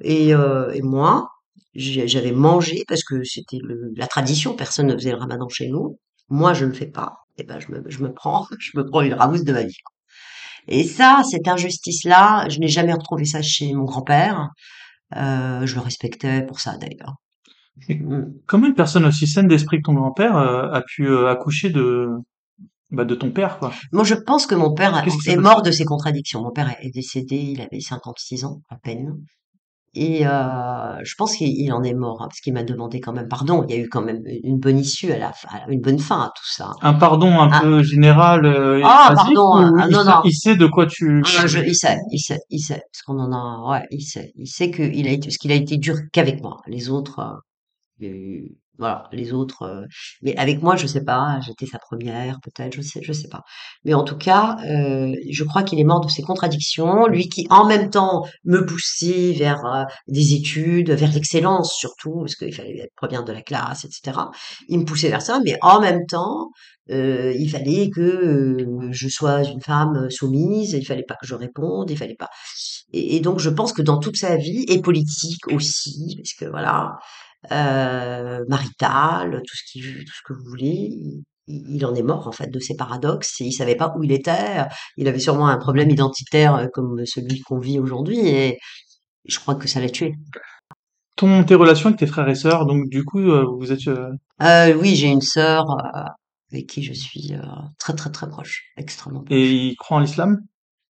Et, 0.00 0.34
euh, 0.34 0.70
et 0.72 0.82
moi, 0.82 1.28
j'avais 1.74 2.32
mangé 2.32 2.84
parce 2.88 3.02
que 3.04 3.24
c'était 3.24 3.58
la 3.96 4.06
tradition, 4.06 4.54
personne 4.54 4.86
ne 4.86 4.94
faisait 4.94 5.12
le 5.12 5.18
ramadan 5.18 5.48
chez 5.48 5.68
nous. 5.68 5.98
Moi, 6.28 6.54
je 6.54 6.64
ne 6.64 6.72
fais 6.72 6.86
pas. 6.86 7.14
Et 7.36 7.44
ben, 7.44 7.60
je 7.60 7.70
me, 7.70 7.82
je 7.88 8.02
me 8.02 8.12
prends, 8.12 8.46
je 8.58 8.76
me 8.76 8.84
prends 8.84 9.02
une 9.02 9.14
ramousse 9.14 9.44
de 9.44 9.52
ma 9.52 9.62
vie. 9.62 9.78
Et 10.68 10.84
ça, 10.84 11.22
cette 11.30 11.46
injustice-là, 11.46 12.48
je 12.48 12.58
n'ai 12.58 12.68
jamais 12.68 12.92
retrouvé 12.92 13.24
ça 13.24 13.42
chez 13.42 13.72
mon 13.72 13.84
grand-père. 13.84 14.50
Euh, 15.14 15.64
je 15.66 15.74
le 15.74 15.80
respectais 15.80 16.44
pour 16.44 16.60
ça 16.60 16.76
d'ailleurs. 16.78 17.14
Mm. 17.88 18.24
Comment 18.46 18.66
une 18.66 18.74
personne 18.74 19.04
aussi 19.04 19.26
saine 19.26 19.48
d'esprit 19.48 19.78
que 19.78 19.82
ton 19.82 19.94
grand-père 19.94 20.36
euh, 20.36 20.70
a 20.72 20.82
pu 20.82 21.06
euh, 21.06 21.28
accoucher 21.28 21.70
de 21.70 22.08
bah, 22.90 23.04
de 23.04 23.14
ton 23.14 23.30
père 23.30 23.58
quoi? 23.58 23.72
Moi, 23.92 24.04
je 24.04 24.14
pense 24.14 24.46
que 24.46 24.54
mon 24.54 24.72
père 24.72 25.04
est 25.26 25.36
mort 25.36 25.62
de 25.62 25.70
ses 25.70 25.84
contradictions. 25.84 26.42
Mon 26.42 26.52
père 26.52 26.74
est 26.80 26.90
décédé, 26.90 27.36
il 27.36 27.60
avait 27.60 27.80
56 27.80 28.44
ans 28.44 28.62
à 28.68 28.76
peine. 28.76 29.12
Et 29.98 30.26
euh, 30.26 31.00
je 31.04 31.14
pense 31.16 31.34
qu'il 31.36 31.72
en 31.72 31.82
est 31.82 31.94
mort, 31.94 32.20
hein, 32.20 32.26
parce 32.28 32.40
qu'il 32.40 32.52
m'a 32.52 32.64
demandé 32.64 33.00
quand 33.00 33.14
même 33.14 33.28
pardon. 33.28 33.64
Il 33.66 33.74
y 33.74 33.78
a 33.78 33.82
eu 33.82 33.88
quand 33.88 34.02
même 34.02 34.22
une 34.44 34.58
bonne 34.58 34.78
issue 34.78 35.10
à 35.10 35.16
la 35.16 35.32
fin, 35.32 35.48
une 35.70 35.80
bonne 35.80 35.98
fin 35.98 36.20
à 36.20 36.32
tout 36.36 36.46
ça. 36.46 36.72
Un 36.82 36.92
pardon 36.92 37.30
un 37.30 37.48
ah. 37.50 37.60
peu 37.62 37.82
général. 37.82 38.44
Euh, 38.44 38.82
ah 38.84 39.12
pardon, 39.14 39.54
ah, 39.54 39.88
non, 39.88 40.04
non. 40.04 40.20
Il 40.24 40.34
sait 40.34 40.54
de 40.54 40.66
quoi 40.66 40.84
tu. 40.84 41.22
Ah, 41.24 41.46
je, 41.46 41.60
il 41.60 41.74
sait, 41.74 41.96
il 42.12 42.18
sait, 42.18 42.40
il 42.50 42.58
sait, 42.58 42.82
parce 42.92 43.02
qu'on 43.06 43.18
en 43.18 43.32
a, 43.32 43.70
ouais, 43.70 43.86
il 43.90 44.02
sait, 44.02 44.32
il 44.36 44.46
sait 44.46 44.70
qu'il 44.70 45.08
a 45.08 45.12
été, 45.12 45.28
parce 45.28 45.38
qu'il 45.38 45.50
a 45.50 45.54
été 45.54 45.78
dur 45.78 45.96
qu'avec 46.12 46.42
moi. 46.42 46.58
Les 46.66 46.90
autres, 46.90 47.40
euh, 48.02 48.08
voilà, 48.78 49.08
les 49.12 49.32
autres. 49.32 49.62
Euh, 49.62 49.86
mais 50.22 50.36
avec 50.36 50.62
moi, 50.62 50.76
je 50.76 50.86
sais 50.86 51.02
pas. 51.04 51.40
J'étais 51.44 51.66
sa 51.66 51.78
première, 51.78 52.38
peut-être. 52.40 52.74
Je 52.74 52.82
sais, 52.82 53.00
je 53.02 53.12
sais 53.12 53.28
pas. 53.28 53.42
Mais 53.84 53.94
en 53.94 54.04
tout 54.04 54.16
cas, 54.16 54.56
euh, 54.66 55.14
je 55.30 55.44
crois 55.44 55.62
qu'il 55.62 55.80
est 55.80 55.84
mort 55.84 56.00
de 56.00 56.08
ses 56.10 56.22
contradictions. 56.22 57.06
Lui 57.06 57.28
qui, 57.28 57.46
en 57.50 57.66
même 57.66 57.90
temps, 57.90 58.24
me 58.44 58.64
poussait 58.66 59.32
vers 59.32 59.64
euh, 59.64 59.84
des 60.08 60.34
études, 60.34 60.90
vers 60.90 61.12
l'excellence 61.12 61.74
surtout, 61.74 62.20
parce 62.20 62.36
qu'il 62.36 62.54
fallait 62.54 62.78
être 62.78 62.94
première 62.96 63.24
de 63.24 63.32
la 63.32 63.42
classe, 63.42 63.84
etc. 63.84 64.18
Il 64.68 64.80
me 64.80 64.84
poussait 64.84 65.08
vers 65.08 65.22
ça, 65.22 65.40
mais 65.44 65.56
en 65.62 65.80
même 65.80 66.06
temps, 66.06 66.50
il 66.88 67.50
fallait 67.50 67.90
que 67.90 68.56
je 68.92 69.08
sois 69.08 69.42
une 69.42 69.60
femme 69.60 70.08
soumise. 70.10 70.72
Il 70.72 70.86
fallait 70.86 71.02
pas 71.02 71.16
que 71.20 71.26
je 71.26 71.34
réponde. 71.34 71.90
Il 71.90 71.96
fallait 71.96 72.14
pas. 72.14 72.28
Et, 72.92 73.16
et 73.16 73.20
donc, 73.20 73.40
je 73.40 73.50
pense 73.50 73.72
que 73.72 73.82
dans 73.82 73.98
toute 73.98 74.16
sa 74.16 74.36
vie 74.36 74.64
et 74.68 74.80
politique 74.80 75.48
aussi, 75.48 76.14
parce 76.16 76.34
que 76.34 76.44
voilà 76.50 76.98
euh, 77.52 78.44
marital, 78.48 79.42
tout 79.46 79.56
ce 79.56 79.62
qui, 79.70 79.80
tout 79.80 80.12
ce 80.12 80.22
que 80.24 80.32
vous 80.32 80.44
voulez. 80.48 80.90
Il, 81.48 81.86
en 81.86 81.94
est 81.94 82.02
mort 82.02 82.26
en 82.26 82.32
fait 82.32 82.48
de 82.48 82.58
ces 82.58 82.74
paradoxes 82.74 83.38
il 83.38 83.52
savait 83.52 83.76
pas 83.76 83.94
où 83.96 84.02
il 84.02 84.10
était. 84.10 84.64
Il 84.96 85.06
avait 85.06 85.20
sûrement 85.20 85.46
un 85.46 85.58
problème 85.58 85.90
identitaire 85.90 86.56
euh, 86.56 86.66
comme 86.72 87.06
celui 87.06 87.40
qu'on 87.40 87.58
vit 87.58 87.78
aujourd'hui 87.78 88.18
et 88.18 88.58
je 89.26 89.38
crois 89.38 89.54
que 89.54 89.68
ça 89.68 89.80
l'a 89.80 89.88
tué. 89.88 90.14
Ton 91.14 91.44
tes 91.44 91.54
relations 91.54 91.88
avec 91.88 92.00
tes 92.00 92.06
frères 92.06 92.28
et 92.28 92.34
sœurs, 92.34 92.66
donc 92.66 92.88
du 92.88 93.04
coup 93.04 93.20
euh, 93.20 93.46
vous 93.58 93.70
êtes. 93.70 93.86
Euh, 93.88 94.74
oui, 94.80 94.96
j'ai 94.96 95.06
une 95.06 95.22
sœur 95.22 95.64
avec 96.52 96.66
qui 96.66 96.82
je 96.82 96.92
suis 96.92 97.32
très 97.78 97.94
très 97.94 98.10
très 98.10 98.28
proche, 98.28 98.64
extrêmement. 98.76 99.22
Proche. 99.22 99.36
Et 99.36 99.50
ils 99.50 99.76
croient 99.76 99.98
en 99.98 100.00
l'islam? 100.00 100.40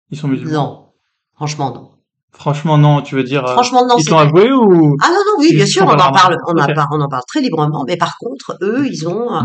Ils 0.10 0.18
sont 0.18 0.28
musulmans? 0.28 0.52
Non, 0.52 0.94
franchement 1.36 1.74
non. 1.74 1.99
Franchement, 2.32 2.78
non, 2.78 3.02
tu 3.02 3.16
veux 3.16 3.24
dire. 3.24 3.46
Euh, 3.46 3.54
Franchement, 3.54 3.86
non. 3.86 3.98
Ils 3.98 4.06
t'ont 4.06 4.18
avoué 4.18 4.52
ou 4.52 4.96
Ah 5.02 5.10
non, 5.10 5.16
non, 5.16 5.40
oui, 5.40 5.54
bien 5.54 5.66
sûr, 5.66 5.84
on 5.84 5.92
en 5.92 6.12
parle, 6.12 6.38
on, 6.48 6.52
en 6.52 6.66
parle, 6.74 6.88
on 6.92 7.02
en 7.02 7.10
parle 7.10 7.24
très 7.28 7.42
librement. 7.42 7.84
Mais 7.88 7.98
par 7.98 8.18
contre, 8.18 8.58
eux, 8.62 8.88
ils 8.88 9.08
ont, 9.08 9.34
euh, 9.34 9.42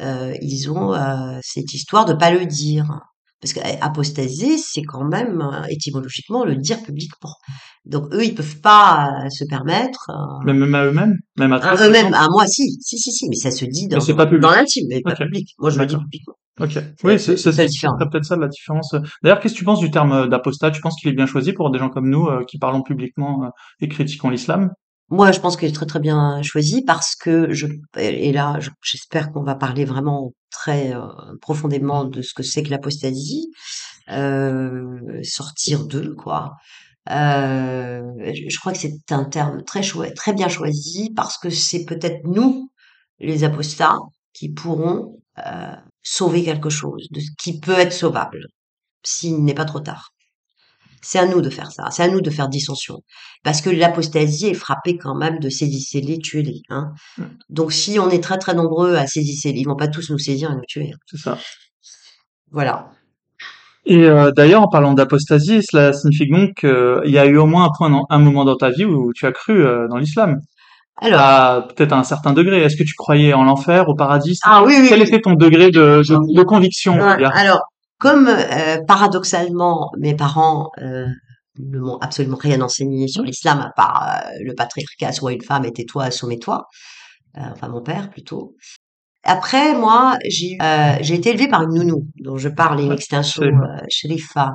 euh 0.00 0.34
ils 0.42 0.70
ont 0.70 0.92
euh, 0.92 1.38
cette 1.42 1.72
histoire 1.72 2.04
de 2.04 2.12
pas 2.14 2.30
le 2.30 2.44
dire, 2.44 2.84
parce 3.40 3.52
que 3.52 3.60
eh, 3.60 4.56
c'est 4.58 4.82
quand 4.82 5.04
même 5.04 5.42
étymologiquement 5.68 6.44
le 6.44 6.56
dire 6.56 6.82
publiquement. 6.82 7.34
Donc 7.84 8.12
eux, 8.12 8.24
ils 8.24 8.34
peuvent 8.34 8.60
pas 8.60 9.12
se 9.30 9.44
permettre. 9.44 10.10
même 10.44 10.74
à 10.74 10.84
eux-mêmes, 10.84 11.16
même 11.38 11.52
à 11.52 11.60
toi. 11.60 11.74
Eux-mêmes, 11.86 12.14
à 12.14 12.28
moi, 12.28 12.46
si, 12.46 12.62
si, 12.80 12.98
si, 12.98 13.12
si, 13.12 13.28
mais 13.28 13.36
ça 13.36 13.50
se 13.50 13.64
dit 13.64 13.88
dans, 13.88 13.98
dans 13.98 14.50
l'intime, 14.50 14.86
mais 14.88 15.00
pas 15.00 15.14
public. 15.14 15.48
Moi, 15.58 15.70
je 15.70 15.78
le 15.78 15.86
dis 15.86 15.96
publiquement. 15.96 16.34
Ok. 16.60 16.76
Oui, 17.04 17.18
c'est 17.20 17.34
peut-être 17.34 18.24
ça 18.24 18.36
la 18.36 18.48
différence. 18.48 18.94
D'ailleurs, 19.22 19.40
qu'est-ce 19.40 19.54
que 19.54 19.58
tu 19.58 19.64
penses 19.64 19.80
du 19.80 19.90
terme 19.90 20.12
euh, 20.12 20.26
d'apostat? 20.26 20.70
Tu 20.70 20.80
penses 20.80 20.96
qu'il 21.00 21.08
est 21.10 21.14
bien 21.14 21.26
choisi 21.26 21.52
pour 21.52 21.70
des 21.70 21.78
gens 21.78 21.88
comme 21.88 22.10
nous 22.10 22.26
euh, 22.26 22.44
qui 22.44 22.58
parlons 22.58 22.82
publiquement 22.82 23.44
euh, 23.44 23.48
et 23.80 23.88
critiquons 23.88 24.30
l'islam? 24.30 24.70
Moi, 25.10 25.32
je 25.32 25.40
pense 25.40 25.56
qu'il 25.56 25.68
est 25.68 25.72
très 25.72 25.86
très 25.86 26.00
bien 26.00 26.42
choisi 26.42 26.82
parce 26.82 27.14
que 27.16 27.50
je 27.52 27.66
et 27.96 28.30
là, 28.32 28.58
j'espère 28.82 29.32
qu'on 29.32 29.42
va 29.42 29.54
parler 29.54 29.84
vraiment 29.86 30.34
très 30.50 30.92
profondément 31.40 32.04
de 32.04 32.20
ce 32.22 32.34
que 32.34 32.42
c'est 32.42 32.62
que 32.62 32.70
l'apostasie, 32.70 33.50
sortir 35.22 35.86
d'eux, 35.86 36.14
quoi. 36.14 36.56
je 37.08 38.58
crois 38.58 38.72
que 38.72 38.78
c'est 38.78 39.10
un 39.10 39.24
terme 39.24 39.62
très 39.64 39.82
chouette, 39.82 40.14
très 40.14 40.34
bien 40.34 40.48
choisi 40.48 41.10
parce 41.16 41.38
que 41.38 41.48
c'est 41.50 41.84
peut-être 41.86 42.20
nous, 42.24 42.70
les 43.18 43.44
apostats, 43.44 43.98
qui 44.34 44.50
pourront 44.50 45.20
sauver 46.02 46.44
quelque 46.44 46.70
chose, 46.70 47.08
de 47.10 47.20
ce 47.20 47.30
qui 47.38 47.60
peut 47.60 47.78
être 47.78 47.92
sauvable, 47.94 48.46
s'il 49.04 49.42
n'est 49.44 49.54
pas 49.54 49.64
trop 49.64 49.80
tard. 49.80 50.12
C'est 51.00 51.18
à 51.18 51.26
nous 51.26 51.40
de 51.40 51.50
faire 51.50 51.70
ça, 51.70 51.90
c'est 51.90 52.02
à 52.02 52.08
nous 52.08 52.20
de 52.20 52.30
faire 52.30 52.48
dissension. 52.48 53.02
Parce 53.44 53.60
que 53.60 53.70
l'apostasie 53.70 54.48
est 54.48 54.54
frappée 54.54 54.96
quand 54.96 55.14
même 55.14 55.38
de 55.38 55.48
saisir 55.48 56.02
les, 56.04 56.18
tuer 56.18 56.42
les. 56.42 56.62
Hein. 56.70 56.92
Mm. 57.16 57.24
Donc 57.50 57.72
si 57.72 57.98
on 57.98 58.10
est 58.10 58.22
très 58.22 58.38
très 58.38 58.54
nombreux 58.54 58.94
à 58.96 59.06
saisir 59.06 59.52
les, 59.52 59.60
ils 59.60 59.64
vont 59.64 59.76
pas 59.76 59.88
tous 59.88 60.10
nous 60.10 60.18
saisir 60.18 60.50
et 60.50 60.54
nous 60.54 60.66
tuer. 60.66 60.92
C'est 61.06 61.18
ça. 61.18 61.38
Voilà. 62.50 62.90
Et 63.86 64.04
euh, 64.04 64.32
d'ailleurs, 64.32 64.62
en 64.62 64.68
parlant 64.68 64.92
d'apostasie, 64.92 65.62
cela 65.62 65.92
signifie 65.92 66.28
donc 66.28 66.54
qu'il 66.56 67.10
y 67.10 67.18
a 67.18 67.26
eu 67.26 67.38
au 67.38 67.46
moins 67.46 67.64
un 67.64 67.70
point, 67.76 68.04
un 68.10 68.18
moment 68.18 68.44
dans 68.44 68.56
ta 68.56 68.70
vie 68.70 68.84
où 68.84 69.12
tu 69.14 69.24
as 69.24 69.32
cru 69.32 69.64
euh, 69.64 69.88
dans 69.88 69.96
l'islam. 69.96 70.40
Alors, 71.00 71.68
peut-être 71.68 71.92
à 71.92 71.98
un 71.98 72.04
certain 72.04 72.32
degré. 72.32 72.60
Est-ce 72.60 72.76
que 72.76 72.82
tu 72.82 72.94
croyais 72.94 73.32
en 73.32 73.44
l'enfer, 73.44 73.88
au 73.88 73.94
paradis? 73.94 74.38
Ah 74.44 74.62
oui, 74.64 74.74
oui. 74.80 74.86
Quel 74.88 75.02
était 75.02 75.20
ton 75.20 75.34
degré 75.34 75.70
de, 75.70 76.02
de, 76.02 76.42
conviction 76.42 77.00
Alors, 77.00 77.60
comme 77.98 78.28
euh, 78.28 78.78
paradoxalement, 78.86 79.90
mes 79.98 80.14
parents 80.14 80.70
euh, 80.80 81.06
ne 81.58 81.78
m'ont 81.78 81.98
absolument 81.98 82.36
rien 82.36 82.60
enseigné 82.60 83.08
sur 83.08 83.22
l'islam, 83.22 83.60
à 83.60 83.70
part 83.76 84.08
euh, 84.08 84.30
le 84.44 84.54
patriarcat, 84.54 85.12
soit 85.12 85.32
une 85.32 85.42
femme, 85.42 85.64
et 85.64 85.72
tais-toi, 85.72 86.10
soumets-toi. 86.10 86.66
enfin, 87.36 87.68
mon 87.68 87.82
père 87.82 88.10
plutôt. 88.10 88.56
Après, 89.24 89.74
moi, 89.74 90.16
j'ai 90.28 90.58
j'ai 91.02 91.14
été 91.14 91.30
élevée 91.30 91.48
par 91.48 91.62
une 91.64 91.74
nounou, 91.74 92.08
dont 92.20 92.38
je 92.38 92.48
parle 92.48 92.80
in 92.80 92.90
extenso, 92.92 93.42
Sherifa, 93.88 94.54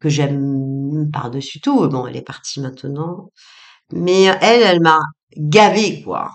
que 0.00 0.08
j'aime 0.08 1.10
par-dessus 1.12 1.60
tout. 1.60 1.88
Bon, 1.88 2.06
elle 2.06 2.16
est 2.16 2.22
partie 2.22 2.60
maintenant. 2.60 3.30
Mais 3.92 4.24
elle, 4.24 4.62
elle 4.62 4.80
m'a 4.82 5.00
gavé, 5.36 6.02
quoi. 6.02 6.30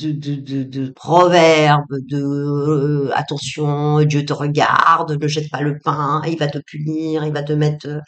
De, 0.00 0.10
de, 0.10 0.36
de, 0.36 0.62
de 0.64 0.88
proverbes, 0.90 1.84
de 2.08 2.16
euh, 2.18 3.10
attention, 3.14 4.02
Dieu 4.04 4.24
te 4.24 4.32
regarde, 4.32 5.18
ne 5.22 5.28
jette 5.28 5.50
pas 5.50 5.60
le 5.60 5.78
pain, 5.84 6.22
il 6.26 6.38
va 6.38 6.48
te 6.48 6.58
punir, 6.58 7.24
il 7.26 7.32
va 7.32 7.42
te 7.42 7.52
mettre 7.52 8.00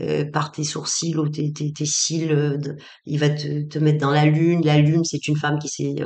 euh, 0.00 0.24
par 0.30 0.50
tes 0.50 0.64
sourcils 0.64 1.16
ou 1.16 1.28
tes, 1.28 1.52
tes, 1.52 1.72
tes 1.72 1.86
cils, 1.86 2.32
euh, 2.32 2.58
il 3.06 3.18
va 3.20 3.30
te, 3.30 3.62
te 3.68 3.78
mettre 3.78 3.98
dans 4.00 4.10
la 4.10 4.24
lune. 4.26 4.62
La 4.64 4.78
lune, 4.78 5.04
c'est 5.04 5.28
une 5.28 5.36
femme 5.36 5.58
qui 5.60 5.68
s'est 5.68 5.96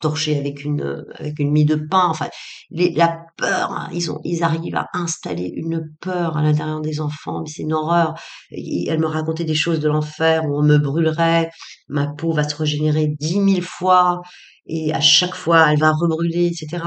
torchée 0.00 0.38
avec 0.38 0.64
une 0.64 1.04
avec 1.18 1.38
une 1.38 1.50
mie 1.50 1.64
de 1.66 1.74
pain. 1.76 2.06
Enfin, 2.08 2.28
les, 2.70 2.90
la 2.92 3.18
peur, 3.36 3.70
hein, 3.72 3.88
ils 3.92 4.10
ont 4.10 4.20
ils 4.24 4.42
arrivent 4.42 4.76
à 4.76 4.88
installer 4.94 5.52
une 5.56 5.90
peur 6.00 6.36
à 6.36 6.42
l'intérieur 6.42 6.80
des 6.80 7.00
enfants, 7.00 7.42
mais 7.42 7.50
c'est 7.50 7.62
une 7.62 7.72
horreur. 7.74 8.14
Elle 8.50 8.98
me 9.00 9.06
racontait 9.06 9.44
des 9.44 9.54
choses 9.54 9.80
de 9.80 9.88
l'enfer 9.88 10.44
où 10.46 10.58
on 10.58 10.62
me 10.62 10.78
brûlerait, 10.78 11.50
ma 11.90 12.06
peau 12.06 12.32
va 12.32 12.48
se 12.48 12.56
régénérer 12.56 13.08
dix 13.18 13.40
mille 13.40 13.62
fois 13.62 14.22
et 14.66 14.92
à 14.94 15.00
chaque 15.00 15.34
fois 15.34 15.72
elle 15.72 15.78
va 15.78 15.92
rebrûler, 15.92 16.46
etc. 16.46 16.82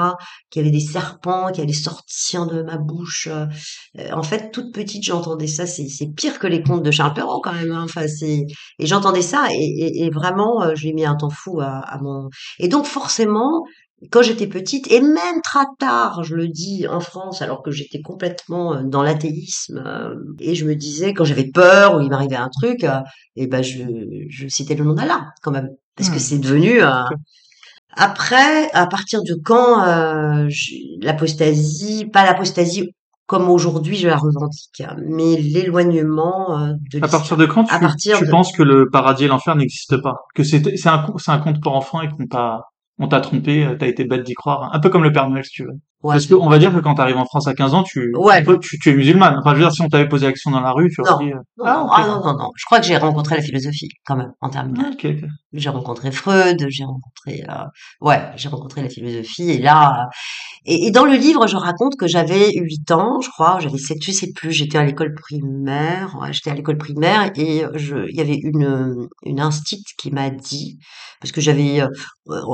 Qu'il 0.49 0.61
y 0.61 0.65
avait 0.65 0.71
des 0.75 0.83
serpents 0.83 1.51
qui 1.51 1.61
allaient 1.61 1.73
sortir 1.73 2.47
de 2.47 2.63
ma 2.63 2.77
bouche. 2.77 3.27
Euh, 3.27 3.45
en 4.13 4.23
fait, 4.23 4.51
toute 4.51 4.73
petite, 4.73 5.03
j'entendais 5.03 5.47
ça. 5.47 5.65
C'est, 5.65 5.87
pire 6.15 6.39
que 6.39 6.47
les 6.47 6.63
contes 6.63 6.83
de 6.83 6.91
Charles 6.91 7.13
Perrault 7.13 7.41
quand 7.41 7.53
même. 7.53 7.71
Hein. 7.71 7.83
Enfin, 7.83 8.07
c'est 8.07 8.45
et 8.79 8.85
j'entendais 8.85 9.21
ça 9.21 9.47
et, 9.51 10.05
et, 10.05 10.09
vraiment, 10.09 10.63
euh, 10.63 10.73
lui 10.73 10.93
mis 10.93 11.05
un 11.05 11.15
temps 11.15 11.29
fou 11.29 11.59
à 11.61 11.97
mon. 12.01 12.29
Et 12.59 12.67
donc 12.67 12.85
forcément, 12.85 13.63
quand 14.11 14.21
j'étais 14.21 14.47
petite, 14.47 14.91
et 14.91 15.01
même 15.01 15.41
très 15.43 15.65
tard, 15.79 16.23
je 16.23 16.35
le 16.35 16.47
dis, 16.47 16.87
en 16.87 16.99
France, 16.99 17.41
alors 17.41 17.63
que 17.63 17.71
j'étais 17.71 18.01
complètement 18.01 18.73
euh, 18.73 18.83
dans 18.83 19.03
l'athéisme, 19.03 19.83
et 20.39 20.55
je 20.55 20.65
me 20.65 20.75
disais, 20.75 21.13
quand 21.13 21.25
j'avais 21.25 21.49
peur 21.49 21.95
ou 21.95 22.01
il 22.01 22.09
m'arrivait 22.09 22.35
un 22.35 22.49
truc, 22.49 22.85
et 23.35 23.47
ben 23.47 23.61
je, 23.61 23.83
je 24.29 24.47
citais 24.47 24.75
le 24.75 24.85
nom 24.85 24.93
d'Allah, 24.93 25.25
quand 25.41 25.51
même, 25.51 25.69
parce 25.95 26.09
que 26.09 26.15
mmh. 26.15 26.19
c'est 26.19 26.39
devenu 26.39 26.81
après, 27.95 28.71
à 28.71 28.87
partir 28.87 29.21
de 29.23 29.35
quand 29.43 29.85
euh, 29.85 30.49
l'apostasie, 31.01 32.05
pas 32.11 32.25
l'apostasie 32.25 32.89
comme 33.25 33.49
aujourd'hui 33.49 33.95
je 33.95 34.07
la 34.07 34.17
revendique. 34.17 34.83
Mais 35.05 35.37
l'éloignement 35.37 36.59
euh, 36.59 36.73
de 36.91 37.03
À 37.03 37.07
partir 37.07 37.37
de 37.37 37.45
quand 37.45 37.63
tu, 37.65 37.73
à 37.73 37.79
partir 37.79 38.17
tu 38.17 38.25
de- 38.25 38.31
penses 38.31 38.51
que 38.51 38.63
le 38.63 38.89
paradis 38.89 39.25
et 39.25 39.27
l'enfer 39.27 39.55
n'existent 39.55 40.01
pas? 40.01 40.15
Que 40.35 40.43
c'est 40.43 40.87
un, 40.87 41.05
un 41.27 41.39
conte 41.39 41.61
pour 41.61 41.75
enfants 41.75 42.01
et 42.01 42.09
qu'on 42.09 42.25
t'a 42.25 42.61
on 42.99 43.07
t'a 43.07 43.21
trompé, 43.21 43.65
euh, 43.65 43.75
t'as 43.77 43.87
été 43.87 44.05
bête 44.05 44.23
d'y 44.23 44.33
croire. 44.33 44.73
Un 44.73 44.79
peu 44.79 44.89
comme 44.89 45.03
le 45.03 45.11
Père 45.11 45.29
Noël, 45.29 45.45
si 45.45 45.51
tu 45.51 45.63
veux. 45.63 45.79
Ouais. 46.03 46.15
Parce 46.15 46.27
qu'on 46.27 46.49
va 46.49 46.59
dire 46.59 46.73
que 46.73 46.79
quand 46.79 46.95
t'arrives 46.95 47.17
en 47.17 47.25
France 47.25 47.47
à 47.47 47.53
15 47.53 47.73
ans, 47.73 47.83
tu, 47.83 48.11
Ouais. 48.17 48.39
tu, 48.39 48.45
peux- 48.45 48.59
tu, 48.59 48.77
tu 48.77 48.89
es 48.89 48.93
musulmane. 48.93 49.37
Enfin, 49.39 49.51
je 49.51 49.55
veux 49.59 49.65
dire, 49.65 49.71
si 49.71 49.81
on 49.81 49.87
t'avait 49.87 50.09
posé 50.09 50.25
l'action 50.27 50.51
dans 50.51 50.59
la 50.59 50.71
rue, 50.73 50.89
tu 50.93 50.99
aurais 51.01 51.11
Non. 51.11 51.17
dit, 51.19 51.31
euh, 51.31 51.37
Non, 51.57 51.65
ah, 51.65 51.73
non, 51.77 51.87
ah, 51.91 52.07
non, 52.07 52.25
non, 52.25 52.37
non. 52.39 52.49
Je 52.57 52.65
crois 52.65 52.79
que 52.79 52.85
j'ai 52.85 52.97
rencontré 52.97 53.37
la 53.37 53.41
philosophie 53.41 53.87
quand 54.05 54.17
même 54.17 54.33
en 54.41 54.47
Ah, 54.47 54.51
terminale. 54.51 54.91
ok, 54.93 55.05
ok. 55.05 55.29
J'ai 55.53 55.69
rencontré 55.69 56.11
Freud, 56.11 56.65
j'ai 56.69 56.83
rencontré, 56.83 57.43
euh, 57.49 57.63
ouais, 58.01 58.21
j'ai 58.35 58.49
rencontré 58.49 58.81
la 58.81 58.89
philosophie 58.89 59.49
et 59.51 59.59
là, 59.59 60.01
euh, 60.01 60.09
et, 60.65 60.87
et 60.87 60.91
dans 60.91 61.05
le 61.05 61.13
livre, 61.15 61.45
je 61.47 61.55
raconte 61.55 61.95
que 61.95 62.07
j'avais 62.07 62.51
8 62.55 62.91
ans, 62.91 63.21
je 63.21 63.29
crois, 63.29 63.59
j'avais 63.61 63.77
7, 63.77 63.97
je 64.03 64.11
sais 64.11 64.31
plus, 64.35 64.51
j'étais 64.51 64.77
à 64.79 64.83
l'école 64.83 65.13
primaire, 65.13 66.17
ouais, 66.19 66.33
j'étais 66.33 66.49
à 66.49 66.55
l'école 66.55 66.77
primaire 66.77 67.31
et 67.35 67.63
je, 67.75 67.97
il 68.09 68.15
y 68.15 68.21
avait 68.21 68.35
une, 68.41 69.07
une 69.23 69.39
instite 69.39 69.85
qui 69.97 70.09
m'a 70.11 70.29
dit, 70.31 70.79
parce 71.21 71.31
que 71.31 71.39
j'avais, 71.39 71.81
euh, 71.81 71.87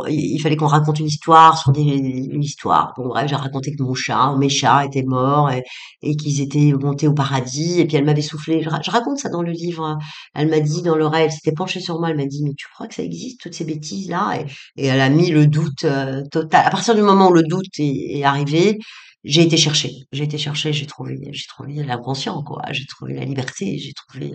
il 0.09 0.39
fallait 0.41 0.57
qu'on 0.57 0.67
raconte 0.67 0.99
une 0.99 1.05
histoire 1.07 1.57
sur 1.57 1.71
des, 1.71 1.81
une 1.81 2.43
histoire. 2.43 2.93
Bon, 2.97 3.07
bref, 3.07 3.27
j'ai 3.29 3.35
raconté 3.39 3.75
que 3.75 3.83
mon 3.83 3.93
chat, 3.93 4.35
mes 4.37 4.49
chats 4.49 4.85
étaient 4.85 5.03
morts 5.03 5.51
et, 5.51 6.15
qu'ils 6.15 6.41
étaient 6.41 6.73
montés 6.73 7.07
au 7.07 7.13
paradis 7.13 7.79
et 7.79 7.85
puis 7.85 7.97
elle 7.97 8.05
m'avait 8.05 8.21
soufflé, 8.21 8.61
je, 8.63 8.69
ra- 8.69 8.81
je 8.83 8.91
raconte 8.91 9.19
ça 9.19 9.29
dans 9.29 9.41
le 9.41 9.51
livre, 9.51 9.97
elle 10.35 10.47
m'a 10.49 10.59
dit 10.59 10.81
dans 10.81 10.95
l'oreille, 10.95 11.25
elle 11.25 11.31
s'était 11.31 11.51
penchée 11.51 11.79
sur 11.79 11.99
moi, 11.99 12.09
elle 12.09 12.17
m'a 12.17 12.25
dit, 12.25 12.43
mais 12.43 12.53
tu 12.57 12.67
crois 12.73 12.87
que 12.87 12.95
ça 12.95 13.03
existe, 13.03 13.41
toutes 13.41 13.53
ces 13.53 13.65
bêtises-là? 13.65 14.39
Et, 14.41 14.83
et 14.83 14.87
elle 14.87 15.01
a 15.01 15.09
mis 15.09 15.29
le 15.31 15.47
doute 15.47 15.83
euh, 15.83 16.23
total. 16.31 16.65
À 16.65 16.69
partir 16.69 16.95
du 16.95 17.01
moment 17.01 17.29
où 17.29 17.33
le 17.33 17.43
doute 17.43 17.65
est, 17.79 18.23
arrivé, 18.23 18.77
j'ai 19.23 19.41
été 19.43 19.57
chercher. 19.57 19.91
J'ai 20.11 20.23
été 20.23 20.37
chercher, 20.37 20.73
j'ai 20.73 20.85
trouvé, 20.85 21.17
j'ai 21.31 21.45
trouvé 21.47 21.73
l'inconscient, 21.83 22.41
quoi. 22.43 22.61
J'ai 22.71 22.85
trouvé 22.85 23.13
la 23.15 23.25
liberté, 23.25 23.77
j'ai 23.77 23.93
trouvé 23.93 24.33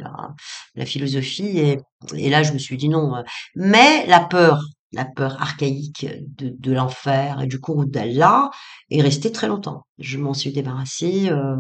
la, 0.75 0.87
philosophie. 0.87 1.59
Et, 1.59 1.79
et 2.17 2.31
là, 2.31 2.43
je 2.43 2.53
me 2.53 2.59
suis 2.59 2.77
dit 2.77 2.89
non. 2.89 3.17
euh. 3.17 3.23
Mais 3.57 4.07
la 4.07 4.21
peur, 4.21 4.61
la 4.95 5.05
peur 5.05 5.41
archaïque 5.41 6.07
de, 6.39 6.55
de 6.59 6.73
l'enfer 6.73 7.41
et 7.43 7.47
du 7.47 7.61
cours 7.61 7.85
d'Allah 7.87 8.51
est 8.91 9.03
restée 9.03 9.33
très 9.33 9.49
longtemps. 9.49 9.87
Je 9.99 10.19
m'en 10.19 10.35
suis 10.35 10.53
débarrassée. 10.53 11.29
euh, 11.31 11.57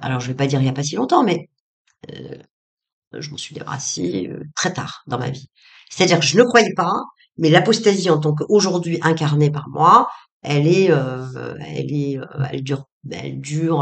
alors, 0.00 0.20
je 0.20 0.28
vais 0.28 0.34
pas 0.34 0.46
dire 0.46 0.60
il 0.60 0.66
y 0.66 0.68
a 0.68 0.72
pas 0.72 0.82
si 0.82 0.96
longtemps, 0.96 1.22
mais 1.24 1.48
euh, 2.12 2.36
je 3.18 3.30
m'en 3.30 3.36
suis 3.36 3.54
débarrassée 3.54 4.28
euh, 4.30 4.42
très 4.56 4.72
tard 4.72 5.02
dans 5.06 5.18
ma 5.18 5.30
vie. 5.30 5.48
C'est-à-dire 5.90 6.18
que 6.18 6.24
je 6.26 6.36
ne 6.38 6.42
croyais 6.44 6.74
pas, 6.74 6.94
mais 7.38 7.50
l'apostasie 7.50 8.10
en 8.10 8.18
tant 8.18 8.34
qu'aujourd'hui 8.34 8.98
incarnée 9.02 9.50
par 9.50 9.68
moi, 9.68 10.08
elle 10.42 10.66
est, 10.66 10.86
elle 10.86 11.92
est, 11.92 12.18
elle 12.50 12.62
dure, 12.62 12.84
elle 13.10 13.40
dure, 13.40 13.80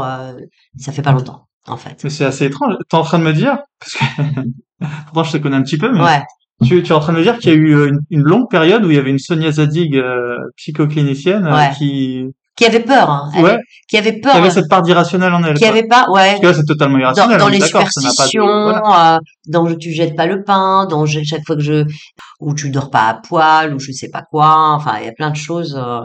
ça 0.77 0.91
fait 0.91 1.01
pas 1.01 1.11
longtemps 1.11 1.47
en 1.65 1.77
fait. 1.77 2.03
Mais 2.03 2.09
c'est 2.09 2.25
assez 2.25 2.45
étrange. 2.45 2.75
T'es 2.89 2.95
en 2.95 3.03
train 3.03 3.19
de 3.19 3.23
me 3.23 3.33
dire, 3.33 3.57
parce 3.79 3.93
que, 3.93 4.41
pourtant 5.05 5.23
je 5.23 5.31
te 5.33 5.37
connais 5.37 5.55
un 5.57 5.63
petit 5.63 5.77
peu, 5.77 5.91
mais 5.91 6.01
Ouais, 6.01 6.21
tu, 6.63 6.83
tu 6.83 6.91
es 6.91 6.95
en 6.95 6.99
train 6.99 7.13
de 7.13 7.17
me 7.19 7.23
dire 7.23 7.37
qu'il 7.39 7.51
y 7.51 7.53
a 7.53 7.57
eu 7.57 7.75
euh, 7.75 7.87
une, 7.89 7.99
une 8.09 8.21
longue 8.23 8.49
période 8.49 8.83
où 8.85 8.89
il 8.91 8.95
y 8.95 8.99
avait 8.99 9.09
une 9.11 9.19
Sonia 9.19 9.51
Zadig, 9.51 9.95
euh, 9.95 10.37
psychoclinicienne, 10.57 11.45
euh, 11.45 11.53
Ouais. 11.55 11.71
qui, 11.77 12.25
qui 12.55 12.65
avait 12.65 12.81
peur, 12.81 13.09
hein, 13.09 13.31
ouais, 13.41 13.57
qui 13.89 13.97
avait 13.97 14.13
qui 14.13 14.21
peur, 14.21 14.35
avait 14.35 14.51
cette 14.51 14.69
part 14.69 14.83
d'irrationnel 14.83 15.33
en 15.33 15.43
elle. 15.43 15.55
qui 15.55 15.61
quoi. 15.61 15.69
avait 15.69 15.87
pas, 15.87 16.05
ouais, 16.11 16.29
Parce 16.29 16.39
que 16.41 16.45
là, 16.47 16.53
c'est 16.53 16.65
totalement 16.65 16.97
dans, 16.97 17.01
irrationnel. 17.01 17.39
dans 17.39 17.47
est 17.47 17.51
les 17.53 17.59
pas 17.59 17.63
de- 17.65 17.67
superstitions, 17.69 18.45
voilà. 18.45 19.15
euh, 19.15 19.19
dans 19.47 19.75
tu 19.75 19.91
jettes 19.91 20.15
pas 20.15 20.27
le 20.27 20.43
pain, 20.43 20.85
dans 20.85 21.05
je- 21.07 21.21
chaque 21.23 21.41
fois 21.47 21.55
que 21.55 21.63
je, 21.63 21.83
ou 22.39 22.53
tu 22.53 22.69
dors 22.69 22.91
pas 22.91 23.07
à 23.07 23.13
poil, 23.15 23.73
ou 23.73 23.79
je 23.79 23.91
sais 23.91 24.09
pas 24.09 24.21
quoi, 24.29 24.73
enfin 24.75 24.97
il 24.99 25.05
y 25.05 25.09
a 25.09 25.13
plein 25.13 25.31
de 25.31 25.35
choses. 25.35 25.75
euh, 25.75 26.01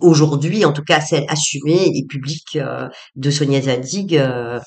aujourd'hui, 0.00 0.64
en 0.64 0.72
tout 0.72 0.82
cas 0.82 1.00
celle 1.00 1.24
assumée 1.28 1.86
et 1.94 2.04
publique 2.08 2.56
euh, 2.56 2.88
de 3.16 3.30
Sonia 3.30 3.60
Zadig, 3.60 4.16
euh, 4.16 4.58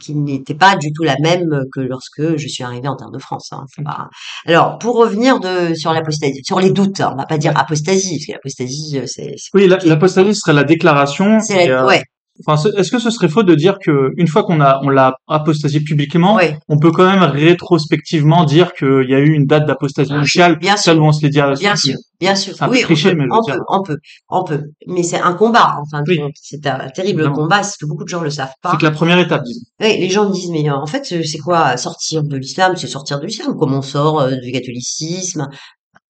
qui 0.00 0.14
n'était 0.14 0.54
pas 0.54 0.76
du 0.76 0.92
tout 0.92 1.04
la 1.04 1.16
même 1.22 1.64
que 1.72 1.80
lorsque 1.80 2.36
je 2.36 2.48
suis 2.48 2.64
arrivée 2.64 2.88
en 2.88 2.96
terre 2.96 3.10
de 3.10 3.18
France. 3.18 3.48
hein. 3.52 3.64
Pas- 3.84 4.08
Alors, 4.46 4.78
pour 4.78 4.96
revenir 4.96 5.38
de, 5.38 5.74
sur 5.74 5.92
l'apostasie, 5.92 6.40
sur 6.44 6.58
les 6.58 6.70
doutes, 6.70 7.00
hein, 7.00 7.10
on 7.12 7.16
va 7.16 7.26
pas 7.26 7.38
dire 7.38 7.56
apostasie, 7.56 8.16
parce 8.18 8.26
que 8.26 8.32
l'apostasie, 8.32 8.98
euh, 8.98 9.04
c'est... 9.06 9.34
Oui, 9.54 9.68
l'apostasie 9.68 10.34
serait 10.34 10.52
la 10.52 10.64
déclaration. 10.64 11.38
C'est 11.40 11.68
la- 11.68 11.82
euh, 11.84 11.86
ouais, 11.86 12.02
enfin, 12.46 12.56
ce- 12.56 12.76
est-ce 12.78 12.90
que 12.90 12.98
ce 12.98 13.10
serait 13.10 13.28
faux 13.28 13.42
de 13.42 13.54
dire 13.54 13.78
que 13.78 14.10
une 14.16 14.26
fois 14.28 14.42
qu'on 14.44 14.60
a 14.60 14.80
on 14.82 14.88
l'a 14.88 15.14
apostasié 15.28 15.80
publiquement, 15.80 16.38
on 16.68 16.78
peut 16.78 16.90
quand 16.90 17.08
même 17.10 17.22
rétrospectivement 17.22 18.44
dire 18.44 18.72
qu'il 18.74 19.06
y 19.08 19.14
a 19.14 19.18
eu 19.18 19.32
une 19.32 19.46
date 19.46 19.66
d'apostasie 19.66 20.12
initiale, 20.12 20.58
bien 20.58 20.76
celle 20.76 20.94
sûr. 20.94 21.02
où 21.02 21.06
on 21.06 21.12
se 21.12 21.22
l'est 21.22 21.30
dit 21.30 21.40
à 21.40 21.46
la 21.46 21.54
Bien 21.56 21.76
sûr, 21.76 21.96
bien 22.20 22.34
sûr. 22.34 22.54
Oui, 22.70 22.78
on 22.80 22.82
triché, 22.84 23.10
peut, 23.10 23.16
mais 23.16 23.24
on 23.30 23.42
peut, 23.44 23.58
on 23.68 23.82
peut, 23.82 23.98
on 24.28 24.44
peut. 24.44 24.62
Mais 24.86 25.02
c'est 25.02 25.20
un 25.20 25.34
combat, 25.34 25.76
en 25.80 25.84
fin 25.90 26.02
de 26.02 26.10
Oui. 26.10 26.18
C'est 26.34 26.66
un 26.66 26.88
terrible 26.90 27.30
combat, 27.32 27.62
c'est 27.62 27.76
que 27.80 27.86
beaucoup 27.86 28.04
de 28.04 28.08
gens 28.08 28.20
le 28.22 28.30
savent 28.30 28.52
pas. 28.62 28.70
C'est 28.72 28.78
que 28.78 28.84
la 28.84 28.90
première 28.92 29.18
étape, 29.18 29.42
disons. 29.44 29.60
Oui, 29.80 29.98
les 29.98 30.08
gens 30.10 30.28
me 30.28 30.32
disent, 30.34 30.50
mais 30.50 30.68
en 30.70 30.86
fait, 30.86 31.04
c'est 31.04 31.22
c'est 31.24 31.38
quoi 31.38 31.76
sortir 31.76 32.22
de 32.22 32.36
l'islam? 32.36 32.74
C'est 32.76 32.86
sortir 32.86 33.20
de 33.20 33.26
l'islam. 33.26 33.54
Comment 33.58 33.78
on 33.78 33.82
sort 33.82 34.20
euh, 34.20 34.34
du 34.42 34.52
catholicisme? 34.52 35.46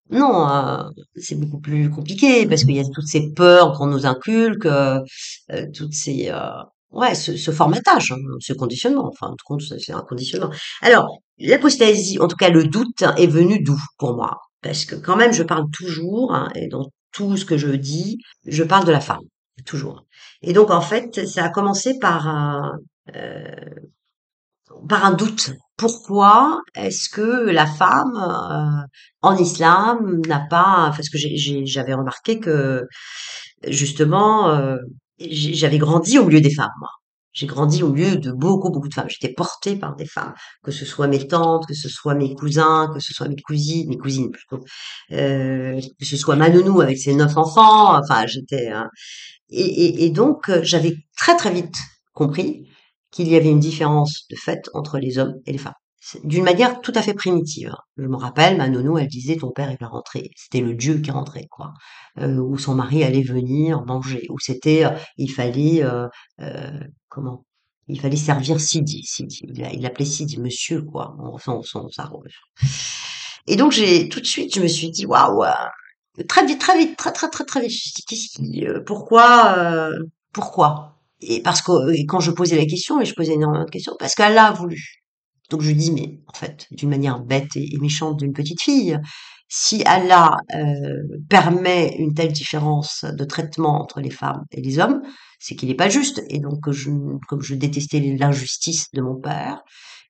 Non, 0.09 0.47
euh, 0.49 0.83
c'est 1.15 1.35
beaucoup 1.39 1.59
plus 1.59 1.89
compliqué 1.89 2.45
parce 2.47 2.63
qu'il 2.63 2.75
y 2.75 2.79
a 2.79 2.83
toutes 2.83 3.07
ces 3.07 3.33
peurs 3.33 3.73
qu'on 3.73 3.87
nous 3.87 4.05
inculque, 4.05 4.65
euh, 4.65 4.99
euh, 5.51 5.65
toutes 5.75 5.93
ces, 5.93 6.29
euh, 6.29 6.49
ouais, 6.91 7.13
ce, 7.15 7.35
ce 7.35 7.51
formatage, 7.51 8.11
hein, 8.13 8.17
ce 8.39 8.53
conditionnement. 8.53 9.07
Enfin, 9.07 9.27
en 9.27 9.35
tout 9.35 9.43
compte, 9.45 9.61
c'est 9.61 9.91
un 9.91 10.01
conditionnement. 10.01 10.49
Alors, 10.81 11.19
l'apostasie, 11.39 12.19
en 12.19 12.27
tout 12.27 12.37
cas, 12.37 12.49
le 12.49 12.63
doute 12.65 13.01
est 13.17 13.27
venu 13.27 13.61
d'où 13.61 13.77
pour 13.97 14.15
moi? 14.15 14.37
Parce 14.61 14.85
que 14.85 14.95
quand 14.95 15.17
même, 15.17 15.33
je 15.33 15.43
parle 15.43 15.65
toujours, 15.71 16.33
hein, 16.33 16.49
et 16.55 16.67
dans 16.67 16.85
tout 17.11 17.35
ce 17.37 17.45
que 17.45 17.57
je 17.57 17.69
dis, 17.69 18.17
je 18.45 18.63
parle 18.63 18.85
de 18.85 18.91
la 18.91 19.01
femme, 19.01 19.21
toujours. 19.65 20.05
Et 20.41 20.53
donc, 20.53 20.71
en 20.71 20.81
fait, 20.81 21.25
ça 21.27 21.45
a 21.45 21.49
commencé 21.49 21.99
par 21.99 22.73
euh, 23.15 23.41
par 24.87 25.05
un 25.05 25.13
doute. 25.13 25.51
Pourquoi 25.77 26.61
est-ce 26.75 27.09
que 27.09 27.49
la 27.49 27.67
femme 27.67 28.15
euh, 28.15 28.87
en 29.21 29.37
islam 29.37 30.21
n'a 30.27 30.39
pas 30.49 30.91
parce 30.95 31.09
que 31.09 31.17
j'avais 31.17 31.93
remarqué 31.93 32.39
que 32.39 32.87
justement 33.67 34.49
euh, 34.49 34.77
j'avais 35.19 35.77
grandi 35.77 36.17
au 36.17 36.25
milieu 36.25 36.41
des 36.41 36.53
femmes 36.53 36.71
moi. 36.79 36.89
J'ai 37.33 37.45
grandi 37.45 37.83
au 37.83 37.89
milieu 37.89 38.15
de 38.15 38.31
beaucoup 38.31 38.71
beaucoup 38.71 38.87
de 38.87 38.93
femmes. 38.95 39.09
J'étais 39.09 39.31
portée 39.31 39.75
par 39.75 39.95
des 39.95 40.07
femmes, 40.07 40.33
que 40.63 40.71
ce 40.71 40.85
soit 40.85 41.05
mes 41.07 41.27
tantes, 41.27 41.67
que 41.67 41.75
ce 41.75 41.89
soit 41.89 42.15
mes 42.15 42.33
cousins, 42.33 42.89
que 42.91 42.99
ce 42.99 43.13
soit 43.13 43.27
mes 43.27 43.35
cousines, 43.35 43.89
mes 43.89 43.97
cousines 43.97 44.31
plutôt, 44.31 44.63
euh, 45.11 45.79
que 45.99 46.05
ce 46.05 46.17
soit 46.17 46.35
ma 46.35 46.49
nounou 46.49 46.81
avec 46.81 46.97
ses 46.97 47.13
neuf 47.13 47.37
enfants. 47.37 47.95
Enfin, 47.99 48.25
j'étais 48.25 48.71
euh, 48.71 48.85
et, 49.49 49.61
et, 49.61 50.05
et 50.05 50.09
donc 50.09 50.51
j'avais 50.63 50.95
très 51.15 51.37
très 51.37 51.51
vite 51.51 51.75
compris 52.13 52.67
qu'il 53.11 53.27
y 53.27 53.35
avait 53.35 53.49
une 53.49 53.59
différence 53.59 54.25
de 54.29 54.35
fait 54.35 54.69
entre 54.73 54.99
les 54.99 55.17
hommes 55.17 55.35
et 55.45 55.51
les 55.51 55.57
femmes. 55.57 55.73
D'une 56.23 56.43
manière 56.45 56.79
tout 56.81 56.93
à 56.95 57.01
fait 57.01 57.13
primitive. 57.13 57.73
Je 57.97 58.05
me 58.05 58.15
rappelle, 58.15 58.55
ma 58.57 58.69
nounou, 58.69 58.97
elle 58.97 59.07
disait 59.07 59.35
ton 59.35 59.51
père 59.51 59.69
il 59.71 59.77
va 59.79 59.87
rentrer. 59.87 60.29
C'était 60.37 60.61
le 60.61 60.73
Dieu 60.73 60.99
qui 60.99 61.11
rentrait, 61.11 61.47
quoi. 61.49 61.73
Euh, 62.19 62.37
ou 62.37 62.57
son 62.57 62.75
mari 62.75 63.03
allait 63.03 63.23
venir 63.23 63.83
manger. 63.85 64.25
Ou 64.29 64.39
c'était, 64.39 64.85
euh, 64.85 64.91
il 65.17 65.29
fallait, 65.29 65.83
euh, 65.83 66.07
euh, 66.41 66.79
comment? 67.09 67.43
Il 67.89 67.99
fallait 67.99 68.15
servir 68.17 68.59
Sidi. 68.61 69.03
Sidi. 69.03 69.41
Il 69.43 69.59
l'a- 69.61 69.73
il 69.73 69.81
l'appelait 69.81 70.05
Sidi, 70.05 70.39
monsieur, 70.39 70.81
quoi. 70.83 71.15
Son, 71.43 71.61
son, 71.61 71.89
Et 73.47 73.55
donc 73.55 73.71
j'ai 73.71 74.09
tout 74.09 74.19
de 74.19 74.25
suite, 74.25 74.53
je 74.55 74.61
me 74.61 74.67
suis 74.67 74.89
dit 74.91 75.05
waouh. 75.05 75.43
Très 76.27 76.45
vite, 76.45 76.59
très 76.59 76.77
vite, 76.77 76.97
très 76.97 77.11
très 77.11 77.29
très 77.29 77.45
très 77.45 77.61
vite. 77.67 77.73
Qu'est-ce 78.07 78.29
qui, 78.37 78.65
pourquoi, 78.85 79.89
pourquoi? 80.33 80.96
Et 81.21 81.41
parce 81.41 81.61
que 81.61 81.91
et 81.93 82.05
quand 82.05 82.19
je 82.19 82.31
posais 82.31 82.57
la 82.57 82.65
question, 82.65 83.01
et 83.01 83.05
je 83.05 83.13
posais 83.13 83.33
énormément 83.33 83.65
de 83.65 83.69
questions, 83.69 83.95
parce 83.99 84.15
qu'elle 84.15 84.37
a 84.37 84.51
voulu. 84.51 85.01
Donc 85.49 85.61
je 85.61 85.71
dis, 85.71 85.91
mais 85.91 86.19
en 86.27 86.33
fait, 86.33 86.67
d'une 86.71 86.89
manière 86.89 87.19
bête 87.21 87.55
et, 87.55 87.77
méchante 87.79 88.17
d'une 88.17 88.33
petite 88.33 88.61
fille, 88.61 88.99
si 89.49 89.81
Allah 89.85 90.37
euh, 90.55 91.19
permet 91.29 91.95
une 91.97 92.13
telle 92.13 92.33
différence 92.33 93.05
de 93.05 93.23
traitement 93.23 93.81
entre 93.81 94.01
les 94.01 94.09
femmes 94.09 94.43
et 94.51 94.61
les 94.61 94.77
hommes, 94.77 95.01
c'est 95.39 95.55
qu'il 95.55 95.69
n'est 95.69 95.75
pas 95.75 95.89
juste. 95.89 96.21
Et 96.29 96.39
donc, 96.39 96.69
je, 96.69 96.89
comme 97.27 97.41
je 97.41 97.55
détestais 97.55 97.99
l'injustice 98.19 98.87
de 98.93 99.01
mon 99.01 99.19
père, 99.19 99.63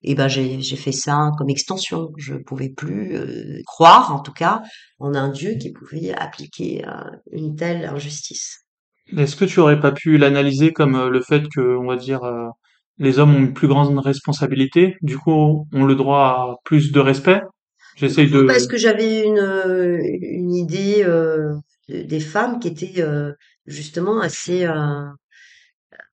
et 0.03 0.15
ben 0.15 0.27
j'ai 0.27 0.61
fait 0.75 0.91
ça 0.91 1.31
comme 1.37 1.49
extension. 1.49 2.09
Je 2.17 2.35
pouvais 2.35 2.69
plus 2.69 3.15
euh, 3.15 3.61
croire, 3.65 4.13
en 4.13 4.21
tout 4.21 4.33
cas, 4.33 4.61
en 4.99 5.13
un 5.15 5.29
Dieu 5.29 5.55
qui 5.55 5.71
pouvait 5.71 6.13
appliquer 6.13 6.85
euh, 6.87 6.91
une 7.31 7.55
telle 7.55 7.85
injustice. 7.85 8.66
Est-ce 9.15 9.35
que 9.35 9.45
tu 9.45 9.59
aurais 9.59 9.79
pas 9.79 9.91
pu 9.91 10.17
l'analyser 10.17 10.73
comme 10.73 10.95
euh, 10.95 11.09
le 11.09 11.21
fait 11.21 11.43
que, 11.49 11.61
on 11.77 11.87
va 11.87 11.95
dire, 11.95 12.23
euh, 12.23 12.47
les 12.97 13.19
hommes 13.19 13.35
ont 13.35 13.39
une 13.39 13.53
plus 13.53 13.67
grande 13.67 13.97
responsabilité, 13.99 14.95
du 15.01 15.17
coup, 15.17 15.67
ont 15.71 15.85
le 15.85 15.95
droit 15.95 16.19
à 16.19 16.55
plus 16.65 16.91
de 16.91 16.99
respect? 16.99 17.41
J'essaye 17.95 18.29
de... 18.29 18.43
Parce 18.43 18.67
que 18.67 18.77
j'avais 18.77 19.23
une, 19.23 19.39
euh, 19.39 19.97
une 20.21 20.53
idée 20.53 21.03
euh, 21.03 21.53
de- 21.89 22.03
des 22.03 22.19
femmes 22.19 22.59
qui 22.59 22.67
était 22.67 23.01
euh, 23.01 23.31
justement 23.65 24.19
assez 24.19 24.65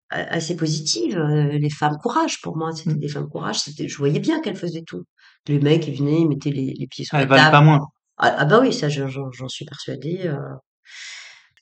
assez 0.09 0.55
positive. 0.55 1.17
Les 1.19 1.69
femmes 1.69 1.97
courage 2.01 2.39
pour 2.41 2.55
moi, 2.57 2.71
c'était 2.73 2.91
Mm. 2.95 2.99
des 2.99 3.07
femmes 3.07 3.29
courage. 3.29 3.59
C'était, 3.59 3.87
je 3.87 3.97
voyais 3.97 4.19
bien 4.19 4.41
qu'elles 4.41 4.55
faisaient 4.55 4.83
tout. 4.85 5.03
Les 5.47 5.59
mecs, 5.59 5.87
ils 5.87 5.97
venaient, 5.97 6.21
ils 6.21 6.27
mettaient 6.27 6.51
les, 6.51 6.73
les 6.77 6.87
pieds 6.87 7.05
sur 7.05 7.15
Ah, 7.15 7.19
la 7.19 7.23
elles 7.23 7.29
valent 7.29 7.51
pas 7.51 7.61
moins. 7.61 7.79
Ah, 8.17 8.35
ah 8.37 8.45
bah 8.45 8.59
oui, 8.61 8.71
ça, 8.71 8.89
j'en 8.89 9.07
j'en- 9.07 9.31
j'en 9.31 9.47
suis 9.49 9.65
persuadée. 9.65 10.29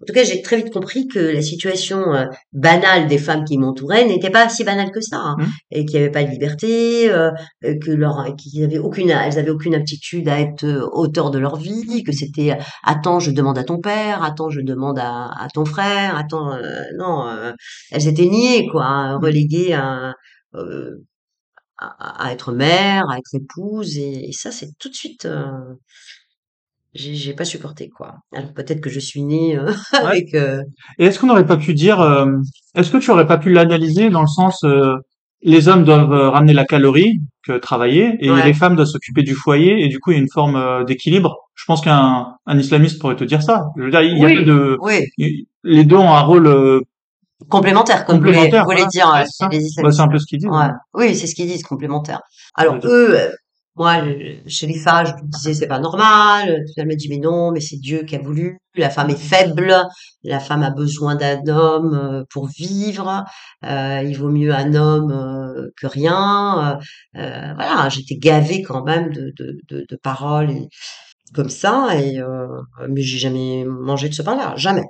En 0.01 0.05
tout 0.05 0.13
cas, 0.13 0.23
j'ai 0.23 0.41
très 0.41 0.57
vite 0.57 0.71
compris 0.71 1.07
que 1.07 1.19
la 1.19 1.41
situation 1.41 2.13
euh, 2.13 2.25
banale 2.53 3.07
des 3.07 3.17
femmes 3.19 3.45
qui 3.45 3.57
m'entouraient 3.57 4.05
n'était 4.05 4.29
pas 4.31 4.49
si 4.49 4.63
banale 4.63 4.91
que 4.91 5.01
ça, 5.01 5.17
hein, 5.17 5.35
Mmh. 5.39 5.45
et 5.71 5.85
qu'il 5.85 5.97
n'y 5.99 6.03
avait 6.03 6.11
pas 6.11 6.23
de 6.23 6.29
liberté, 6.31 7.09
euh, 7.11 7.31
que 7.61 7.91
leur, 7.91 8.35
qu'ils 8.35 8.63
avaient 8.63 8.79
aucune, 8.79 9.09
elles 9.11 9.37
avaient 9.39 9.49
aucune 9.51 9.75
aptitude 9.75 10.27
à 10.29 10.39
être 10.39 10.63
euh, 10.63 10.87
auteur 10.91 11.31
de 11.31 11.39
leur 11.39 11.55
vie, 11.57 12.03
que 12.03 12.11
c'était 12.11 12.57
attends, 12.83 13.19
je 13.19 13.31
demande 13.31 13.57
à 13.57 13.63
ton 13.63 13.79
père, 13.79 14.23
attends, 14.23 14.49
je 14.49 14.61
demande 14.61 14.97
à, 14.99 15.25
à 15.39 15.47
ton 15.53 15.65
frère, 15.65 16.15
attends, 16.17 16.53
euh, 16.53 16.83
non, 16.97 17.27
euh, 17.27 17.51
elles 17.91 18.07
étaient 18.07 18.27
niées 18.27 18.67
quoi, 18.71 19.17
Mmh. 19.17 19.23
reléguées 19.23 19.73
à, 19.73 20.13
euh, 20.55 20.91
à, 21.77 22.27
à 22.27 22.31
être 22.33 22.51
mère, 22.53 23.05
à 23.09 23.17
être 23.17 23.35
épouse, 23.35 23.97
et, 23.97 24.29
et 24.29 24.31
ça, 24.33 24.51
c'est 24.51 24.69
tout 24.79 24.89
de 24.89 24.95
suite. 24.95 25.27
J'ai 26.93 27.34
pas 27.34 27.45
supporté 27.45 27.89
quoi. 27.89 28.15
Alors 28.36 28.54
peut-être 28.54 28.82
que 28.82 28.89
je 28.89 28.99
suis 28.99 29.23
née 29.23 29.58
euh, 29.58 29.71
avec 29.93 30.34
euh, 30.34 30.62
Et 30.99 31.06
est-ce 31.06 31.19
qu'on 31.19 31.27
n'aurait 31.27 31.45
pas 31.45 31.58
pu 31.58 31.73
dire, 31.73 31.99
euh, 32.01 32.25
est-ce 32.75 32.91
que 32.91 32.97
tu 32.97 33.12
aurais 33.12 33.27
pas 33.27 33.38
pu 33.38 33.51
l'analyser 33.51 34.10
dans 34.10 34.21
le 34.21 34.27
sens, 34.27 34.63
euh, 34.63 34.95
les 35.43 35.67
hommes 35.69 35.84
doivent 35.84 36.12
euh, 36.13 36.30
ramener 36.30 36.54
la 36.54 36.65
calorie, 36.65 37.19
que 37.47 37.58
travailler, 37.58 38.15
et 38.19 38.30
Ouais. 38.30 38.43
les 38.45 38.54
femmes 38.54 38.75
doivent 38.75 38.88
s'occuper 38.88 39.23
du 39.23 39.34
foyer, 39.36 39.84
et 39.84 39.88
du 39.88 39.99
coup 39.99 40.12
il 40.12 40.15
y 40.15 40.19
a 40.19 40.21
une 40.21 40.30
forme 40.32 40.56
euh, 40.56 40.84
d'équilibre? 40.84 41.36
Je 41.56 41.63
pense 41.65 41.82
qu'un 41.82 42.27
un 42.45 42.58
islamiste 42.58 42.99
pourrait 42.99 43.15
te 43.15 43.23
dire 43.23 43.41
ça. 43.41 43.63
Je 43.77 43.84
veux 43.84 43.91
dire, 43.91 44.01
il 44.01 44.17
y 44.17 44.25
Oui. 44.25 44.43
de, 44.45 44.77
oui 44.82 45.06
les 45.63 45.84
deux 45.84 45.95
ont 45.95 46.12
un 46.12 46.21
rôle 46.21 46.47
euh, 46.47 46.80
complémentaire 47.49 48.06
comme 48.06 48.17
complémentaire. 48.17 48.63
vous 48.65 48.71
voulez 48.71 48.86
dire 48.88 49.08
c'est 49.27 49.82
Bah, 49.82 49.91
c'est 49.91 50.01
un 50.01 50.08
peu 50.08 50.17
ce 50.19 50.25
qu'ils 50.27 50.39
disent. 50.39 50.49
Ouais. 50.49 50.58
hein. 50.58 50.73
Oui, 50.93 51.15
c'est 51.15 51.27
ce 51.27 51.36
qu'ils 51.36 51.47
disent 51.47 51.63
complémentaire. 51.63 52.19
Alors 52.56 52.77
eux, 52.84 53.17
moi, 53.75 54.03
chez 54.47 54.67
les 54.67 54.77
femmes, 54.77 55.05
je 55.07 55.13
me 55.23 55.29
disais 55.29 55.53
c'est 55.53 55.67
pas 55.67 55.79
normal. 55.79 56.63
Elle 56.77 56.88
m'a 56.88 56.95
dit 56.95 57.07
mais 57.10 57.17
non, 57.17 57.51
mais 57.51 57.62
c'est 57.62 57.77
Dieu 57.77 58.03
qui 58.03 58.15
a 58.15 58.19
voulu. 58.19 58.57
La 58.75 58.89
femme 58.89 59.10
est 59.10 59.15
faible. 59.19 59.75
La 60.23 60.39
femme 60.39 60.63
a 60.63 60.69
besoin 60.71 61.15
d'un 61.15 61.41
homme 61.47 61.93
euh, 61.95 62.23
pour 62.29 62.47
vivre. 62.47 63.23
Euh, 63.65 64.03
il 64.05 64.17
vaut 64.17 64.29
mieux 64.29 64.53
un 64.53 64.73
homme 64.75 65.12
euh, 65.12 65.69
que 65.79 65.88
rien. 65.88 66.79
Euh, 67.15 67.19
euh, 67.21 67.53
voilà, 67.55 67.89
j'étais 67.89 68.15
gavée 68.17 68.62
quand 68.62 68.84
même 68.84 69.12
de, 69.13 69.31
de, 69.38 69.57
de, 69.69 69.86
de 69.89 69.95
paroles 69.97 70.51
comme 71.34 71.49
ça. 71.49 71.95
Et 71.99 72.19
euh, 72.19 72.47
mais 72.89 73.01
j'ai 73.01 73.17
jamais 73.17 73.65
mangé 73.65 74.10
de 74.10 74.13
ce 74.13 74.21
pain-là, 74.21 74.53
jamais. 74.57 74.84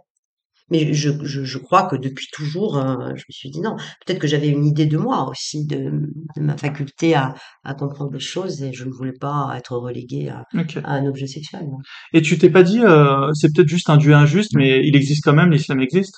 Mais 0.72 0.94
je, 0.94 1.12
je, 1.24 1.44
je 1.44 1.58
crois 1.58 1.84
que 1.84 1.96
depuis 1.96 2.28
toujours, 2.32 2.78
euh, 2.78 3.10
je 3.10 3.24
me 3.28 3.32
suis 3.32 3.50
dit 3.52 3.62
non. 3.62 3.76
Peut-être 4.06 4.20
que 4.20 4.28
j'avais 4.28 4.48
une 4.48 4.66
idée 4.66 4.86
de 4.86 4.98
moi 4.98 5.30
aussi, 5.30 5.66
de, 5.66 5.92
de 6.36 6.42
ma 6.42 6.58
faculté 6.58 7.14
à, 7.14 7.36
à 7.64 7.74
comprendre 7.74 8.14
les 8.14 8.20
choses 8.20 8.64
et 8.64 8.74
je 8.74 8.86
ne 8.86 8.92
voulais 8.92 9.14
pas 9.14 9.54
être 9.58 9.76
reléguée 9.76 10.30
à, 10.30 10.46
un 10.86 11.06
objet 11.06 11.28
sexuel. 11.28 11.64
non. 11.64 11.78
Et 12.14 12.22
tu 12.22 12.38
t'es 12.38 12.50
pas 12.50 12.64
dit, 12.64 12.80
euh, 12.80 13.32
c'est 13.34 13.54
peut-être 13.54 13.68
juste 13.68 13.90
un 13.90 13.98
dieu 13.98 14.14
injuste, 14.14 14.52
mais 14.56 14.82
il 14.86 14.96
existe 14.96 15.24
quand 15.24 15.34
même, 15.34 15.52
l'islam 15.52 15.82
existe? 15.82 16.16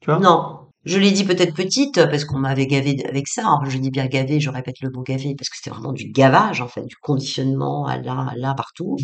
Tu 0.00 0.10
vois? 0.10 0.18
Non. 0.18 0.60
Je 0.86 0.98
l'ai 1.00 1.10
dit 1.10 1.24
peut-être 1.24 1.52
petite 1.52 1.96
parce 1.96 2.24
qu'on 2.24 2.38
m'avait 2.38 2.68
gavé 2.68 2.96
avec 3.08 3.26
ça. 3.26 3.42
Enfin, 3.46 3.68
je 3.68 3.76
dis 3.76 3.90
bien 3.90 4.06
gavé, 4.06 4.38
je 4.38 4.50
répète 4.50 4.76
le 4.80 4.90
mot 4.90 5.02
gavé 5.02 5.34
parce 5.36 5.48
que 5.48 5.56
c'était 5.56 5.70
vraiment 5.70 5.92
du 5.92 6.12
gavage 6.12 6.60
en 6.60 6.68
fait, 6.68 6.84
du 6.86 6.94
conditionnement 7.02 7.86
à 7.86 7.98
là, 7.98 8.28
à 8.30 8.36
là, 8.36 8.54
partout. 8.54 8.96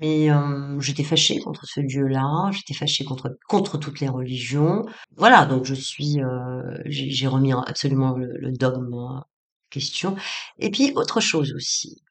Mais 0.00 0.30
euh, 0.30 0.80
j'étais 0.80 1.04
fâchée 1.04 1.38
contre 1.40 1.66
ce 1.66 1.80
Dieu-là, 1.80 2.50
j'étais 2.52 2.74
fâchée 2.74 3.04
contre 3.04 3.36
contre 3.48 3.78
toutes 3.78 4.00
les 4.00 4.08
religions. 4.08 4.82
Voilà, 5.16 5.46
donc 5.46 5.64
je 5.64 5.74
suis, 5.74 6.20
euh, 6.20 6.78
j'ai 6.86 7.26
remis 7.26 7.52
absolument 7.52 8.12
le, 8.16 8.26
le 8.38 8.52
dogme 8.52 8.92
en 8.94 9.24
question. 9.70 10.16
Et 10.58 10.70
puis 10.70 10.92
autre 10.96 11.20
chose 11.20 11.52
aussi. 11.54 12.02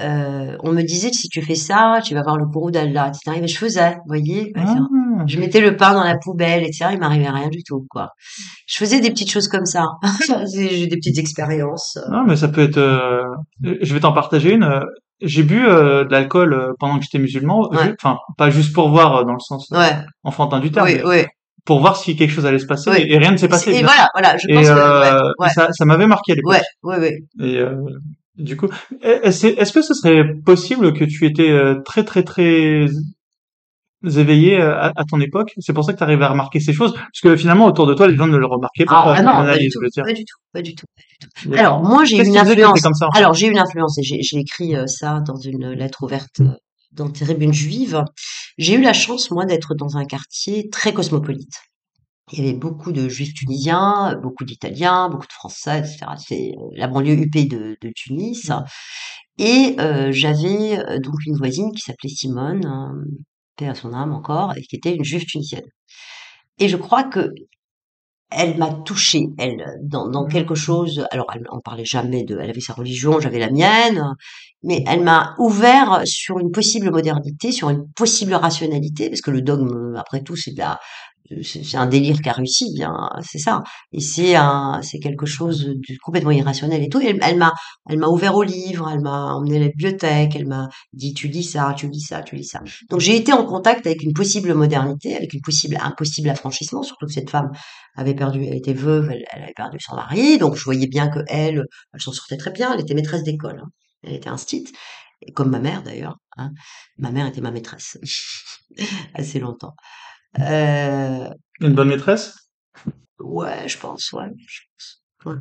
Euh, 0.00 0.54
on 0.62 0.72
me 0.72 0.82
disait 0.82 1.12
si 1.14 1.28
tu 1.28 1.40
fais 1.40 1.54
ça, 1.54 2.00
tu 2.04 2.12
vas 2.14 2.22
voir 2.22 2.36
le 2.36 2.46
courroux 2.46 2.70
d'Allah, 2.70 3.08
etc. 3.08 3.40
Et 3.42 3.48
je 3.48 3.56
faisais, 3.56 3.94
vous 3.94 4.02
voyez. 4.08 4.52
Ah. 4.54 4.74
je 5.26 5.38
mettais 5.40 5.60
le 5.62 5.76
pain 5.76 5.94
dans 5.94 6.04
la 6.04 6.18
poubelle, 6.18 6.62
etc. 6.62 6.90
Il 6.92 6.98
m'arrivait 7.00 7.30
rien 7.30 7.48
du 7.48 7.62
tout, 7.62 7.86
quoi. 7.88 8.10
Je 8.66 8.76
faisais 8.76 9.00
des 9.00 9.08
petites 9.10 9.30
choses 9.30 9.48
comme 9.48 9.64
ça. 9.64 9.86
J'ai 10.54 10.86
des 10.88 10.96
petites 10.96 11.16
expériences. 11.18 11.98
Non, 12.10 12.24
mais 12.26 12.36
ça 12.36 12.48
peut 12.48 12.60
être. 12.62 12.76
euh, 12.76 13.22
Je 13.62 13.94
vais 13.94 14.00
t'en 14.00 14.12
partager 14.12 14.52
une. 14.52 14.82
J'ai 15.20 15.42
bu 15.42 15.66
euh, 15.66 16.04
de 16.04 16.12
l'alcool 16.12 16.52
euh, 16.54 16.72
pendant 16.78 16.98
que 16.98 17.04
j'étais 17.04 17.18
musulman. 17.18 17.68
Ouais. 17.70 17.94
Enfin, 18.00 18.18
pas 18.36 18.50
juste 18.50 18.72
pour 18.72 18.88
voir 18.88 19.16
euh, 19.16 19.24
dans 19.24 19.32
le 19.32 19.40
sens 19.40 19.70
euh, 19.72 19.78
Ouais, 19.78 19.96
enfantin 20.22 20.60
du 20.60 20.70
terme, 20.70 20.86
oui, 20.86 21.00
oui. 21.04 21.24
pour 21.64 21.80
voir 21.80 21.96
si 21.96 22.14
quelque 22.14 22.30
chose 22.30 22.46
allait 22.46 22.58
se 22.60 22.66
passer. 22.66 22.90
Oui. 22.90 22.98
Et, 23.00 23.14
et 23.14 23.18
rien 23.18 23.32
ne 23.32 23.36
s'est 23.36 23.48
passé. 23.48 23.70
Et 23.70 23.78
bien 23.80 23.82
voilà, 23.88 24.08
voilà, 24.14 24.36
je 24.38 24.46
Et, 24.48 24.54
pense 24.54 24.66
que, 24.68 24.72
euh, 24.72 25.20
ouais, 25.40 25.48
ça, 25.48 25.68
ça 25.72 25.84
m'avait 25.84 26.06
marqué 26.06 26.32
à 26.32 26.34
l'époque. 26.36 26.52
ouais, 26.84 26.96
ouais, 26.96 26.98
ouais. 27.00 27.18
Et 27.46 27.58
euh, 27.58 27.74
du 28.36 28.56
coup, 28.56 28.68
est-ce 29.02 29.72
que 29.72 29.82
ce 29.82 29.94
serait 29.94 30.22
possible 30.46 30.92
que 30.92 31.04
tu 31.04 31.26
étais 31.26 31.52
très 31.84 32.04
très 32.04 32.22
très 32.22 32.86
éveillé 34.04 34.60
euh, 34.60 34.78
à, 34.78 34.92
à 34.94 35.04
ton 35.04 35.20
époque 35.20 35.52
C'est 35.58 35.72
pour 35.72 35.84
ça 35.84 35.92
que 35.92 35.98
tu 35.98 36.04
arrives 36.04 36.22
à 36.22 36.28
remarquer 36.28 36.60
ces 36.60 36.72
choses, 36.72 36.92
parce 36.94 37.20
que 37.22 37.36
finalement 37.36 37.66
autour 37.66 37.86
de 37.86 37.94
toi, 37.94 38.06
les 38.08 38.16
gens 38.16 38.26
ne 38.26 38.36
le 38.36 38.46
remarquaient 38.46 38.84
pas. 38.84 39.02
Ah, 39.06 39.14
ah 39.16 39.22
non, 39.22 39.32
pas 39.32 39.58
du 39.58 39.68
tout, 39.68 39.80
pas 39.80 40.12
du 40.12 40.24
tout, 40.24 40.36
pas 40.52 40.62
du 40.62 40.74
tout, 40.74 40.86
pas 40.94 41.02
du 41.02 41.50
tout. 41.50 41.58
Alors, 41.58 41.82
moi, 41.82 42.04
j'ai 42.04 42.24
une 42.24 42.36
influence. 42.36 42.80
comme 42.80 42.94
ça 42.94 43.08
Alors, 43.14 43.34
j'ai 43.34 43.48
eu 43.48 43.50
une 43.50 43.58
influence 43.58 43.98
et 43.98 44.02
j'ai 44.02 44.38
écrit 44.38 44.76
euh, 44.76 44.86
ça 44.86 45.20
dans 45.20 45.36
une 45.36 45.70
lettre 45.72 46.04
ouverte 46.04 46.40
euh, 46.40 46.50
dans 46.92 47.10
Tribune 47.10 47.52
Juive. 47.52 48.04
J'ai 48.56 48.74
eu 48.74 48.82
la 48.82 48.92
chance, 48.92 49.30
moi, 49.30 49.44
d'être 49.44 49.74
dans 49.74 49.96
un 49.96 50.04
quartier 50.04 50.68
très 50.70 50.92
cosmopolite. 50.92 51.60
Il 52.32 52.44
y 52.44 52.48
avait 52.48 52.58
beaucoup 52.58 52.92
de 52.92 53.08
juifs 53.08 53.32
tunisiens, 53.32 54.14
beaucoup 54.22 54.44
d'italiens, 54.44 55.08
beaucoup 55.08 55.26
de 55.26 55.32
français, 55.32 55.78
etc. 55.78 55.98
C'est 56.18 56.52
la 56.74 56.86
banlieue 56.86 57.14
huppée 57.14 57.46
de, 57.46 57.78
de 57.80 57.92
Tunis. 57.94 58.50
Et 59.38 59.76
euh, 59.80 60.12
j'avais 60.12 60.76
donc 61.00 61.14
une 61.24 61.36
voisine 61.36 61.72
qui 61.72 61.80
s'appelait 61.80 62.10
Simone, 62.10 62.66
euh, 62.66 63.04
paix 63.58 63.68
à 63.68 63.74
son 63.74 63.92
âme 63.92 64.12
encore, 64.12 64.56
et 64.56 64.62
qui 64.62 64.76
était 64.76 64.94
une 64.94 65.04
juive 65.04 65.26
tunisienne. 65.26 65.68
Et 66.58 66.68
je 66.68 66.76
crois 66.76 67.04
que 67.04 67.32
elle 68.30 68.58
m'a 68.58 68.72
touchée, 68.84 69.28
elle, 69.38 69.64
dans, 69.82 70.08
dans 70.08 70.26
quelque 70.26 70.54
chose. 70.54 71.06
Alors, 71.10 71.26
elle 71.34 71.46
en 71.50 71.60
parlait 71.60 71.86
jamais 71.86 72.24
de. 72.24 72.38
Elle 72.38 72.50
avait 72.50 72.60
sa 72.60 72.74
religion, 72.74 73.20
j'avais 73.20 73.38
la 73.38 73.50
mienne, 73.50 74.04
mais 74.62 74.84
elle 74.86 75.02
m'a 75.02 75.34
ouvert 75.38 76.02
sur 76.04 76.38
une 76.38 76.50
possible 76.50 76.90
modernité, 76.90 77.52
sur 77.52 77.70
une 77.70 77.90
possible 77.92 78.34
rationalité, 78.34 79.08
parce 79.08 79.22
que 79.22 79.30
le 79.30 79.40
dogme, 79.40 79.94
après 79.96 80.22
tout, 80.22 80.36
c'est 80.36 80.52
de 80.52 80.58
la, 80.58 80.78
c'est 81.42 81.64
c'est 81.64 81.76
un 81.76 81.86
délire 81.86 82.20
qui 82.20 82.28
a 82.28 82.32
réussi, 82.32 82.82
hein, 82.82 83.10
c'est 83.22 83.38
ça. 83.38 83.62
Et 83.92 84.00
c'est 84.00 84.34
un, 84.34 84.80
c'est 84.82 84.98
quelque 84.98 85.26
chose 85.26 85.66
de 85.66 85.96
complètement 86.02 86.30
irrationnel 86.30 86.82
et 86.82 86.88
tout. 86.88 87.00
Elle, 87.00 87.38
m'a, 87.38 87.52
elle 87.88 87.98
m'a 87.98 88.08
ouvert 88.08 88.34
au 88.34 88.42
livre, 88.42 88.90
elle 88.92 89.00
m'a 89.00 89.34
emmené 89.34 89.56
à 89.56 89.60
la 89.60 89.68
bibliothèque, 89.68 90.34
elle 90.36 90.46
m'a 90.46 90.68
dit 90.92 91.14
tu 91.14 91.28
lis 91.28 91.42
ça, 91.44 91.74
tu 91.76 91.88
lis 91.88 92.00
ça, 92.00 92.22
tu 92.22 92.36
lis 92.36 92.44
ça. 92.44 92.60
Donc 92.90 93.00
j'ai 93.00 93.16
été 93.16 93.32
en 93.32 93.44
contact 93.44 93.86
avec 93.86 94.02
une 94.02 94.12
possible 94.12 94.54
modernité, 94.54 95.16
avec 95.16 95.32
une 95.34 95.40
possible, 95.40 95.78
un 95.80 95.90
possible 95.92 96.30
affranchissement, 96.30 96.82
surtout 96.82 97.06
que 97.06 97.12
cette 97.12 97.30
femme 97.30 97.50
avait 97.96 98.14
perdu, 98.14 98.44
elle 98.44 98.56
était 98.56 98.74
veuve, 98.74 99.10
elle, 99.10 99.24
avait 99.42 99.52
perdu 99.54 99.78
son 99.80 99.96
mari, 99.96 100.38
donc 100.38 100.56
je 100.56 100.64
voyais 100.64 100.86
bien 100.86 101.08
que 101.08 101.20
elle, 101.28 101.64
elle 101.92 102.00
s'en 102.00 102.12
sortait 102.12 102.36
très 102.36 102.50
bien, 102.50 102.72
elle 102.72 102.80
était 102.80 102.94
maîtresse 102.94 103.22
d'école, 103.22 103.60
hein. 103.62 103.68
elle 104.02 104.14
était 104.14 104.28
instite, 104.28 104.72
comme 105.34 105.50
ma 105.50 105.58
mère 105.58 105.82
d'ailleurs, 105.82 106.16
hein. 106.36 106.50
ma 106.96 107.10
mère 107.10 107.26
était 107.26 107.40
ma 107.40 107.50
maîtresse 107.50 107.98
assez 109.14 109.40
longtemps. 109.40 109.74
Euh, 110.40 111.28
Une 111.60 111.74
bonne 111.74 111.88
maîtresse? 111.88 112.34
Ouais, 113.20 113.68
je 113.68 113.78
pense, 113.78 114.12
ouais, 114.12 114.30
je 114.46 114.60
pense. 114.76 115.02
Ouais. 115.26 115.40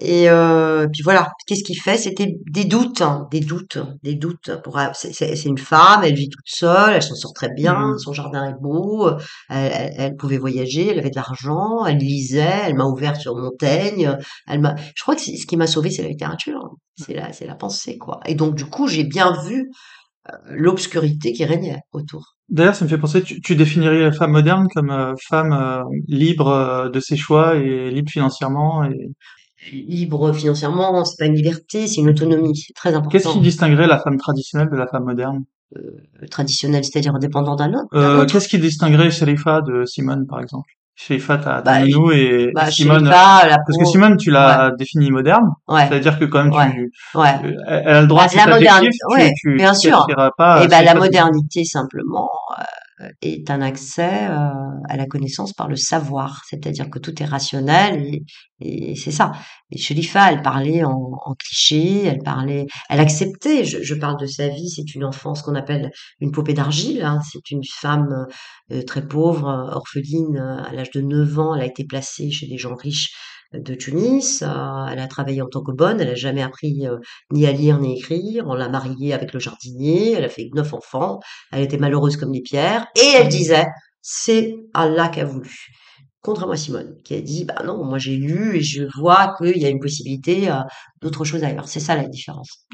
Et 0.00 0.30
euh, 0.30 0.86
puis 0.92 1.02
voilà, 1.02 1.32
qu'est-ce 1.46 1.64
qu'il 1.64 1.80
fait? 1.80 1.98
C'était 1.98 2.36
des 2.46 2.64
doutes, 2.64 3.02
hein, 3.02 3.26
des 3.32 3.40
doutes, 3.40 3.78
des 4.04 4.14
doutes. 4.14 4.50
Pour 4.62 4.78
c'est 4.94 5.12
c'est- 5.12 5.44
une 5.44 5.58
femme, 5.58 6.04
elle 6.04 6.14
vit 6.14 6.28
toute 6.28 6.46
seule, 6.46 6.94
elle 6.94 7.02
s'en 7.02 7.16
sort 7.16 7.32
très 7.34 7.50
bien, 7.52 7.74
Mhm. 7.92 7.98
son 7.98 8.12
jardin 8.12 8.48
est 8.50 8.60
beau, 8.60 9.10
elle, 9.50 9.92
elle- 9.96 10.16
pouvait 10.16 10.38
voyager, 10.38 10.88
elle 10.88 10.98
avait 11.00 11.10
de 11.10 11.16
l'argent, 11.16 11.84
elle 11.86 11.98
lisait, 11.98 12.60
elle 12.66 12.74
m'a 12.76 12.84
ouvert 12.86 13.16
sur 13.16 13.36
Montaigne, 13.36 14.16
elle 14.46 14.60
m'a. 14.60 14.76
Je 14.94 15.02
crois 15.02 15.16
que 15.16 15.22
ce 15.22 15.46
qui 15.46 15.56
m'a 15.56 15.66
sauvé, 15.66 15.90
c'est 15.90 16.02
la 16.02 16.08
littérature, 16.08 16.60
hein. 16.64 16.70
c'est 16.96 17.14
la, 17.14 17.32
c'est 17.32 17.46
la 17.46 17.56
pensée, 17.56 17.98
quoi. 17.98 18.20
Et 18.26 18.34
donc 18.36 18.54
du 18.54 18.66
coup, 18.66 18.86
j'ai 18.88 19.04
bien 19.04 19.32
vu 19.44 19.70
l'obscurité 20.50 21.32
qui 21.32 21.44
régnait 21.44 21.80
autour. 21.92 22.36
D'ailleurs, 22.48 22.74
ça 22.74 22.84
me 22.84 22.90
fait 22.90 22.98
penser, 22.98 23.22
tu, 23.22 23.40
tu 23.40 23.54
définirais 23.56 24.00
la 24.00 24.12
femme 24.12 24.32
moderne 24.32 24.66
comme 24.74 24.90
euh, 24.90 25.14
femme 25.28 25.52
euh, 25.52 25.82
libre 26.08 26.48
euh, 26.48 26.88
de 26.88 27.00
ses 27.00 27.16
choix 27.16 27.56
et 27.56 27.90
libre 27.90 28.10
financièrement. 28.10 28.84
Et... 28.84 29.12
Libre 29.72 30.32
financièrement, 30.32 31.04
c'est 31.04 31.16
pas 31.18 31.26
une 31.26 31.34
liberté, 31.34 31.86
c'est 31.86 32.00
une 32.00 32.08
autonomie, 32.08 32.56
c'est 32.56 32.72
très 32.72 32.90
Qu'est-ce 32.90 32.98
important. 32.98 33.32
qui 33.32 33.40
distinguerait 33.40 33.86
la 33.86 33.98
femme 33.98 34.16
traditionnelle 34.16 34.68
de 34.70 34.76
la 34.76 34.86
femme 34.86 35.04
moderne? 35.04 35.44
Euh, 35.76 36.26
traditionnel, 36.28 36.84
c'est-à-dire 36.84 37.16
dépendant 37.20 37.54
d'un 37.54 37.72
euh, 37.94 38.22
autre. 38.22 38.32
Qu'est-ce 38.32 38.48
qui 38.48 38.58
distinguerait 38.58 39.12
Sherifa 39.12 39.60
de 39.60 39.84
Simone, 39.84 40.26
par 40.26 40.40
exemple? 40.40 40.68
Sherifa, 41.02 41.38
t'as 41.38 41.62
Bah, 41.62 41.80
et, 41.86 42.50
Bah, 42.54 42.68
et 42.68 42.70
Simone. 42.70 43.04
la 43.04 43.56
Parce 43.66 43.78
que 43.78 43.84
Simone, 43.86 44.16
tu 44.18 44.30
l'as 44.30 44.70
définie 44.78 45.10
moderne, 45.10 45.46
ouais, 45.68 45.88
c'est-à-dire 45.88 46.18
que 46.18 46.26
quand 46.26 46.44
même, 46.44 46.52
tu, 46.52 46.92
ouais. 47.14 47.34
elle 47.68 47.88
a 47.88 48.00
le 48.02 48.06
droit 48.06 48.24
Bah, 48.26 48.30
de 48.32 48.36
la 48.36 48.46
modernité, 48.54 48.98
tu, 49.16 49.32
tu, 49.40 49.56
bien 49.56 49.72
tu 49.72 49.88
sûr. 49.88 50.06
pas 50.36 50.62
Et 50.62 50.68
ben 50.68 50.84
la 50.84 50.94
modernité 50.94 51.64
simplement, 51.64 52.28
euh, 52.58 52.62
est 53.22 53.50
un 53.50 53.62
accès 53.62 54.28
euh, 54.28 54.50
à 54.88 54.96
la 54.96 55.06
connaissance 55.06 55.52
par 55.52 55.68
le 55.68 55.76
savoir, 55.76 56.42
c'est-à-dire 56.48 56.90
que 56.90 56.98
tout 56.98 57.22
est 57.22 57.26
rationnel 57.26 58.20
et, 58.60 58.94
c'est 58.94 59.10
ça. 59.10 59.32
Et 59.70 59.78
Shelifa, 59.78 60.30
elle 60.30 60.42
parlait 60.42 60.84
en, 60.84 61.34
cliché, 61.38 62.04
elle 62.04 62.18
parlait, 62.18 62.66
elle 62.90 63.00
acceptait. 63.00 63.64
Je, 63.64 63.94
parle 63.94 64.20
de 64.20 64.26
sa 64.26 64.48
vie, 64.48 64.68
c'est 64.68 64.94
une 64.94 65.04
enfance 65.04 65.40
qu'on 65.40 65.54
appelle 65.54 65.90
une 66.20 66.30
poupée 66.30 66.52
d'argile. 66.52 67.02
Hein, 67.02 67.20
c'est 67.32 67.50
une 67.50 67.64
femme 67.64 68.26
euh, 68.70 68.82
très 68.82 69.06
pauvre, 69.06 69.70
orpheline, 69.72 70.36
à 70.36 70.72
l'âge 70.74 70.90
de 70.90 71.00
9 71.00 71.38
ans, 71.38 71.54
elle 71.54 71.62
a 71.62 71.66
été 71.66 71.84
placée 71.84 72.30
chez 72.30 72.46
des 72.46 72.58
gens 72.58 72.74
riches 72.74 73.14
de 73.52 73.74
Tunis. 73.74 74.42
Euh, 74.42 74.86
elle 74.90 74.98
a 74.98 75.08
travaillé 75.08 75.42
en 75.42 75.48
tant 75.48 75.62
que 75.62 75.72
bonne. 75.72 76.00
Elle 76.00 76.10
a 76.10 76.14
jamais 76.14 76.42
appris 76.42 76.86
euh, 76.86 76.98
ni 77.32 77.46
à 77.46 77.52
lire 77.52 77.78
ni 77.78 77.92
à 77.92 77.96
écrire. 77.96 78.44
On 78.46 78.54
l'a 78.54 78.68
mariée 78.68 79.12
avec 79.12 79.32
le 79.32 79.40
jardinier. 79.40 80.12
Elle 80.12 80.24
a 80.24 80.28
fait 80.28 80.50
neuf 80.54 80.72
enfants. 80.74 81.20
Elle 81.52 81.62
était 81.62 81.78
malheureuse 81.78 82.16
comme 82.16 82.32
des 82.32 82.42
pierres. 82.42 82.86
Et 82.96 83.16
elle 83.16 83.28
disait, 83.28 83.66
c'est 84.02 84.56
Allah 84.74 85.08
qui 85.08 85.20
a 85.20 85.24
voulu. 85.24 85.50
Contrairement 86.22 86.52
à 86.52 86.56
Simone, 86.56 86.96
qui 87.02 87.14
a 87.14 87.20
dit, 87.20 87.44
bah 87.44 87.62
non, 87.64 87.82
moi 87.82 87.98
j'ai 87.98 88.16
lu 88.16 88.56
et 88.56 88.60
je 88.60 88.84
vois 88.98 89.34
qu'il 89.38 89.56
y 89.56 89.64
a 89.64 89.70
une 89.70 89.80
possibilité 89.80 90.50
euh, 90.50 90.56
d'autre 91.00 91.24
chose 91.24 91.42
ailleurs. 91.42 91.68
C'est 91.68 91.80
ça 91.80 91.96
la 91.96 92.06
différence. 92.08 92.66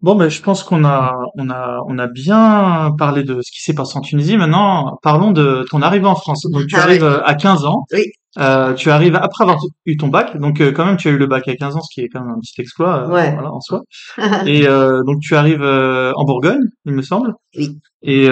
Bon, 0.00 0.14
ben, 0.14 0.28
je 0.28 0.40
pense 0.40 0.62
qu'on 0.62 0.84
a, 0.84 1.18
on 1.36 1.50
a, 1.50 1.80
on 1.88 1.98
a 1.98 2.06
bien 2.06 2.94
parlé 2.96 3.24
de 3.24 3.40
ce 3.42 3.50
qui 3.50 3.62
s'est 3.62 3.74
passé 3.74 3.98
en 3.98 4.00
Tunisie. 4.00 4.36
Maintenant, 4.36 4.96
parlons 5.02 5.32
de 5.32 5.66
ton 5.70 5.82
arrivée 5.82 6.06
en 6.06 6.14
France. 6.14 6.46
Donc, 6.52 6.66
tu 6.66 6.76
ah 6.76 6.82
arrives 6.82 7.20
à 7.24 7.34
15 7.34 7.64
ans. 7.64 7.84
Oui. 7.92 8.04
Euh, 8.38 8.74
tu 8.74 8.90
arrives 8.90 9.16
après 9.16 9.44
avoir 9.44 9.58
eu 9.86 9.96
ton 9.96 10.08
bac, 10.08 10.36
donc 10.36 10.60
euh, 10.60 10.70
quand 10.70 10.84
même 10.84 10.96
tu 10.96 11.08
as 11.08 11.10
eu 11.10 11.16
le 11.16 11.26
bac 11.26 11.48
à 11.48 11.56
15 11.56 11.76
ans, 11.76 11.80
ce 11.80 11.92
qui 11.92 12.02
est 12.02 12.08
quand 12.08 12.20
même 12.20 12.30
un 12.30 12.38
petit 12.38 12.60
exploit 12.60 13.02
euh, 13.02 13.06
voilà, 13.06 13.52
en 13.52 13.60
soi. 13.60 13.82
et 14.46 14.64
donc 14.64 15.20
tu 15.20 15.34
arrives 15.34 15.64
en 15.64 16.24
Bourgogne, 16.24 16.60
il 16.84 16.92
me 16.92 17.02
semble. 17.02 17.32
Oui. 17.56 17.78
Et, 18.02 18.28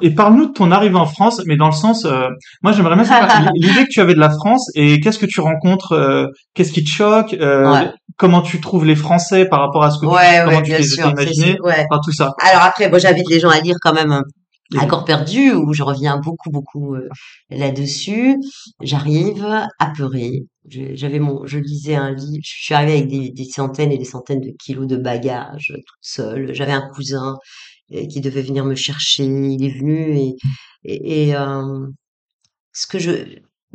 et 0.00 0.10
parle-nous 0.14 0.46
de 0.46 0.52
ton 0.52 0.70
arrivée 0.70 0.96
en 0.96 1.06
France, 1.06 1.42
mais 1.46 1.56
dans 1.56 1.66
le 1.66 1.72
sens, 1.72 2.06
moi 2.62 2.72
j'aimerais 2.72 2.94
bien 2.94 3.04
savoir 3.04 3.50
l'idée 3.54 3.84
que 3.84 3.90
tu 3.90 4.00
avais 4.00 4.14
de 4.14 4.20
la 4.20 4.30
France 4.30 4.70
et 4.74 5.00
qu'est-ce 5.00 5.18
que 5.18 5.26
tu 5.26 5.40
rencontres, 5.40 6.30
qu'est-ce 6.54 6.72
qui 6.72 6.84
te 6.84 6.88
choque, 6.88 7.36
comment 8.16 8.42
tu 8.42 8.60
trouves 8.60 8.84
les 8.84 8.96
Français 8.96 9.46
par 9.46 9.60
rapport 9.60 9.84
à 9.84 9.90
ce 9.90 9.98
que 9.98 10.06
ouais, 10.06 10.38
tu, 10.38 10.44
comment 10.44 10.62
tu 10.62 10.72
les 10.72 10.94
imaginé, 10.96 11.56
enfin, 11.64 12.00
tout 12.04 12.12
ça. 12.12 12.32
Alors 12.40 12.62
après, 12.62 12.88
moi 12.88 12.98
j'invite 12.98 13.28
les 13.30 13.40
gens 13.40 13.50
à 13.50 13.60
lire 13.60 13.76
quand 13.80 13.92
même 13.92 14.22
Accord 14.74 15.04
perdu, 15.04 15.52
où 15.52 15.72
je 15.72 15.84
reviens 15.84 16.18
beaucoup, 16.18 16.50
beaucoup 16.50 16.96
euh, 16.96 17.08
là-dessus. 17.50 18.36
J'arrive 18.82 19.46
apeurée. 19.78 20.46
J'avais 20.68 21.20
mon, 21.20 21.46
je 21.46 21.58
lisais 21.58 21.94
un 21.94 22.12
livre. 22.12 22.42
Je 22.42 22.64
suis 22.64 22.74
arrivée 22.74 22.94
avec 22.94 23.08
des, 23.08 23.30
des, 23.30 23.44
centaines 23.44 23.92
et 23.92 23.98
des 23.98 24.04
centaines 24.04 24.40
de 24.40 24.50
kilos 24.58 24.88
de 24.88 24.96
bagages 24.96 25.72
toute 25.72 25.98
seule. 26.00 26.52
J'avais 26.52 26.72
un 26.72 26.88
cousin 26.92 27.36
euh, 27.92 28.06
qui 28.06 28.20
devait 28.20 28.42
venir 28.42 28.64
me 28.64 28.74
chercher. 28.74 29.24
Il 29.24 29.64
est 29.64 29.78
venu 29.78 30.18
et, 30.18 30.34
et, 30.82 31.28
et 31.28 31.36
euh, 31.36 31.86
ce 32.72 32.88
que 32.88 32.98
je, 32.98 33.12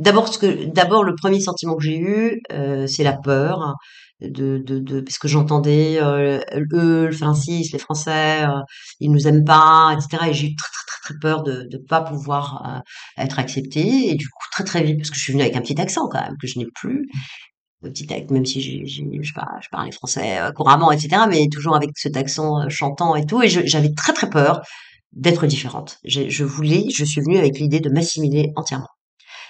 d'abord 0.01 0.33
ce 0.33 0.37
que, 0.37 0.65
d'abord 0.65 1.03
le 1.03 1.15
premier 1.15 1.39
sentiment 1.39 1.75
que 1.75 1.83
j'ai 1.83 1.97
eu, 1.97 2.41
euh, 2.51 2.87
c'est 2.87 3.03
la 3.03 3.13
peur 3.13 3.75
de, 4.21 4.59
de, 4.59 4.79
de 4.79 5.01
parce 5.01 5.17
que 5.17 5.27
j'entendais 5.27 5.97
euh, 6.01 6.39
eux, 6.73 7.07
le 7.07 7.11
Francis, 7.11 7.71
les 7.71 7.79
Français, 7.79 8.43
euh, 8.43 8.61
ils 8.99 9.11
nous 9.11 9.27
aiment 9.27 9.45
pas, 9.45 9.95
etc. 9.95 10.29
Et 10.29 10.33
j'ai 10.33 10.47
eu 10.47 10.55
très 10.55 10.69
très 10.69 10.85
très 10.87 11.13
très 11.13 11.19
peur 11.19 11.43
de 11.43 11.67
ne 11.71 11.77
pas 11.77 12.01
pouvoir 12.01 12.63
euh, 12.67 13.23
être 13.23 13.39
acceptée. 13.39 14.09
Et 14.09 14.15
du 14.15 14.27
coup 14.27 14.45
très 14.51 14.63
très 14.63 14.83
vite, 14.83 14.97
parce 14.97 15.09
que 15.09 15.17
je 15.17 15.21
suis 15.21 15.33
venue 15.33 15.43
avec 15.43 15.55
un 15.55 15.61
petit 15.61 15.79
accent 15.79 16.07
quand 16.09 16.21
même 16.21 16.37
que 16.39 16.47
je 16.47 16.59
n'ai 16.59 16.67
plus, 16.75 17.07
petit 17.81 18.07
même 18.29 18.45
si 18.45 18.61
j'ai, 18.61 18.85
je, 18.85 19.03
je, 19.03 19.23
je 19.23 19.69
parlais 19.71 19.91
français 19.91 20.39
couramment, 20.55 20.91
etc. 20.91 21.23
Mais 21.29 21.47
toujours 21.51 21.75
avec 21.75 21.91
cet 21.95 22.17
accent 22.17 22.69
chantant 22.69 23.15
et 23.15 23.25
tout. 23.25 23.41
Et 23.41 23.49
j'avais 23.49 23.93
très 23.93 24.13
très 24.13 24.29
peur 24.29 24.61
d'être 25.13 25.47
différente. 25.47 25.99
Je 26.05 26.43
voulais, 26.43 26.85
je 26.93 27.03
suis 27.05 27.21
venue 27.21 27.37
avec 27.37 27.59
l'idée 27.59 27.79
de 27.79 27.89
m'assimiler 27.89 28.51
entièrement. 28.55 28.87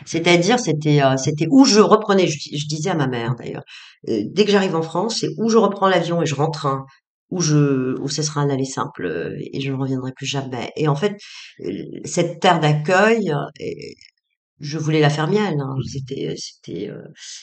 C'est-à-dire, 0.05 0.59
c'était 0.59 1.03
euh, 1.03 1.17
c'était 1.17 1.47
où 1.49 1.65
je 1.65 1.79
reprenais, 1.79 2.27
je, 2.27 2.67
disais 2.67 2.89
à 2.89 2.95
ma 2.95 3.07
mère 3.07 3.35
d'ailleurs, 3.35 3.63
euh, 4.09 4.23
dès 4.25 4.45
que 4.45 4.51
j'arrive 4.51 4.75
en 4.75 4.81
France, 4.81 5.19
c'est 5.19 5.29
où 5.37 5.49
je 5.49 5.57
reprends 5.57 5.87
l'avion 5.87 6.21
et 6.21 6.25
je 6.25 6.35
rentre, 6.35 6.67
où 7.29 7.41
je 7.41 7.99
où 7.99 8.09
ce 8.09 8.23
sera 8.23 8.41
un 8.41 8.49
aller 8.49 8.65
simple 8.65 9.05
euh, 9.05 9.37
et 9.53 9.61
je 9.61 9.71
ne 9.71 9.77
reviendrai 9.77 10.11
plus 10.13 10.25
jamais. 10.25 10.71
Et 10.75 10.87
en 10.87 10.95
fait, 10.95 11.17
cette 12.05 12.39
terre 12.39 12.59
d'accueil, 12.59 13.33
je 14.59 14.77
voulais 14.77 14.99
la 14.99 15.09
faire 15.09 15.27
mienne. 15.27 15.61
Hein. 15.61 15.75
C'était 15.91 16.35
c'était 16.37 16.89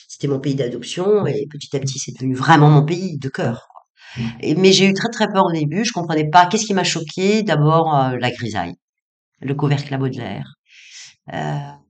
c'était 0.07 0.27
mon 0.27 0.39
pays 0.39 0.55
d'adoption 0.55 1.25
et 1.27 1.45
petit 1.49 1.75
à 1.75 1.79
petit, 1.79 1.99
c'est 1.99 2.13
devenu 2.13 2.35
vraiment 2.35 2.69
mon 2.69 2.85
pays 2.85 3.17
de 3.17 3.29
cœur. 3.29 3.67
Et, 4.41 4.55
mais 4.55 4.71
j'ai 4.71 4.87
eu 4.87 4.93
très 4.93 5.09
très 5.09 5.27
peur 5.31 5.45
au 5.45 5.51
début. 5.51 5.85
Je 5.85 5.91
comprenais 5.93 6.29
pas. 6.29 6.47
Qu'est-ce 6.47 6.65
qui 6.65 6.73
m'a 6.73 6.83
choqué 6.83 7.43
D'abord 7.43 7.93
la 8.19 8.31
grisaille, 8.31 8.75
le 9.41 9.53
couvercle 9.53 9.93
à 9.93 9.97
Baudelaire. 9.97 10.55
Euh, 11.33 11.37
euh, 11.37 11.88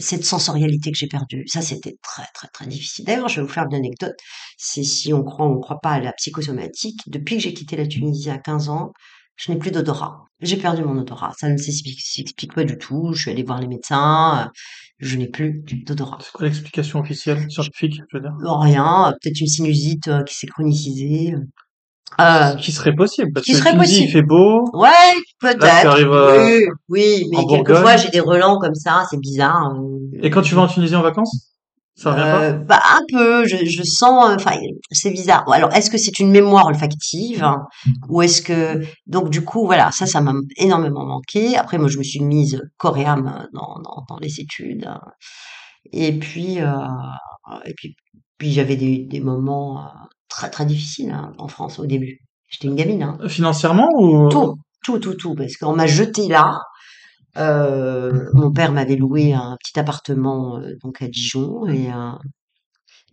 cette 0.00 0.24
sensorialité 0.24 0.90
que 0.90 0.98
j'ai 0.98 1.06
perdue. 1.06 1.44
Ça, 1.46 1.62
c'était 1.62 1.96
très, 2.02 2.26
très, 2.34 2.48
très 2.48 2.66
difficile. 2.66 3.04
D'ailleurs, 3.04 3.28
je 3.28 3.40
vais 3.40 3.46
vous 3.46 3.52
faire 3.52 3.66
une 3.70 3.76
anecdote. 3.76 4.16
C'est 4.56 4.82
si 4.82 5.12
on 5.12 5.22
croit 5.22 5.46
ou 5.46 5.52
on 5.52 5.56
ne 5.56 5.60
croit 5.60 5.80
pas 5.80 5.92
à 5.92 6.00
la 6.00 6.12
psychosomatique. 6.12 7.00
Depuis 7.06 7.36
que 7.36 7.42
j'ai 7.42 7.54
quitté 7.54 7.76
la 7.76 7.86
Tunisie 7.86 8.30
à 8.30 8.38
15 8.38 8.68
ans, 8.70 8.92
je 9.36 9.52
n'ai 9.52 9.58
plus 9.58 9.70
d'odorat. 9.70 10.24
J'ai 10.40 10.56
perdu 10.56 10.82
mon 10.82 10.98
odorat. 10.98 11.32
Ça 11.38 11.48
ne 11.48 11.56
s'explique 11.56 12.52
pas 12.54 12.64
du 12.64 12.76
tout. 12.76 13.12
Je 13.12 13.22
suis 13.22 13.30
allée 13.30 13.44
voir 13.44 13.60
les 13.60 13.68
médecins. 13.68 14.50
Je 14.98 15.16
n'ai 15.16 15.28
plus 15.28 15.62
d'odorat. 15.86 16.18
C'est 16.20 16.32
quoi 16.32 16.46
l'explication 16.46 16.98
officielle, 16.98 17.48
scientifique, 17.48 18.00
je 18.10 18.16
veux 18.16 18.22
dire? 18.22 18.34
Rien. 18.40 19.14
Peut-être 19.22 19.40
une 19.40 19.46
sinusite 19.46 20.08
euh, 20.08 20.24
qui 20.24 20.34
s'est 20.34 20.48
chronicisée. 20.48 21.34
Euh, 22.20 22.54
qui 22.56 22.72
serait 22.72 22.94
possible 22.94 23.32
parce 23.32 23.46
qui 23.46 23.52
que 23.52 23.58
serait 23.58 23.76
possible. 23.76 24.06
il 24.06 24.10
fait 24.10 24.22
beau. 24.22 24.64
Ouais, 24.72 24.88
peut-être. 25.40 26.02
Oui, 26.48 26.64
oui, 26.88 27.24
mais 27.30 27.46
quelquefois 27.46 27.96
j'ai 27.96 28.08
des 28.10 28.20
relents 28.20 28.58
comme 28.58 28.74
ça, 28.74 29.04
c'est 29.10 29.20
bizarre. 29.20 29.56
Hein. 29.56 29.82
Et 30.20 30.30
quand 30.30 30.42
tu 30.42 30.54
vas 30.54 30.62
en 30.62 30.66
Tunisie 30.66 30.96
en 30.96 31.02
vacances 31.02 31.48
ça 31.98 32.12
revient 32.12 32.22
euh, 32.22 32.52
pas 32.52 32.64
Bah 32.76 32.82
un 32.96 33.00
peu, 33.08 33.46
je, 33.46 33.64
je 33.64 33.82
sens, 33.82 34.30
enfin 34.34 34.52
c'est 34.92 35.10
bizarre. 35.10 35.50
Alors 35.50 35.72
est-ce 35.72 35.90
que 35.90 35.98
c'est 35.98 36.18
une 36.20 36.30
mémoire 36.30 36.66
olfactive 36.66 37.42
hein, 37.42 37.66
ou 38.08 38.22
est-ce 38.22 38.40
que 38.40 38.80
donc 39.06 39.30
du 39.30 39.44
coup 39.44 39.66
voilà 39.66 39.90
ça 39.90 40.06
ça 40.06 40.20
m'a 40.20 40.32
énormément 40.56 41.04
manqué. 41.04 41.56
Après 41.56 41.76
moi 41.76 41.88
je 41.88 41.98
me 41.98 42.04
suis 42.04 42.20
mise 42.20 42.62
âme 42.84 43.48
dans, 43.52 43.80
dans, 43.82 44.04
dans 44.08 44.18
les 44.20 44.40
études 44.40 44.86
hein. 44.86 45.00
et 45.92 46.16
puis 46.18 46.60
euh, 46.60 46.72
et 47.64 47.74
puis 47.76 47.96
puis 48.38 48.52
j'avais 48.52 48.76
des, 48.76 48.98
des 48.98 49.20
moments 49.20 49.80
euh, 49.80 49.88
très 50.28 50.50
très 50.50 50.66
difficile 50.66 51.10
hein, 51.10 51.32
en 51.38 51.48
France 51.48 51.78
au 51.78 51.86
début. 51.86 52.20
J'étais 52.48 52.68
une 52.68 52.76
gamine. 52.76 53.02
Hein. 53.02 53.18
Financièrement 53.28 53.88
ou 53.98 54.28
Tout, 54.28 54.56
tout, 54.84 54.98
tout, 54.98 55.14
tout, 55.14 55.34
parce 55.34 55.56
qu'on 55.56 55.74
m'a 55.74 55.86
jeté 55.86 56.28
là. 56.28 56.60
Euh, 57.36 58.24
mon 58.32 58.50
père 58.50 58.72
m'avait 58.72 58.96
loué 58.96 59.32
un 59.32 59.56
petit 59.62 59.78
appartement 59.78 60.58
euh, 60.58 60.72
donc 60.82 61.02
à 61.02 61.08
Dijon 61.08 61.66
et 61.66 61.92
euh, 61.92 62.12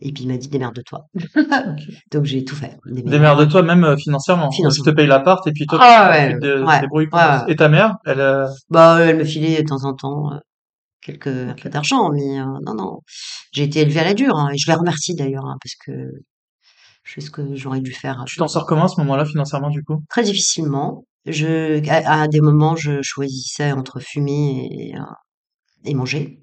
et 0.02 0.12
puis 0.12 0.24
il 0.24 0.28
m'a 0.28 0.38
dit 0.38 0.48
démerde-toi. 0.48 1.02
donc 2.12 2.24
j'ai 2.24 2.44
tout 2.44 2.56
fait. 2.56 2.78
Démerde-toi 2.86 3.62
même 3.62 3.84
euh, 3.84 3.98
financièrement. 3.98 4.50
financièrement. 4.52 4.86
Je 4.86 4.90
te 4.90 4.96
paye 4.96 5.08
l'appart 5.08 5.46
et 5.48 5.52
puis 5.52 5.68
toi 5.68 5.80
ah, 5.82 6.12
ouais, 6.12 6.34
tu 6.34 6.40
te 6.40 6.64
ouais, 6.64 6.82
débrouilles 6.82 7.10
Et 7.50 7.56
ta 7.56 7.70
mère, 7.70 7.98
elle 8.06 8.22
euh, 8.22 8.48
Bah 8.70 9.00
elle 9.02 9.18
me 9.18 9.26
filait 9.26 9.62
de 9.62 9.68
temps 9.68 9.84
en 9.84 9.94
temps 9.94 10.32
quelques 11.02 11.28
un 11.28 11.56
peu 11.62 11.70
d'argent 11.70 12.10
mais 12.12 12.40
non 12.66 12.74
non, 12.74 13.00
j'ai 13.52 13.64
été 13.64 13.82
élevée 13.82 14.00
à 14.00 14.06
la 14.06 14.14
dure 14.16 14.36
hein, 14.38 14.50
et 14.52 14.58
je 14.58 14.68
les 14.68 14.76
remercie 14.76 15.14
d'ailleurs 15.14 15.46
hein, 15.46 15.58
parce 15.62 15.76
que 15.76 15.92
je 17.06 17.22
ce 17.22 17.30
que 17.30 17.56
j'aurais 17.56 17.82
dû 17.82 17.94
faire. 17.94 18.24
Tu 18.28 18.38
t'en 18.38 18.48
sors 18.48 18.66
comment 18.66 18.86
à 18.86 18.88
ce 18.88 19.00
moment-là 19.02 19.26
financièrement 19.26 19.70
du 19.70 19.84
coup? 19.84 20.04
Très 20.10 20.24
difficilement. 20.24 21.06
Je, 21.26 21.82
à, 21.90 22.28
des 22.28 22.42
moments, 22.42 22.76
je 22.76 23.02
choisissais 23.02 23.72
entre 23.72 24.00
fumer 24.00 24.68
et, 24.72 24.96
et 25.86 25.94
manger. 25.94 26.40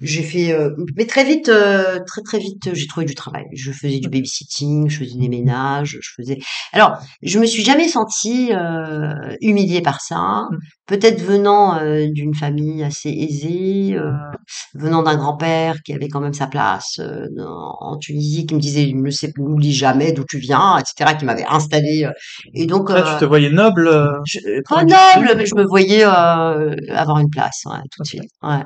J'ai 0.00 0.22
fait, 0.22 0.52
euh, 0.52 0.70
mais 0.96 1.04
très 1.04 1.24
vite, 1.24 1.50
euh, 1.50 1.98
très 2.06 2.22
très 2.22 2.38
vite, 2.38 2.70
j'ai 2.72 2.86
trouvé 2.86 3.04
du 3.04 3.14
travail. 3.14 3.44
Je 3.52 3.70
faisais 3.70 3.98
du 3.98 4.08
babysitting, 4.08 4.88
je 4.88 4.98
faisais 4.98 5.18
des 5.18 5.28
ménages, 5.28 5.98
je 6.00 6.10
faisais. 6.16 6.38
Alors, 6.72 6.98
je 7.22 7.38
me 7.38 7.44
suis 7.44 7.62
jamais 7.62 7.86
sentie 7.86 8.50
euh, 8.52 9.12
humiliée 9.42 9.82
par 9.82 10.00
ça. 10.00 10.46
Mmh. 10.50 10.56
Peut-être 10.86 11.22
venant 11.22 11.78
d'une 12.10 12.34
famille 12.34 12.82
assez 12.82 13.10
aisée, 13.10 13.96
venant 14.74 15.04
d'un 15.04 15.16
grand-père 15.16 15.76
qui 15.84 15.92
avait 15.92 16.08
quand 16.08 16.18
même 16.18 16.32
sa 16.32 16.48
place 16.48 16.98
en 17.38 17.96
Tunisie, 17.98 18.44
qui 18.44 18.56
me 18.56 18.60
disait 18.60 18.90
ne 18.92 19.10
sais 19.10 19.32
n'oublie 19.38 19.72
jamais 19.72 20.10
d'où 20.10 20.24
tu 20.28 20.38
viens, 20.38 20.78
etc., 20.78 21.14
qui 21.16 21.24
m'avait 21.24 21.46
installé. 21.48 22.08
et 22.54 22.66
donc, 22.66 22.90
Là, 22.90 23.04
tu 23.12 23.20
te 23.20 23.24
voyais 23.24 23.50
noble. 23.50 23.88
pas 24.68 24.82
noble, 24.82 25.34
mais 25.36 25.46
je 25.46 25.54
me 25.54 25.64
voyais 25.64 26.02
avoir 26.02 27.18
une 27.20 27.30
place, 27.30 27.62
ouais, 27.66 27.78
tout 27.92 28.02
de 28.02 28.08
suite. 28.08 28.30
Ouais. 28.42 28.64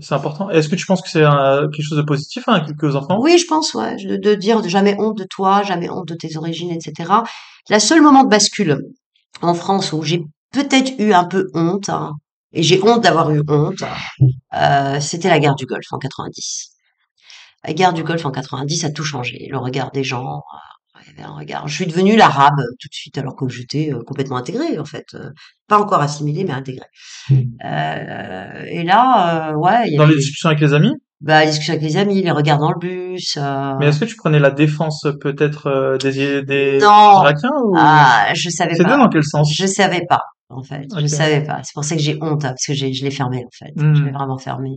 C'est 0.00 0.14
important. 0.14 0.50
Est-ce 0.50 0.69
que 0.70 0.76
tu 0.76 0.86
penses 0.86 1.02
que 1.02 1.10
c'est 1.10 1.20
quelque 1.22 1.82
chose 1.82 1.98
de 1.98 2.02
positif 2.02 2.48
à 2.48 2.54
hein, 2.54 2.60
quelques 2.60 2.96
enfants 2.96 3.18
Oui, 3.20 3.38
je 3.38 3.46
pense, 3.46 3.74
ouais, 3.74 3.96
de, 3.96 4.16
de 4.16 4.34
dire 4.34 4.66
jamais 4.68 4.96
honte 4.98 5.18
de 5.18 5.24
toi, 5.24 5.62
jamais 5.62 5.90
honte 5.90 6.08
de 6.08 6.14
tes 6.14 6.36
origines, 6.36 6.70
etc. 6.70 7.12
La 7.68 7.80
seule 7.80 8.02
moment 8.02 8.24
de 8.24 8.28
bascule 8.28 8.78
en 9.42 9.54
France 9.54 9.92
où 9.92 10.02
j'ai 10.02 10.22
peut-être 10.52 10.92
eu 10.98 11.12
un 11.12 11.24
peu 11.24 11.50
honte, 11.54 11.88
hein, 11.88 12.12
et 12.52 12.62
j'ai 12.62 12.82
honte 12.82 13.02
d'avoir 13.02 13.30
eu 13.30 13.42
honte, 13.48 13.82
euh, 14.54 15.00
c'était 15.00 15.28
la 15.28 15.38
guerre 15.38 15.54
du 15.54 15.66
Golfe 15.66 15.92
en 15.92 15.98
90. 15.98 16.70
La 17.64 17.74
guerre 17.74 17.92
du 17.92 18.02
Golfe 18.02 18.24
en 18.24 18.30
90 18.30 18.84
a 18.84 18.90
tout 18.90 19.04
changé. 19.04 19.48
Le 19.50 19.58
regard 19.58 19.90
des 19.92 20.02
gens, 20.02 20.42
avait 20.52 20.79
un 21.22 21.32
regard. 21.36 21.68
Je 21.68 21.74
suis 21.74 21.86
devenue 21.86 22.16
l'arabe 22.16 22.56
tout 22.80 22.88
de 22.88 22.94
suite, 22.94 23.18
alors 23.18 23.36
que 23.36 23.48
j'étais 23.48 23.92
euh, 23.92 24.02
complètement 24.06 24.36
intégrée, 24.36 24.78
en 24.78 24.84
fait. 24.84 25.06
Euh, 25.14 25.30
pas 25.68 25.78
encore 25.78 26.00
assimilée, 26.00 26.44
mais 26.44 26.52
intégrée. 26.52 26.86
Euh, 27.64 28.64
et 28.66 28.82
là, 28.82 29.50
euh, 29.50 29.54
ouais, 29.54 29.88
y 29.90 29.96
Dans 29.96 30.06
les 30.06 30.16
discussions 30.16 30.48
avec 30.48 30.60
les 30.60 30.72
amis? 30.74 30.92
Bah, 31.20 31.40
les 31.44 31.50
discussions 31.50 31.74
avec 31.74 31.84
les 31.84 31.96
amis, 31.98 32.22
les 32.22 32.30
regards 32.30 32.58
dans 32.58 32.72
le 32.72 32.78
bus. 32.78 33.36
euh, 33.36 33.74
Mais 33.78 33.88
est-ce 33.88 34.00
que 34.00 34.04
tu 34.06 34.16
prenais 34.16 34.38
la 34.38 34.50
défense 34.50 35.06
peut-être 35.20 35.66
euh, 35.66 35.98
des, 35.98 36.42
des 36.42 36.78
Non, 36.80 37.20
Irakiens 37.22 37.50
ou 37.66 37.74
ah, 37.76 38.28
je 38.34 38.48
savais 38.48 38.74
c'est 38.74 38.84
pas. 38.84 38.90
deux 38.90 38.96
dans 38.96 39.08
quel 39.08 39.22
sens? 39.24 39.52
Je 39.54 39.66
savais 39.66 40.02
pas, 40.08 40.22
en 40.48 40.62
fait. 40.62 40.86
Je 40.96 41.02
Ok. 41.02 41.08
savais 41.08 41.42
pas. 41.44 41.60
C'est 41.62 41.74
pour 41.74 41.84
ça 41.84 41.94
que 41.96 42.00
j'ai 42.02 42.16
honte, 42.22 42.44
hein, 42.44 42.50
parce 42.50 42.64
que 42.66 42.72
je 42.74 42.86
l'ai 42.86 43.10
fermé, 43.10 43.44
en 43.44 43.50
fait. 43.66 43.72
Hmm. 43.76 43.94
Je 43.94 44.02
l'ai 44.04 44.10
vraiment 44.12 44.38
fermé. 44.38 44.70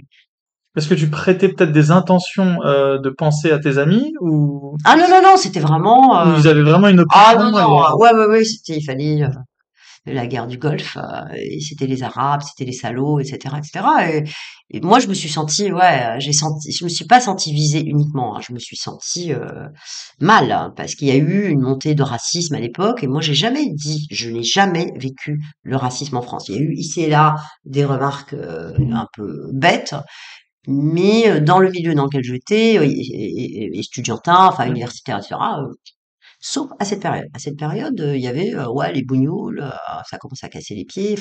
Est-ce 0.76 0.88
que 0.88 0.96
tu 0.96 1.10
prêtais 1.10 1.50
peut-être 1.50 1.72
des 1.72 1.92
intentions 1.92 2.58
euh, 2.66 2.98
de 3.00 3.10
penser 3.10 3.52
à 3.52 3.60
tes 3.60 3.78
amis 3.78 4.14
ou, 4.22 4.76
Ah 4.86 4.96
non, 4.96 5.06
non, 5.10 5.22
non, 5.24 5.38
c'était 5.38 5.60
vraiment... 5.60 6.20
euh, 6.20 6.36
ils 6.40 6.48
avaient 6.48 6.64
vraiment 6.64 6.88
une 6.88 7.00
opinion 7.02 7.24
Ah 7.28 7.36
non, 7.38 7.52
non, 7.52 7.60
et- 7.60 7.94
ouais, 8.02 8.14
ouais, 8.14 8.26
ouais, 8.28 8.44
c'était, 8.44 8.78
il 8.80 8.84
fallait... 8.84 9.24
euh, 9.24 9.28
la 10.06 10.28
guerre 10.28 10.48
du 10.48 10.58
Golfe, 10.58 10.98
euh, 10.98 11.34
et 11.36 11.60
c'était 11.62 11.88
les 11.88 12.04
Arabes, 12.04 12.42
c'était 12.42 12.66
les 12.66 12.74
salauds, 12.78 13.20
etc., 13.20 13.56
etc. 13.60 13.86
Et, 14.72 14.78
et 14.78 14.82
moi, 14.82 15.00
je 15.00 15.08
me 15.08 15.14
suis 15.14 15.30
sentie, 15.30 15.72
ouais, 15.72 16.16
j'ai 16.20 16.34
senti, 16.34 16.72
je 16.74 16.84
me 16.84 16.90
suis 16.90 17.06
pas 17.06 17.22
sentie 17.22 17.54
visée 17.54 17.82
uniquement, 17.86 18.36
hein, 18.36 18.42
je 18.46 18.54
me 18.54 18.60
suis 18.60 18.76
sentie 18.78 19.32
mal, 20.20 20.52
hein, 20.52 20.74
parce 20.76 20.96
qu'il 20.96 21.08
y 21.08 21.12
a 21.12 21.16
eu 21.16 21.48
une 21.48 21.62
montée 21.62 21.96
de 21.96 22.04
racisme 22.04 22.56
à 22.56 22.60
l'époque, 22.60 23.04
et 23.04 23.08
moi, 23.08 23.22
j'ai 23.22 23.34
jamais 23.34 23.66
dit, 23.74 24.08
je 24.12 24.30
n'ai 24.30 24.44
jamais 24.44 24.92
vécu 24.98 25.42
le 25.64 25.76
racisme 25.78 26.18
en 26.18 26.22
France. 26.22 26.50
Il 26.50 26.56
y 26.56 26.58
a 26.58 26.62
eu 26.62 26.74
ici 26.74 27.02
et 27.02 27.10
là 27.10 27.36
des 27.66 27.86
remarques 27.86 28.34
un 28.34 29.08
peu 29.14 29.50
bêtes, 29.54 29.96
mais 30.68 31.30
euh, 31.30 31.40
dans 31.40 31.60
le 31.60 31.70
milieu 31.70 31.94
dans 31.96 32.06
lequel 32.06 32.24
j'étais, 32.24 32.76
étudiantin, 33.74 34.48
enfin 34.48 34.68
universitaire, 34.68 35.18
etc., 35.18 35.36
euh, 35.60 35.74
Sauf 36.46 36.70
à 36.78 36.84
cette 36.84 37.02
période. 37.02 37.28
À 37.34 37.40
cette 37.40 37.56
période, 37.58 37.98
euh, 38.02 38.18
il 38.18 38.22
y 38.22 38.28
avait 38.28 38.54
ouais 38.66 38.92
les 38.92 39.02
bougnoules, 39.04 39.64
ça 40.10 40.18
commençait 40.18 40.46
à 40.46 40.50
casser 40.50 40.76
les 40.76 40.84
pieds. 40.84 41.18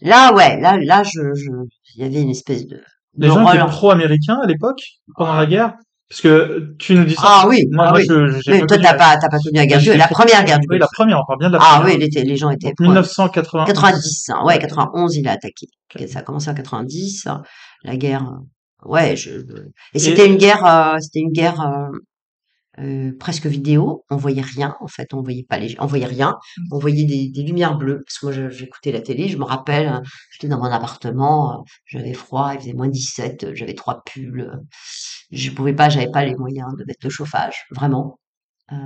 Là, 0.00 0.32
ouais, 0.34 0.60
là, 0.60 0.78
là, 0.78 1.02
je, 1.02 1.20
je, 1.34 1.50
il 1.96 2.00
y 2.02 2.04
avait 2.04 2.22
une 2.22 2.30
espèce 2.30 2.68
de, 2.68 2.80
Les 3.18 3.26
gens 3.26 3.52
étaient 3.52 3.64
pro-américains 3.66 4.38
à 4.40 4.46
l'époque, 4.46 4.80
pendant 5.16 5.34
la 5.34 5.46
guerre? 5.46 5.74
Parce 6.08 6.20
que 6.20 6.76
tu 6.78 6.94
nous 6.94 7.04
dis 7.04 7.14
ça. 7.14 7.22
Ah 7.24 7.44
oui, 7.48 7.64
Moi, 7.72 7.86
ah 7.88 7.90
moi, 7.90 7.98
oui. 8.00 8.06
je, 8.08 8.40
j'ai 8.44 8.52
Mais 8.52 8.60
pas 8.60 8.66
toi, 8.66 8.78
t'as 8.78 8.94
pas, 8.94 9.16
t'as 9.16 9.28
pas 9.30 9.38
connu 9.38 9.56
la 9.56 9.66
guerre 9.66 9.80
du 9.80 9.96
la 9.96 10.06
première 10.08 10.44
guerre 10.44 10.58
du 10.60 10.66
Oui, 10.68 10.78
la 10.78 10.86
première, 10.92 11.18
on 11.18 11.24
parle 11.26 11.38
bien 11.40 11.48
de 11.48 11.54
la 11.56 11.60
Ah 11.62 11.80
première. 11.80 11.96
oui, 11.98 12.08
les, 12.14 12.22
les 12.22 12.36
gens 12.36 12.50
étaient 12.50 12.66
Donc, 12.68 12.76
pro. 12.76 12.84
1980. 12.84 13.64
90, 13.64 14.28
hein, 14.28 14.44
ouais, 14.44 14.58
91, 14.58 15.16
il 15.16 15.26
a 15.26 15.32
attaqué. 15.32 15.66
Ok, 15.94 16.06
Ça 16.08 16.18
a 16.20 16.22
commencé 16.22 16.50
en 16.50 16.54
90, 16.54 17.26
hein, 17.26 17.42
la 17.82 17.96
guerre. 17.96 18.30
Ouais, 18.84 19.16
je, 19.16 19.30
et 19.94 19.98
c'était 19.98 20.26
une 20.26 20.36
guerre, 20.36 20.64
euh, 20.66 20.98
c'était 21.00 21.20
une 21.20 21.30
guerre 21.32 21.60
euh, 21.60 21.88
euh, 22.80 23.12
presque 23.18 23.46
vidéo. 23.46 24.04
On 24.10 24.16
voyait 24.16 24.42
rien, 24.42 24.76
en 24.80 24.88
fait, 24.88 25.12
on 25.14 25.22
voyait 25.22 25.44
pas 25.48 25.58
les, 25.58 25.76
on 25.80 25.86
voyait 25.86 26.06
rien. 26.06 26.38
On 26.72 26.78
voyait 26.78 27.04
des, 27.04 27.28
des 27.30 27.42
lumières 27.42 27.76
bleues. 27.78 28.02
Parce 28.06 28.18
que 28.18 28.26
moi, 28.26 28.50
j'écoutais 28.50 28.92
la 28.92 29.00
télé. 29.02 29.28
Je 29.28 29.38
me 29.38 29.44
rappelle, 29.44 30.00
j'étais 30.32 30.48
dans 30.48 30.58
mon 30.58 30.64
appartement, 30.66 31.64
j'avais 31.86 32.14
froid, 32.14 32.52
il 32.54 32.60
faisait 32.60 32.72
moins 32.74 32.88
17, 32.88 33.44
euh, 33.44 33.54
j'avais 33.54 33.74
trois 33.74 34.02
pulls. 34.04 34.50
Je 35.32 35.50
pouvais 35.50 35.74
pas, 35.74 35.88
j'avais 35.90 36.10
pas 36.10 36.24
les 36.24 36.34
moyens 36.36 36.74
de 36.78 36.84
mettre 36.84 37.00
le 37.04 37.10
chauffage, 37.10 37.64
vraiment. 37.72 38.18
Euh, 38.72 38.76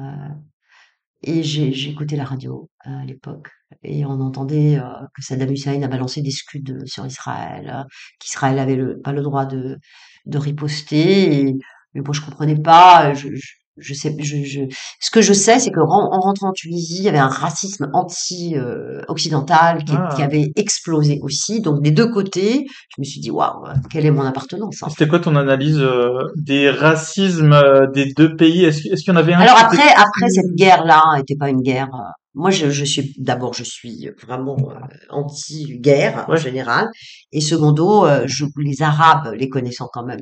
et 1.23 1.89
écouté 1.91 2.17
la 2.17 2.25
radio 2.25 2.69
euh, 2.87 2.91
à 3.03 3.05
l'époque 3.05 3.49
et 3.83 4.05
on 4.05 4.21
entendait 4.21 4.79
euh, 4.79 4.83
que 5.14 5.23
Saddam 5.23 5.51
Hussein 5.51 5.83
a 5.83 5.89
balancé 5.89 6.23
des 6.23 6.31
scuds 6.31 6.62
sur 6.87 7.07
Israël, 7.07 7.71
euh, 7.75 7.85
qu'Israël 8.21 8.59
avait 8.59 8.79
pas 9.03 9.12
le 9.12 9.23
droit 9.23 9.47
de, 9.47 9.79
de 10.27 10.39
riposter. 10.39 11.41
Et, 11.49 11.55
mais 11.95 12.01
moi, 12.01 12.12
je 12.12 12.21
comprenais 12.21 12.57
pas. 12.61 13.12
Je, 13.14 13.35
je, 13.35 13.55
je 13.79 13.95
sais, 13.95 14.14
je, 14.18 14.37
je, 14.45 14.61
ce 15.01 15.11
que 15.11 15.20
je 15.20 15.33
sais, 15.33 15.59
c'est 15.59 15.70
que 15.70 15.81
en 15.81 16.09
rentrant 16.20 16.49
en 16.49 16.53
Tunisie, 16.53 16.99
il 16.99 17.05
y 17.05 17.09
avait 17.09 17.18
un 17.18 17.29
racisme 17.29 17.89
anti-occidental 17.93 19.85
qui, 19.85 19.93
Ah. 19.97 20.09
qui 20.14 20.22
avait 20.22 20.51
explosé 20.57 21.18
aussi. 21.22 21.61
Donc 21.61 21.83
des 21.83 21.91
deux 21.91 22.09
côtés, 22.11 22.64
je 22.91 23.01
me 23.01 23.05
suis 23.05 23.20
dit 23.20 23.31
waouh, 23.31 23.64
quelle 23.91 24.07
est 24.07 24.11
mon 24.11 24.22
appartenance 24.24 24.83
en 24.83 24.87
fait. 24.87 24.93
C'était 24.93 25.09
quoi 25.09 25.20
ton 25.20 25.37
analyse 25.37 25.79
euh, 25.79 26.22
des 26.37 26.70
racismes 26.70 27.53
euh, 27.53 27.87
des 27.93 28.12
deux 28.16 28.35
pays? 28.37 28.64
Est-ce, 28.64 28.83
qu'il- 28.83 28.93
y 29.07 29.11
en 29.11 29.16
avait 29.16 29.35
un 29.35 29.41
Alors 29.41 29.59
après, 29.59 29.89
après 29.95 30.29
cette 30.29 30.55
guerre-là 30.57 31.03
n'était 31.16 31.37
pas 31.37 31.49
une 31.51 31.62
guerre. 31.62 31.89
euh, 31.95 32.11
Moi, 32.35 32.51
je, 32.51 32.70
je 32.70 32.85
suis 32.85 33.14
d'abord, 33.18 33.55
je 33.55 33.64
suis 33.64 34.09
vraiment 34.27 34.57
euh, 34.70 34.74
anti-guerre 35.11 36.27
en 36.29 36.37
général, 36.37 36.89
et 37.33 37.41
secondo, 37.41 38.07
je, 38.27 38.45
les 38.59 38.83
Arabes, 38.83 39.33
les 39.35 39.49
connaissant 39.49 39.89
quand 39.93 40.05
même 40.05 40.20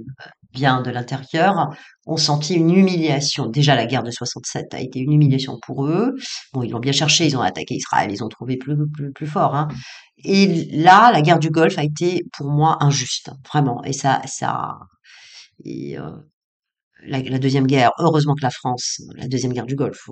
bien 0.54 0.80
de 0.82 0.90
l'intérieur, 0.90 1.70
ont 2.06 2.16
senti 2.16 2.54
une 2.54 2.70
humiliation. 2.70 3.46
Déjà, 3.46 3.74
la 3.74 3.86
guerre 3.86 4.02
de 4.02 4.10
67 4.10 4.74
a 4.74 4.80
été 4.80 5.00
une 5.00 5.12
humiliation 5.12 5.58
pour 5.60 5.86
eux. 5.86 6.14
Bon, 6.52 6.62
ils 6.62 6.70
l'ont 6.70 6.80
bien 6.80 6.92
cherché, 6.92 7.26
ils 7.26 7.36
ont 7.36 7.40
attaqué 7.40 7.74
Israël, 7.74 8.10
ils 8.12 8.22
ont 8.24 8.28
trouvé 8.28 8.56
plus 8.56 8.76
plus 8.92 9.12
plus 9.12 9.26
fort. 9.26 9.54
Hein. 9.54 9.68
Et 10.18 10.66
là, 10.72 11.10
la 11.12 11.22
guerre 11.22 11.38
du 11.38 11.50
Golfe 11.50 11.78
a 11.78 11.84
été 11.84 12.22
pour 12.36 12.50
moi 12.50 12.78
injuste, 12.80 13.30
vraiment. 13.52 13.82
Et 13.84 13.92
ça, 13.92 14.22
ça, 14.26 14.78
et 15.64 15.98
euh, 15.98 16.10
la, 17.06 17.20
la 17.22 17.38
deuxième 17.38 17.66
guerre, 17.66 17.90
heureusement 17.98 18.34
que 18.34 18.42
la 18.42 18.50
France, 18.50 19.00
la 19.16 19.28
deuxième 19.28 19.52
guerre 19.52 19.66
du 19.66 19.76
Golfe. 19.76 20.08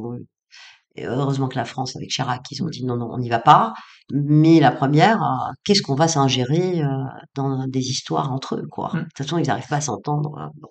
Et 0.97 1.07
heureusement 1.07 1.49
que 1.49 1.57
la 1.57 1.65
France, 1.65 1.97
avec 1.97 2.11
Chirac, 2.11 2.43
ils 2.51 2.63
ont 2.63 2.69
dit 2.69 2.85
non, 2.85 2.97
non, 2.97 3.09
on 3.13 3.19
n'y 3.19 3.29
va 3.31 3.39
pas. 3.39 3.73
Mais 4.13 4.61
la 4.61 4.71
première, 4.73 5.23
euh, 5.23 5.53
qu'est-ce 5.65 5.81
qu'on 5.83 5.95
va 5.95 6.09
s'ingérer 6.09 6.83
euh, 6.83 6.87
dans 7.35 7.67
des 7.67 7.91
histoires 7.91 8.31
entre 8.33 8.57
eux, 8.57 8.67
quoi? 8.71 8.91
Mm. 8.93 8.99
De 8.99 9.03
toute 9.05 9.19
façon, 9.19 9.39
ils 9.39 9.47
n'arrivent 9.47 9.69
pas 9.69 9.77
à 9.77 9.81
s'entendre. 9.81 10.37
hein. 10.39 10.51
Bon. 10.61 10.69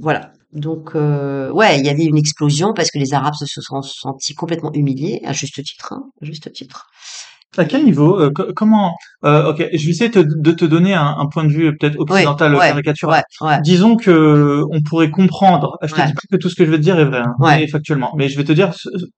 Voilà. 0.00 0.32
Donc, 0.52 0.92
euh, 0.94 1.50
ouais, 1.52 1.78
il 1.78 1.86
y 1.86 1.88
avait 1.90 2.04
une 2.04 2.16
explosion 2.16 2.72
parce 2.74 2.90
que 2.90 2.98
les 2.98 3.14
Arabes 3.14 3.34
se 3.34 3.60
sont 3.60 3.82
sentis 3.82 4.34
complètement 4.34 4.72
humiliés, 4.72 5.20
à 5.24 5.32
juste 5.32 5.62
titre, 5.62 5.92
hein, 5.92 6.02
à 6.22 6.24
juste 6.24 6.52
titre. 6.52 6.86
À 7.56 7.64
quel 7.64 7.84
niveau 7.84 8.20
euh, 8.20 8.30
co- 8.30 8.52
Comment 8.54 8.94
euh, 9.24 9.50
Ok, 9.50 9.56
je 9.72 9.84
vais 9.84 9.90
essayer 9.90 10.10
te- 10.10 10.18
de 10.18 10.52
te 10.52 10.64
donner 10.66 10.92
un, 10.94 11.16
un 11.18 11.26
point 11.26 11.44
de 11.44 11.48
vue 11.50 11.76
peut-être 11.76 11.98
occidental 11.98 12.54
ouais, 12.54 12.68
caricatural. 12.68 13.22
ouais, 13.40 13.48
ouais. 13.48 13.60
Disons 13.62 13.96
que 13.96 14.62
on 14.70 14.82
pourrait 14.82 15.10
comprendre. 15.10 15.78
Je 15.82 15.88
te 15.94 16.00
dis 16.06 16.12
pas 16.12 16.20
que 16.30 16.36
tout 16.36 16.50
ce 16.50 16.54
que 16.54 16.66
je 16.66 16.70
vais 16.70 16.76
te 16.76 16.82
dire 16.82 16.98
est 17.00 17.06
vrai, 17.06 17.20
hein, 17.20 17.66
factuellement, 17.72 18.12
mais 18.16 18.28
je 18.28 18.36
vais 18.36 18.44
te 18.44 18.52
dire 18.52 18.70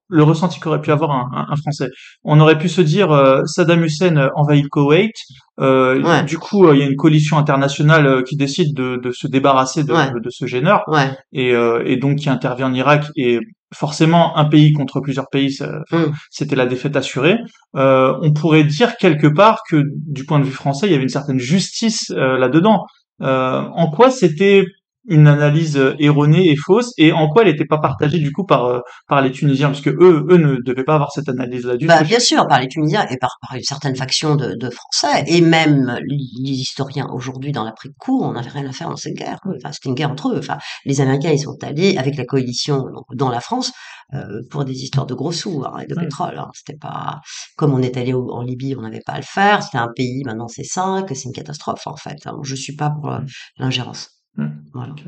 le 0.09 0.23
ressenti 0.23 0.61
qu'aurait 0.61 0.81
pu 0.81 0.93
avoir 0.93 1.11
un, 1.11 1.29
un- 1.35 1.47
un 1.53 1.57
Français. 1.57 1.89
On 2.23 2.39
aurait 2.41 2.57
pu 2.57 2.69
se 2.69 2.81
dire 2.81 3.11
euh, 3.11 3.45
Saddam 3.47 3.83
Hussein 3.85 4.17
euh, 4.17 4.29
envahit 4.37 4.63
le 4.63 4.69
Koweït. 4.69 5.13
euh. 5.61 6.23
Du 6.23 6.39
coup, 6.39 6.67
euh, 6.67 6.75
il 6.77 6.81
y 6.81 6.83
a 6.83 6.87
une 6.87 6.97
coalition 6.97 7.37
internationale 7.37 8.07
euh, 8.07 8.23
qui 8.23 8.37
décide 8.37 8.75
de, 8.75 8.97
de 8.97 9.11
se 9.11 9.27
débarrasser 9.27 9.83
de, 9.85 9.93
ce 10.31 10.47
gêneur 10.47 10.83
Ouais. 10.87 11.11
et, 11.33 11.53
euh, 11.53 11.83
et 11.85 11.97
donc 11.97 12.19
qui 12.19 12.31
intervient 12.31 12.69
en 12.69 12.75
Irak 12.75 13.07
et 13.17 13.41
forcément 13.75 14.37
un 14.37 14.45
pays 14.47 14.73
contre 14.73 15.01
plusieurs 15.01 15.29
pays, 15.29 15.53
ça- 15.53 15.81
Mm. 15.93 16.13
c'était 16.31 16.57
la 16.57 16.67
défaite 16.67 16.97
assurée. 16.97 17.39
Euh, 17.77 18.15
on 18.23 18.33
pourrait 18.33 18.65
dire 18.65 18.97
quelque 18.97 19.27
part 19.29 19.63
que 19.69 19.83
du 20.07 20.25
point 20.25 20.39
de 20.41 20.45
vue 20.45 20.51
français, 20.53 20.87
il 20.87 20.93
y 20.93 20.95
avait 20.95 21.03
une 21.05 21.09
certaine 21.09 21.39
justice 21.39 22.11
euh, 22.11 22.37
là-dedans. 22.39 22.85
Euh, 23.23 23.63
en 23.75 23.91
quoi 23.91 24.11
c'était 24.11 24.65
une 25.09 25.27
analyse 25.27 25.77
euh, 25.79 25.95
erronée 25.99 26.51
et 26.51 26.57
fausse 26.57 26.93
et 26.99 27.13
en 27.13 27.29
quoi 27.29 27.43
elle 27.43 27.49
n'était 27.51 27.65
pas 27.65 27.79
partagée 27.79 28.19
du 28.19 28.33
coup 28.33 28.45
par 28.45 28.65
euh, 28.67 28.81
par 29.09 29.23
les 29.23 29.31
Tunisiens 29.33 29.69
parce 29.69 29.81
que 29.81 29.91
eux 29.91 30.27
eux 30.31 30.37
ne 30.37 30.57
devaient 30.63 30.85
pas 30.85 30.95
avoir 30.97 31.11
cette 31.11 31.29
analyse 31.29 31.65
là 31.65 31.77
du 31.77 31.87
Bah, 31.87 31.99
tout. 32.01 32.05
bien 32.05 32.19
sûr, 32.21 32.47
par 32.47 32.61
les 32.61 32.69
Tunisiens 32.69 33.07
et 33.09 33.17
par, 33.17 33.37
par 33.41 33.57
une 33.57 33.63
certaine 33.63 33.97
faction 33.97 34.37
de, 34.37 34.55
de 34.55 34.71
Français, 34.71 35.25
et 35.27 35.41
même 35.41 35.99
les 36.07 36.51
historiens 36.53 37.09
aujourd'hui 37.13 37.53
dans 37.53 37.65
l'après-coup, 37.65 38.23
on 38.23 38.33
n'avait 38.33 38.51
rien 38.51 38.67
à 38.69 38.73
faire 38.73 38.91
dans 38.91 38.97
cette 38.97 39.15
guerre. 39.15 39.39
Enfin, 39.47 39.73
c'était 39.73 39.89
une 39.89 39.95
guerre 39.95 40.11
entre 40.11 40.29
eux. 40.35 40.39
Enfin, 40.39 40.59
les 40.85 41.01
Américains, 41.01 41.31
ils 41.33 41.39
sont 41.41 41.57
allés 41.63 41.97
avec 41.97 42.17
la 42.17 42.25
coalition 42.27 42.85
donc, 42.95 43.07
dans 43.15 43.31
la 43.31 43.41
France 43.41 43.73
euh, 44.13 44.43
pour 44.51 44.65
des 44.67 44.83
histoires 44.83 45.07
de 45.07 45.15
gros 45.15 45.33
sous 45.33 45.63
hein, 45.65 45.79
et 45.83 45.87
de 45.87 45.95
pétrole. 45.95 46.37
Hein. 46.39 46.49
C'était 46.55 46.79
pas 46.79 47.21
comme 47.57 47.73
on 47.73 47.81
est 47.83 47.97
allé 47.97 48.13
au- 48.13 48.31
en 48.33 48.43
Libye, 48.43 48.75
on 48.77 48.83
n'avait 48.83 49.01
pas 49.05 49.13
à 49.15 49.19
le 49.19 49.25
faire. 49.25 49.63
C'était 49.63 49.79
un 49.79 49.89
pays, 49.97 50.23
maintenant 50.27 50.49
c'est 50.49 50.65
cinq, 50.65 51.09
c'est 51.09 51.25
une 51.25 51.33
catastrophe 51.33 51.87
en 51.87 51.97
fait. 51.97 52.17
hein. 52.27 52.37
Je 52.43 52.55
suis 52.55 52.77
pas 52.77 52.91
pour 52.91 53.11
euh, 53.13 53.21
l'ingérence. 53.59 54.20
Mm. 54.37 54.47
Voilà. 54.75 54.93
Ok. 54.93 55.05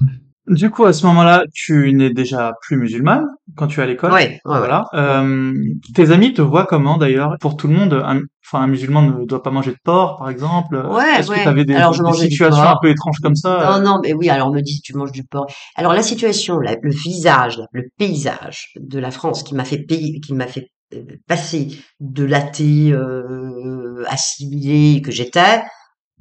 Du 0.48 0.70
coup, 0.70 0.84
à 0.84 0.92
ce 0.92 1.04
moment-là, 1.06 1.44
tu 1.52 1.92
n'es 1.92 2.10
déjà 2.10 2.52
plus 2.62 2.76
musulmane 2.76 3.24
quand 3.56 3.66
tu 3.66 3.80
es 3.80 3.82
à 3.82 3.86
l'école. 3.86 4.12
Ouais, 4.12 4.40
ouais, 4.44 4.52
ouais. 4.52 4.58
Voilà. 4.58 4.84
Euh, 4.94 5.52
tes 5.92 6.12
amis 6.12 6.34
te 6.34 6.40
voient 6.40 6.66
comment 6.66 6.98
d'ailleurs? 6.98 7.34
Pour 7.40 7.56
tout 7.56 7.66
le 7.66 7.74
monde, 7.74 7.94
un, 7.94 8.20
enfin 8.46 8.60
un 8.62 8.68
musulman 8.68 9.02
ne 9.02 9.24
doit 9.24 9.42
pas 9.42 9.50
manger 9.50 9.72
de 9.72 9.78
porc, 9.82 10.18
par 10.18 10.30
exemple. 10.30 10.76
Ouais, 10.88 11.18
Est-ce 11.18 11.30
que 11.32 11.42
tu 11.42 11.48
avais 11.48 11.64
des, 11.64 11.74
Alors, 11.74 11.94
je 11.94 11.98
des 11.98 12.04
mangeais 12.04 12.26
du 12.28 12.30
situations 12.30 12.62
un 12.62 12.76
peu 12.80 12.90
étranges 12.90 13.18
comme 13.20 13.34
ça? 13.34 13.80
Non, 13.80 13.84
non, 13.84 14.00
mais 14.04 14.12
oui, 14.12 14.28
alors 14.30 14.46
on 14.50 14.52
me 14.52 14.60
dit 14.60 14.80
tu 14.84 14.94
manges 14.96 15.10
du 15.10 15.24
porc. 15.24 15.48
Alors 15.74 15.92
la 15.92 16.04
situation, 16.04 16.60
la- 16.60 16.76
le 16.80 16.92
visage, 16.92 17.60
le 17.72 17.82
paysage 17.98 18.68
de 18.78 19.00
la 19.00 19.10
France 19.10 19.42
qui 19.42 19.56
m'a 19.56 19.64
fait 19.64 19.78
payer, 19.82 20.20
qui 20.20 20.32
m'a 20.32 20.46
fait 20.46 20.68
euh, 20.94 21.02
passer 21.26 21.76
de 21.98 22.22
l'athée 22.24 22.92
euh, 22.92 24.04
assimilé 24.06 25.02
que 25.02 25.10
j'étais 25.10 25.64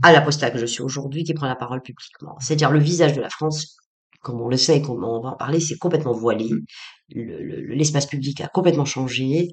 à 0.03 0.11
l'apostat 0.11 0.51
que 0.51 0.57
je 0.59 0.65
suis 0.65 0.81
aujourd'hui 0.83 1.23
qui 1.23 1.33
prend 1.33 1.47
la 1.47 1.55
parole 1.55 1.81
publiquement. 1.81 2.35
C'est-à-dire 2.39 2.71
le 2.71 2.79
visage 2.79 3.13
de 3.13 3.21
la 3.21 3.29
France, 3.29 3.77
comme 4.21 4.41
on 4.41 4.47
le 4.49 4.57
sait, 4.57 4.81
comme 4.81 5.03
on 5.03 5.21
va 5.21 5.29
en 5.29 5.35
parler, 5.37 5.59
c'est 5.59 5.77
complètement 5.77 6.13
voilé. 6.13 6.49
Le- 7.09 7.43
le- 7.43 7.75
L'espace 7.75 8.05
public 8.07 8.41
a 8.41 8.47
complètement 8.47 8.85
changé. 8.85 9.49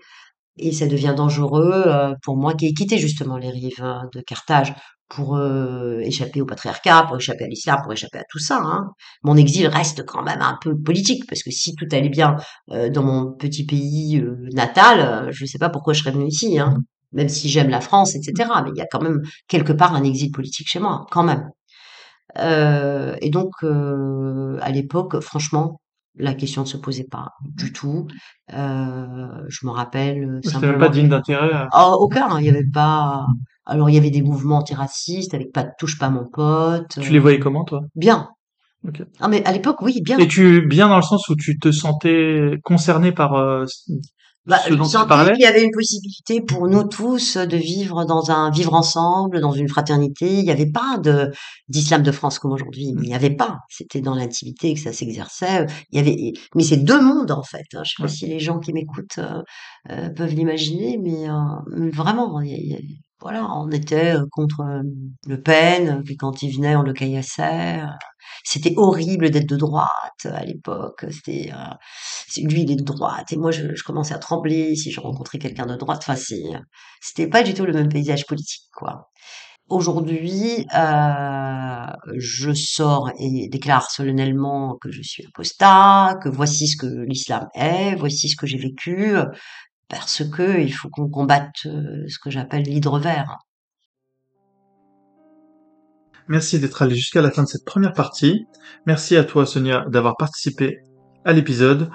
Et 0.59 0.73
ça 0.73 0.87
devient 0.87 1.15
dangereux 1.17 1.85
euh, 1.87 2.15
pour 2.23 2.37
moi 2.37 2.55
qui 2.55 2.67
ai 2.67 2.75
quitté 2.75 2.99
justement 2.99 3.39
les 3.39 3.51
rives 3.51 3.85
de 4.15 4.21
Carthage 4.21 4.75
pour 5.09 5.37
euh, 5.37 5.99
échapper 6.01 6.41
au 6.43 6.47
patriarcat, 6.47 7.05
pour 7.09 7.17
échapper 7.17 7.45
à 7.45 7.49
l'islam, 7.49 7.81
pour 7.83 7.93
échapper 7.93 8.19
à 8.19 8.25
tout 8.31 8.39
ça. 8.39 8.61
Hein. 8.63 8.91
Mon 9.23 9.37
exil 9.37 9.67
reste 9.67 10.05
quand 10.07 10.23
même 10.23 10.43
un 10.43 10.59
peu 10.61 10.77
politique, 10.79 11.25
parce 11.29 11.43
que 11.43 11.51
si 11.51 11.75
tout 11.75 11.87
allait 11.93 12.09
bien 12.11 12.37
euh, 12.71 12.91
dans 12.91 13.03
mon 13.03 13.33
petit 13.33 13.65
pays 13.67 14.23
natal, 14.55 15.29
je 15.33 15.45
ne 15.45 15.49
sais 15.49 15.59
pas 15.59 15.71
pourquoi 15.71 15.95
je 15.95 16.01
serais 16.01 16.13
venue 16.13 16.29
ici, 16.29 16.59
hein, 16.59 16.77
même 17.13 17.29
si 17.29 17.49
j'aime 17.49 17.69
la 17.69 17.81
France, 17.81 18.15
etc. 18.15 18.51
Mais 18.65 18.71
il 18.75 18.79
y 18.79 18.83
a 18.83 18.87
quand 18.91 19.03
même 19.03 19.23
quelque 19.49 19.73
part 19.73 19.95
un 19.95 20.05
exil 20.05 20.31
politique 20.31 20.69
chez 20.69 20.81
moi, 20.81 21.07
quand 21.11 21.25
même. 21.25 21.51
et 22.37 23.31
donc, 23.31 23.53
à 23.63 24.71
l'époque, 24.71 25.21
franchement, 25.21 25.81
la 26.17 26.35
question 26.35 26.63
ne 26.63 26.67
se 26.67 26.77
posait 26.77 27.07
pas 27.11 27.31
du 27.43 27.73
tout. 27.73 28.07
Euh, 28.53 29.29
je 29.49 29.67
me 29.67 29.71
rappelle 29.71 30.41
C'était 30.43 30.67
même 30.67 30.79
pas 30.79 30.89
digne 30.89 31.09
d'intérêt. 31.09 31.67
Oh, 31.75 31.97
aucun, 32.01 32.29
hein, 32.29 32.41
il 32.41 32.47
y 32.47 32.51
avait 32.51 32.69
pas. 32.71 33.27
Alors 33.65 33.89
il 33.89 33.95
y 33.95 33.99
avait 33.99 34.11
des 34.11 34.23
mouvements 34.23 34.59
antiracistes 34.59 35.35
avec 35.35 35.53
pas 35.53 35.63
de 35.63 35.71
touche 35.79 35.99
pas 35.99 36.11
mon 36.11 36.27
pote. 36.27 36.99
Tu 37.01 37.13
les 37.13 37.19
voyais 37.19 37.39
comment 37.39 37.65
toi? 37.65 37.83
Bien. 37.95 38.29
Ah 39.21 39.29
mais 39.29 39.45
à 39.45 39.53
l'époque 39.53 39.81
oui 39.81 40.01
bien. 40.03 40.19
Et 40.19 40.27
tu 40.27 40.67
bien 40.67 40.89
dans 40.89 40.97
le 40.97 41.03
sens 41.03 41.29
où 41.29 41.37
tu 41.37 41.59
te 41.59 41.71
sentais 41.71 42.59
concerné 42.65 43.13
par 43.13 43.65
bah, 44.45 44.59
qu'il 44.67 45.41
y 45.41 45.47
avait 45.47 45.63
une 45.63 45.71
possibilité 45.71 46.41
pour 46.41 46.67
nous 46.67 46.83
tous 46.85 47.37
de 47.37 47.57
vivre 47.57 48.05
dans 48.05 48.31
un 48.33 48.51
vivre 48.51 48.75
ensemble, 48.75 49.41
dans 49.41 49.53
une 49.53 49.69
fraternité. 49.69 50.39
Il 50.39 50.45
n'y 50.45 50.51
avait 50.51 50.71
pas 50.71 50.99
de 50.99 51.31
d'islam 51.69 52.03
de 52.03 52.11
France 52.11 52.41
comme 52.41 52.53
aujourd'hui. 52.53 52.87
Il 52.89 52.97
n'y 52.97 53.15
avait 53.15 53.35
pas. 53.35 53.59
C'était 53.69 54.01
dans 54.01 54.15
l'intimité 54.15 54.75
que 54.75 54.81
ça 54.81 54.93
s'exerçait. 54.93 55.67
Il 55.91 55.99
y 55.99 56.01
avait, 56.01 56.33
mais 56.57 56.65
c'est 56.65 56.79
deux 56.79 57.01
mondes 57.01 57.31
en 57.31 57.45
fait. 57.45 57.67
Hein. 57.75 57.83
Je 57.85 57.91
sais 57.91 58.03
pas 58.03 58.09
si 58.09 58.27
les 58.27 58.41
gens 58.41 58.59
qui 58.59 58.73
m'écoutent 58.73 59.19
euh, 59.19 59.43
euh, 59.91 60.11
peuvent 60.11 60.35
l'imaginer, 60.35 60.99
mais 60.99 61.29
euh, 61.29 61.91
vraiment, 61.93 62.41
voilà, 63.23 63.49
on 63.55 63.71
était 63.71 64.15
contre 64.33 64.83
Le 65.27 65.41
Pen, 65.41 66.03
puis 66.05 66.17
quand 66.17 66.43
il 66.43 66.55
venait, 66.55 66.77
on 66.77 66.83
le 66.83 66.93
caillassait. 66.93 67.81
C'était 68.45 68.75
horrible 68.77 69.31
d'être 69.31 69.49
de 69.49 69.57
droite 69.57 70.25
à 70.25 70.45
l'époque. 70.45 71.07
C'était, 71.11 71.53
lui, 72.39 72.63
il 72.63 72.73
est 72.73 72.77
de 72.77 72.83
droite 72.83 73.33
et 73.33 73.37
moi, 73.37 73.53
je, 73.53 73.83
commençais 73.85 74.15
à 74.15 74.19
trembler 74.19 74.75
si 74.75 74.91
je 74.91 75.01
rencontrais 75.01 75.39
quelqu'un 75.39 75.67
de 75.67 75.77
droite. 75.77 76.05
Enfin, 76.07 76.21
c'était 77.01 77.29
pas 77.29 77.43
du 77.43 77.55
tout 77.55 77.65
le 77.65 77.73
même 77.73 77.89
paysage 77.89 78.27
politique, 78.27 78.69
quoi. 78.75 79.09
Aujourd'hui, 79.69 80.67
euh, 80.75 81.87
je 82.17 82.53
sors 82.53 83.11
et 83.19 83.49
déclare 83.49 83.91
solennellement 83.91 84.77
que 84.81 84.91
je 84.91 85.01
suis 85.03 85.25
apostat, 85.25 86.19
que 86.23 86.29
voici 86.29 86.67
ce 86.67 86.77
que 86.77 87.05
l'islam 87.07 87.49
est, 87.55 87.95
voici 87.95 88.29
ce 88.29 88.37
que 88.37 88.47
j'ai 88.47 88.59
vécu, 88.59 89.15
parce 89.93 90.25
que 90.25 90.59
il 90.59 90.73
faut 90.73 90.89
qu'on 90.89 91.09
combatte 91.11 91.67
euh, 91.67 92.09
ce 92.09 92.19
que 92.19 92.31
j'appelle 92.31 92.63
l'hydre 92.63 92.99
vert. 92.99 93.37
Merci 96.29 96.59
d'être 96.59 96.81
allé 96.81 96.95
jusqu'à 96.95 97.21
la 97.21 97.31
fin 97.31 97.43
de 97.43 97.49
cette 97.49 97.67
première 97.67 97.93
partie. 97.93 98.47
Merci 98.87 99.19
à 99.19 99.25
toi 99.25 99.45
Sonia 99.45 99.85
d'avoir 99.91 100.17
participé 100.17 100.79
à 101.27 101.35
l'épisode. 101.35 101.91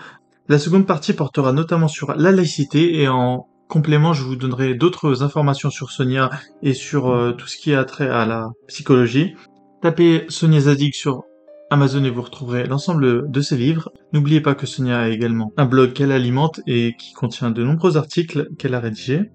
La 0.47 0.59
seconde 0.59 0.85
partie 0.85 1.13
portera 1.13 1.53
notamment 1.53 1.87
sur 1.87 2.13
la 2.13 2.31
laïcité 2.31 3.01
et 3.01 3.07
en 3.07 3.47
complément 3.67 4.13
je 4.13 4.21
vous 4.21 4.35
donnerai 4.35 4.75
d'autres 4.75 5.23
informations 5.23 5.71
sur 5.71 5.89
Sonia 5.89 6.29
et 6.61 6.75
sur 6.75 7.09
euh, 7.09 7.31
tout 7.31 7.47
ce 7.47 7.57
qui 7.57 7.73
a 7.73 7.83
trait 7.83 8.09
à 8.09 8.27
la 8.27 8.51
psychologie. 8.67 9.33
Tapez 9.81 10.27
Sonia 10.29 10.59
Zadig 10.59 10.93
sur 10.93 11.23
Amazon 11.69 12.03
et 12.03 12.09
vous 12.09 12.21
retrouverez 12.21 12.65
l'ensemble 12.65 13.29
de 13.29 13.41
ses 13.41 13.57
livres. 13.57 13.91
N'oubliez 14.13 14.41
pas 14.41 14.55
que 14.55 14.65
Sonia 14.65 14.99
a 14.99 15.09
également 15.09 15.51
un 15.57 15.65
blog 15.65 15.93
qu'elle 15.93 16.11
alimente 16.11 16.61
et 16.65 16.95
qui 16.97 17.13
contient 17.13 17.51
de 17.51 17.63
nombreux 17.63 17.97
articles 17.97 18.47
qu'elle 18.57 18.73
a 18.73 18.79
rédigés. 18.79 19.31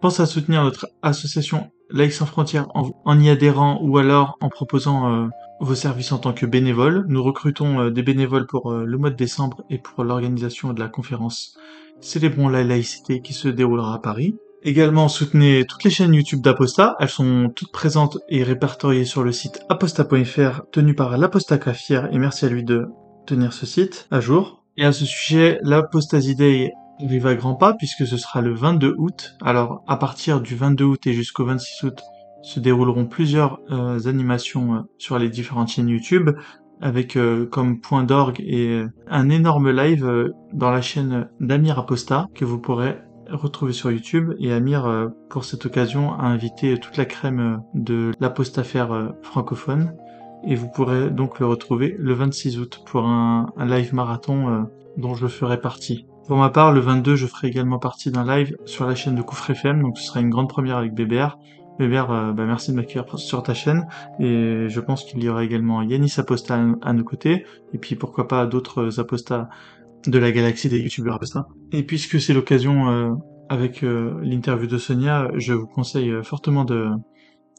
Pense 0.00 0.20
à 0.20 0.26
soutenir 0.26 0.62
notre 0.64 0.88
association 1.02 1.70
Laïcs 1.90 2.12
sans 2.12 2.26
frontières 2.26 2.66
en, 2.74 3.20
y 3.20 3.30
adhérant 3.30 3.78
ou 3.82 3.98
alors 3.98 4.36
en 4.40 4.48
proposant 4.48 5.12
euh, 5.12 5.28
vos 5.60 5.74
services 5.74 6.12
en 6.12 6.18
tant 6.18 6.32
que 6.32 6.46
bénévole. 6.46 7.04
Nous 7.08 7.22
recrutons 7.22 7.80
euh, 7.80 7.90
des 7.90 8.02
bénévoles 8.02 8.46
pour 8.46 8.72
euh, 8.72 8.84
le 8.84 8.98
mois 8.98 9.10
de 9.10 9.16
décembre 9.16 9.62
et 9.70 9.78
pour 9.78 10.02
l'organisation 10.02 10.72
de 10.72 10.80
la 10.80 10.88
conférence 10.88 11.56
Célébrons 12.00 12.48
la 12.48 12.62
laïcité 12.62 13.22
qui 13.22 13.32
se 13.32 13.48
déroulera 13.48 13.94
à 13.94 13.98
Paris. 13.98 14.36
Également, 14.66 15.06
soutenez 15.06 15.64
toutes 15.64 15.84
les 15.84 15.90
chaînes 15.90 16.12
YouTube 16.12 16.40
d'Aposta. 16.40 16.96
Elles 16.98 17.08
sont 17.08 17.52
toutes 17.54 17.70
présentes 17.70 18.18
et 18.28 18.42
répertoriées 18.42 19.04
sur 19.04 19.22
le 19.22 19.30
site 19.30 19.60
aposta.fr 19.68 20.62
tenu 20.72 20.92
par 20.92 21.16
l'Aposta 21.16 21.56
Cafière 21.56 22.12
et 22.12 22.18
merci 22.18 22.46
à 22.46 22.48
lui 22.48 22.64
de 22.64 22.88
tenir 23.28 23.52
ce 23.52 23.64
site 23.64 24.08
à 24.10 24.18
jour. 24.18 24.64
Et 24.76 24.84
à 24.84 24.90
ce 24.90 25.04
sujet, 25.04 25.60
l'Apostasie 25.62 26.34
Day 26.34 26.72
arrive 27.00 27.28
à 27.28 27.36
grands 27.36 27.54
pas 27.54 27.74
puisque 27.74 28.08
ce 28.08 28.16
sera 28.16 28.40
le 28.40 28.54
22 28.54 28.96
août. 28.98 29.36
Alors, 29.40 29.84
à 29.86 29.98
partir 29.98 30.40
du 30.40 30.56
22 30.56 30.84
août 30.84 31.06
et 31.06 31.12
jusqu'au 31.12 31.44
26 31.44 31.84
août, 31.84 32.00
se 32.42 32.58
dérouleront 32.58 33.06
plusieurs 33.06 33.60
euh, 33.70 34.08
animations 34.08 34.74
euh, 34.74 34.78
sur 34.98 35.16
les 35.20 35.28
différentes 35.28 35.68
chaînes 35.68 35.90
YouTube 35.90 36.30
avec 36.80 37.16
euh, 37.16 37.46
comme 37.46 37.80
point 37.80 38.02
d'orgue 38.02 38.40
et 38.40 38.82
un 39.06 39.30
énorme 39.30 39.70
live 39.70 40.32
dans 40.52 40.72
la 40.72 40.82
chaîne 40.82 41.28
d'Amir 41.38 41.78
Aposta 41.78 42.26
que 42.34 42.44
vous 42.44 42.58
pourrez 42.58 42.96
retrouvé 43.30 43.72
sur 43.72 43.90
YouTube 43.90 44.34
et 44.38 44.52
Amir, 44.52 44.86
euh, 44.86 45.08
pour 45.28 45.44
cette 45.44 45.66
occasion, 45.66 46.12
a 46.14 46.24
invité 46.24 46.78
toute 46.78 46.96
la 46.96 47.04
crème 47.04 47.40
euh, 47.40 47.56
de 47.74 48.12
l'apostafère 48.20 48.92
euh, 48.92 49.08
francophone 49.22 49.94
et 50.44 50.54
vous 50.54 50.68
pourrez 50.68 51.10
donc 51.10 51.40
le 51.40 51.46
retrouver 51.46 51.96
le 51.98 52.14
26 52.14 52.58
août 52.58 52.82
pour 52.86 53.04
un, 53.04 53.52
live 53.58 53.94
marathon 53.94 54.68
dont 54.96 55.14
je 55.14 55.26
ferai 55.26 55.60
partie. 55.60 56.06
Pour 56.28 56.36
ma 56.36 56.50
part, 56.50 56.72
le 56.72 56.80
22, 56.80 57.16
je 57.16 57.26
ferai 57.26 57.48
également 57.48 57.78
partie 57.78 58.12
d'un 58.12 58.24
live 58.24 58.56
sur 58.64 58.86
la 58.86 58.94
chaîne 58.94 59.16
de 59.16 59.22
Koufre 59.22 59.50
FM, 59.50 59.82
donc 59.82 59.98
ce 59.98 60.04
sera 60.04 60.20
une 60.20 60.30
grande 60.30 60.48
première 60.48 60.76
avec 60.76 60.94
BBR. 60.94 61.38
BBR, 61.80 62.32
bah 62.34 62.44
merci 62.46 62.70
de 62.70 62.76
m'accueillir 62.76 63.18
sur 63.18 63.42
ta 63.42 63.54
chaîne, 63.54 63.88
et 64.20 64.68
je 64.68 64.80
pense 64.80 65.04
qu'il 65.04 65.24
y 65.24 65.28
aura 65.28 65.42
également 65.42 65.82
Yanis 65.82 66.14
Aposta 66.18 66.60
à, 66.82 66.92
nos 66.92 67.04
côtés, 67.04 67.44
et 67.72 67.78
puis 67.78 67.96
pourquoi 67.96 68.28
pas 68.28 68.46
d'autres 68.46 69.00
apostats 69.00 69.48
de 70.06 70.18
la 70.18 70.32
galaxie 70.32 70.68
des 70.68 70.78
youtubeurs 70.78 71.18
ça. 71.26 71.48
Et 71.72 71.82
puisque 71.82 72.20
c'est 72.20 72.34
l'occasion 72.34 72.90
euh, 72.90 73.14
avec 73.48 73.82
euh, 73.82 74.18
l'interview 74.22 74.66
de 74.66 74.78
Sonia, 74.78 75.30
je 75.34 75.52
vous 75.52 75.66
conseille 75.66 76.10
euh, 76.10 76.22
fortement 76.22 76.64
de, 76.64 76.90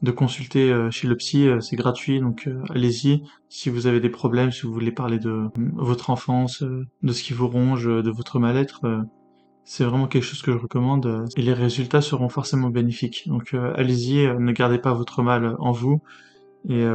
de 0.02 0.12
consulter 0.12 0.74
chez 0.92 1.08
le 1.08 1.16
psy, 1.16 1.48
c'est 1.60 1.76
gratuit, 1.76 2.20
donc 2.20 2.48
allez-y. 2.70 3.24
Si 3.50 3.70
vous 3.70 3.88
avez 3.88 4.00
des 4.00 4.10
problèmes, 4.10 4.52
si 4.52 4.62
vous 4.62 4.74
voulez 4.74 4.92
parler 4.92 5.18
de 5.18 5.46
votre 5.74 6.12
enfance, 6.12 6.62
de 6.62 7.12
ce 7.14 7.24
qui 7.24 7.34
vous 7.34 7.48
ronge, 7.48 7.86
de 7.86 8.12
votre 8.12 8.38
mal-être, 8.38 8.82
c'est 9.64 9.84
vraiment 9.84 10.06
quelque 10.06 10.24
chose 10.24 10.44
que 10.44 10.52
je 10.52 10.58
recommande 10.58 11.26
et 11.36 11.42
les 11.42 11.54
résultats 11.54 12.02
seront 12.02 12.30
forcément 12.30 12.70
bénéfiques. 12.70 13.24
Donc 13.26 13.56
allez-y, 13.56 14.28
ne 14.28 14.52
gardez 14.52 14.78
pas 14.78 14.94
votre 14.94 15.24
mal 15.24 15.56
en 15.58 15.72
vous 15.72 16.00
et 16.70 16.86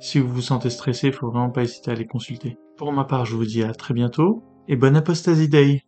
si 0.00 0.18
vous 0.18 0.28
vous 0.28 0.40
sentez 0.40 0.70
stressé, 0.70 1.08
il 1.08 1.12
faut 1.12 1.30
vraiment 1.30 1.50
pas 1.50 1.64
hésiter 1.64 1.90
à 1.90 1.94
les 1.94 2.06
consulter. 2.06 2.56
Pour 2.78 2.92
ma 2.92 3.04
part, 3.04 3.26
je 3.26 3.36
vous 3.36 3.44
dis 3.44 3.62
à 3.62 3.74
très 3.74 3.92
bientôt 3.92 4.42
et 4.68 4.76
bonne 4.76 4.96
Apostasy 4.96 5.48
Day 5.48 5.82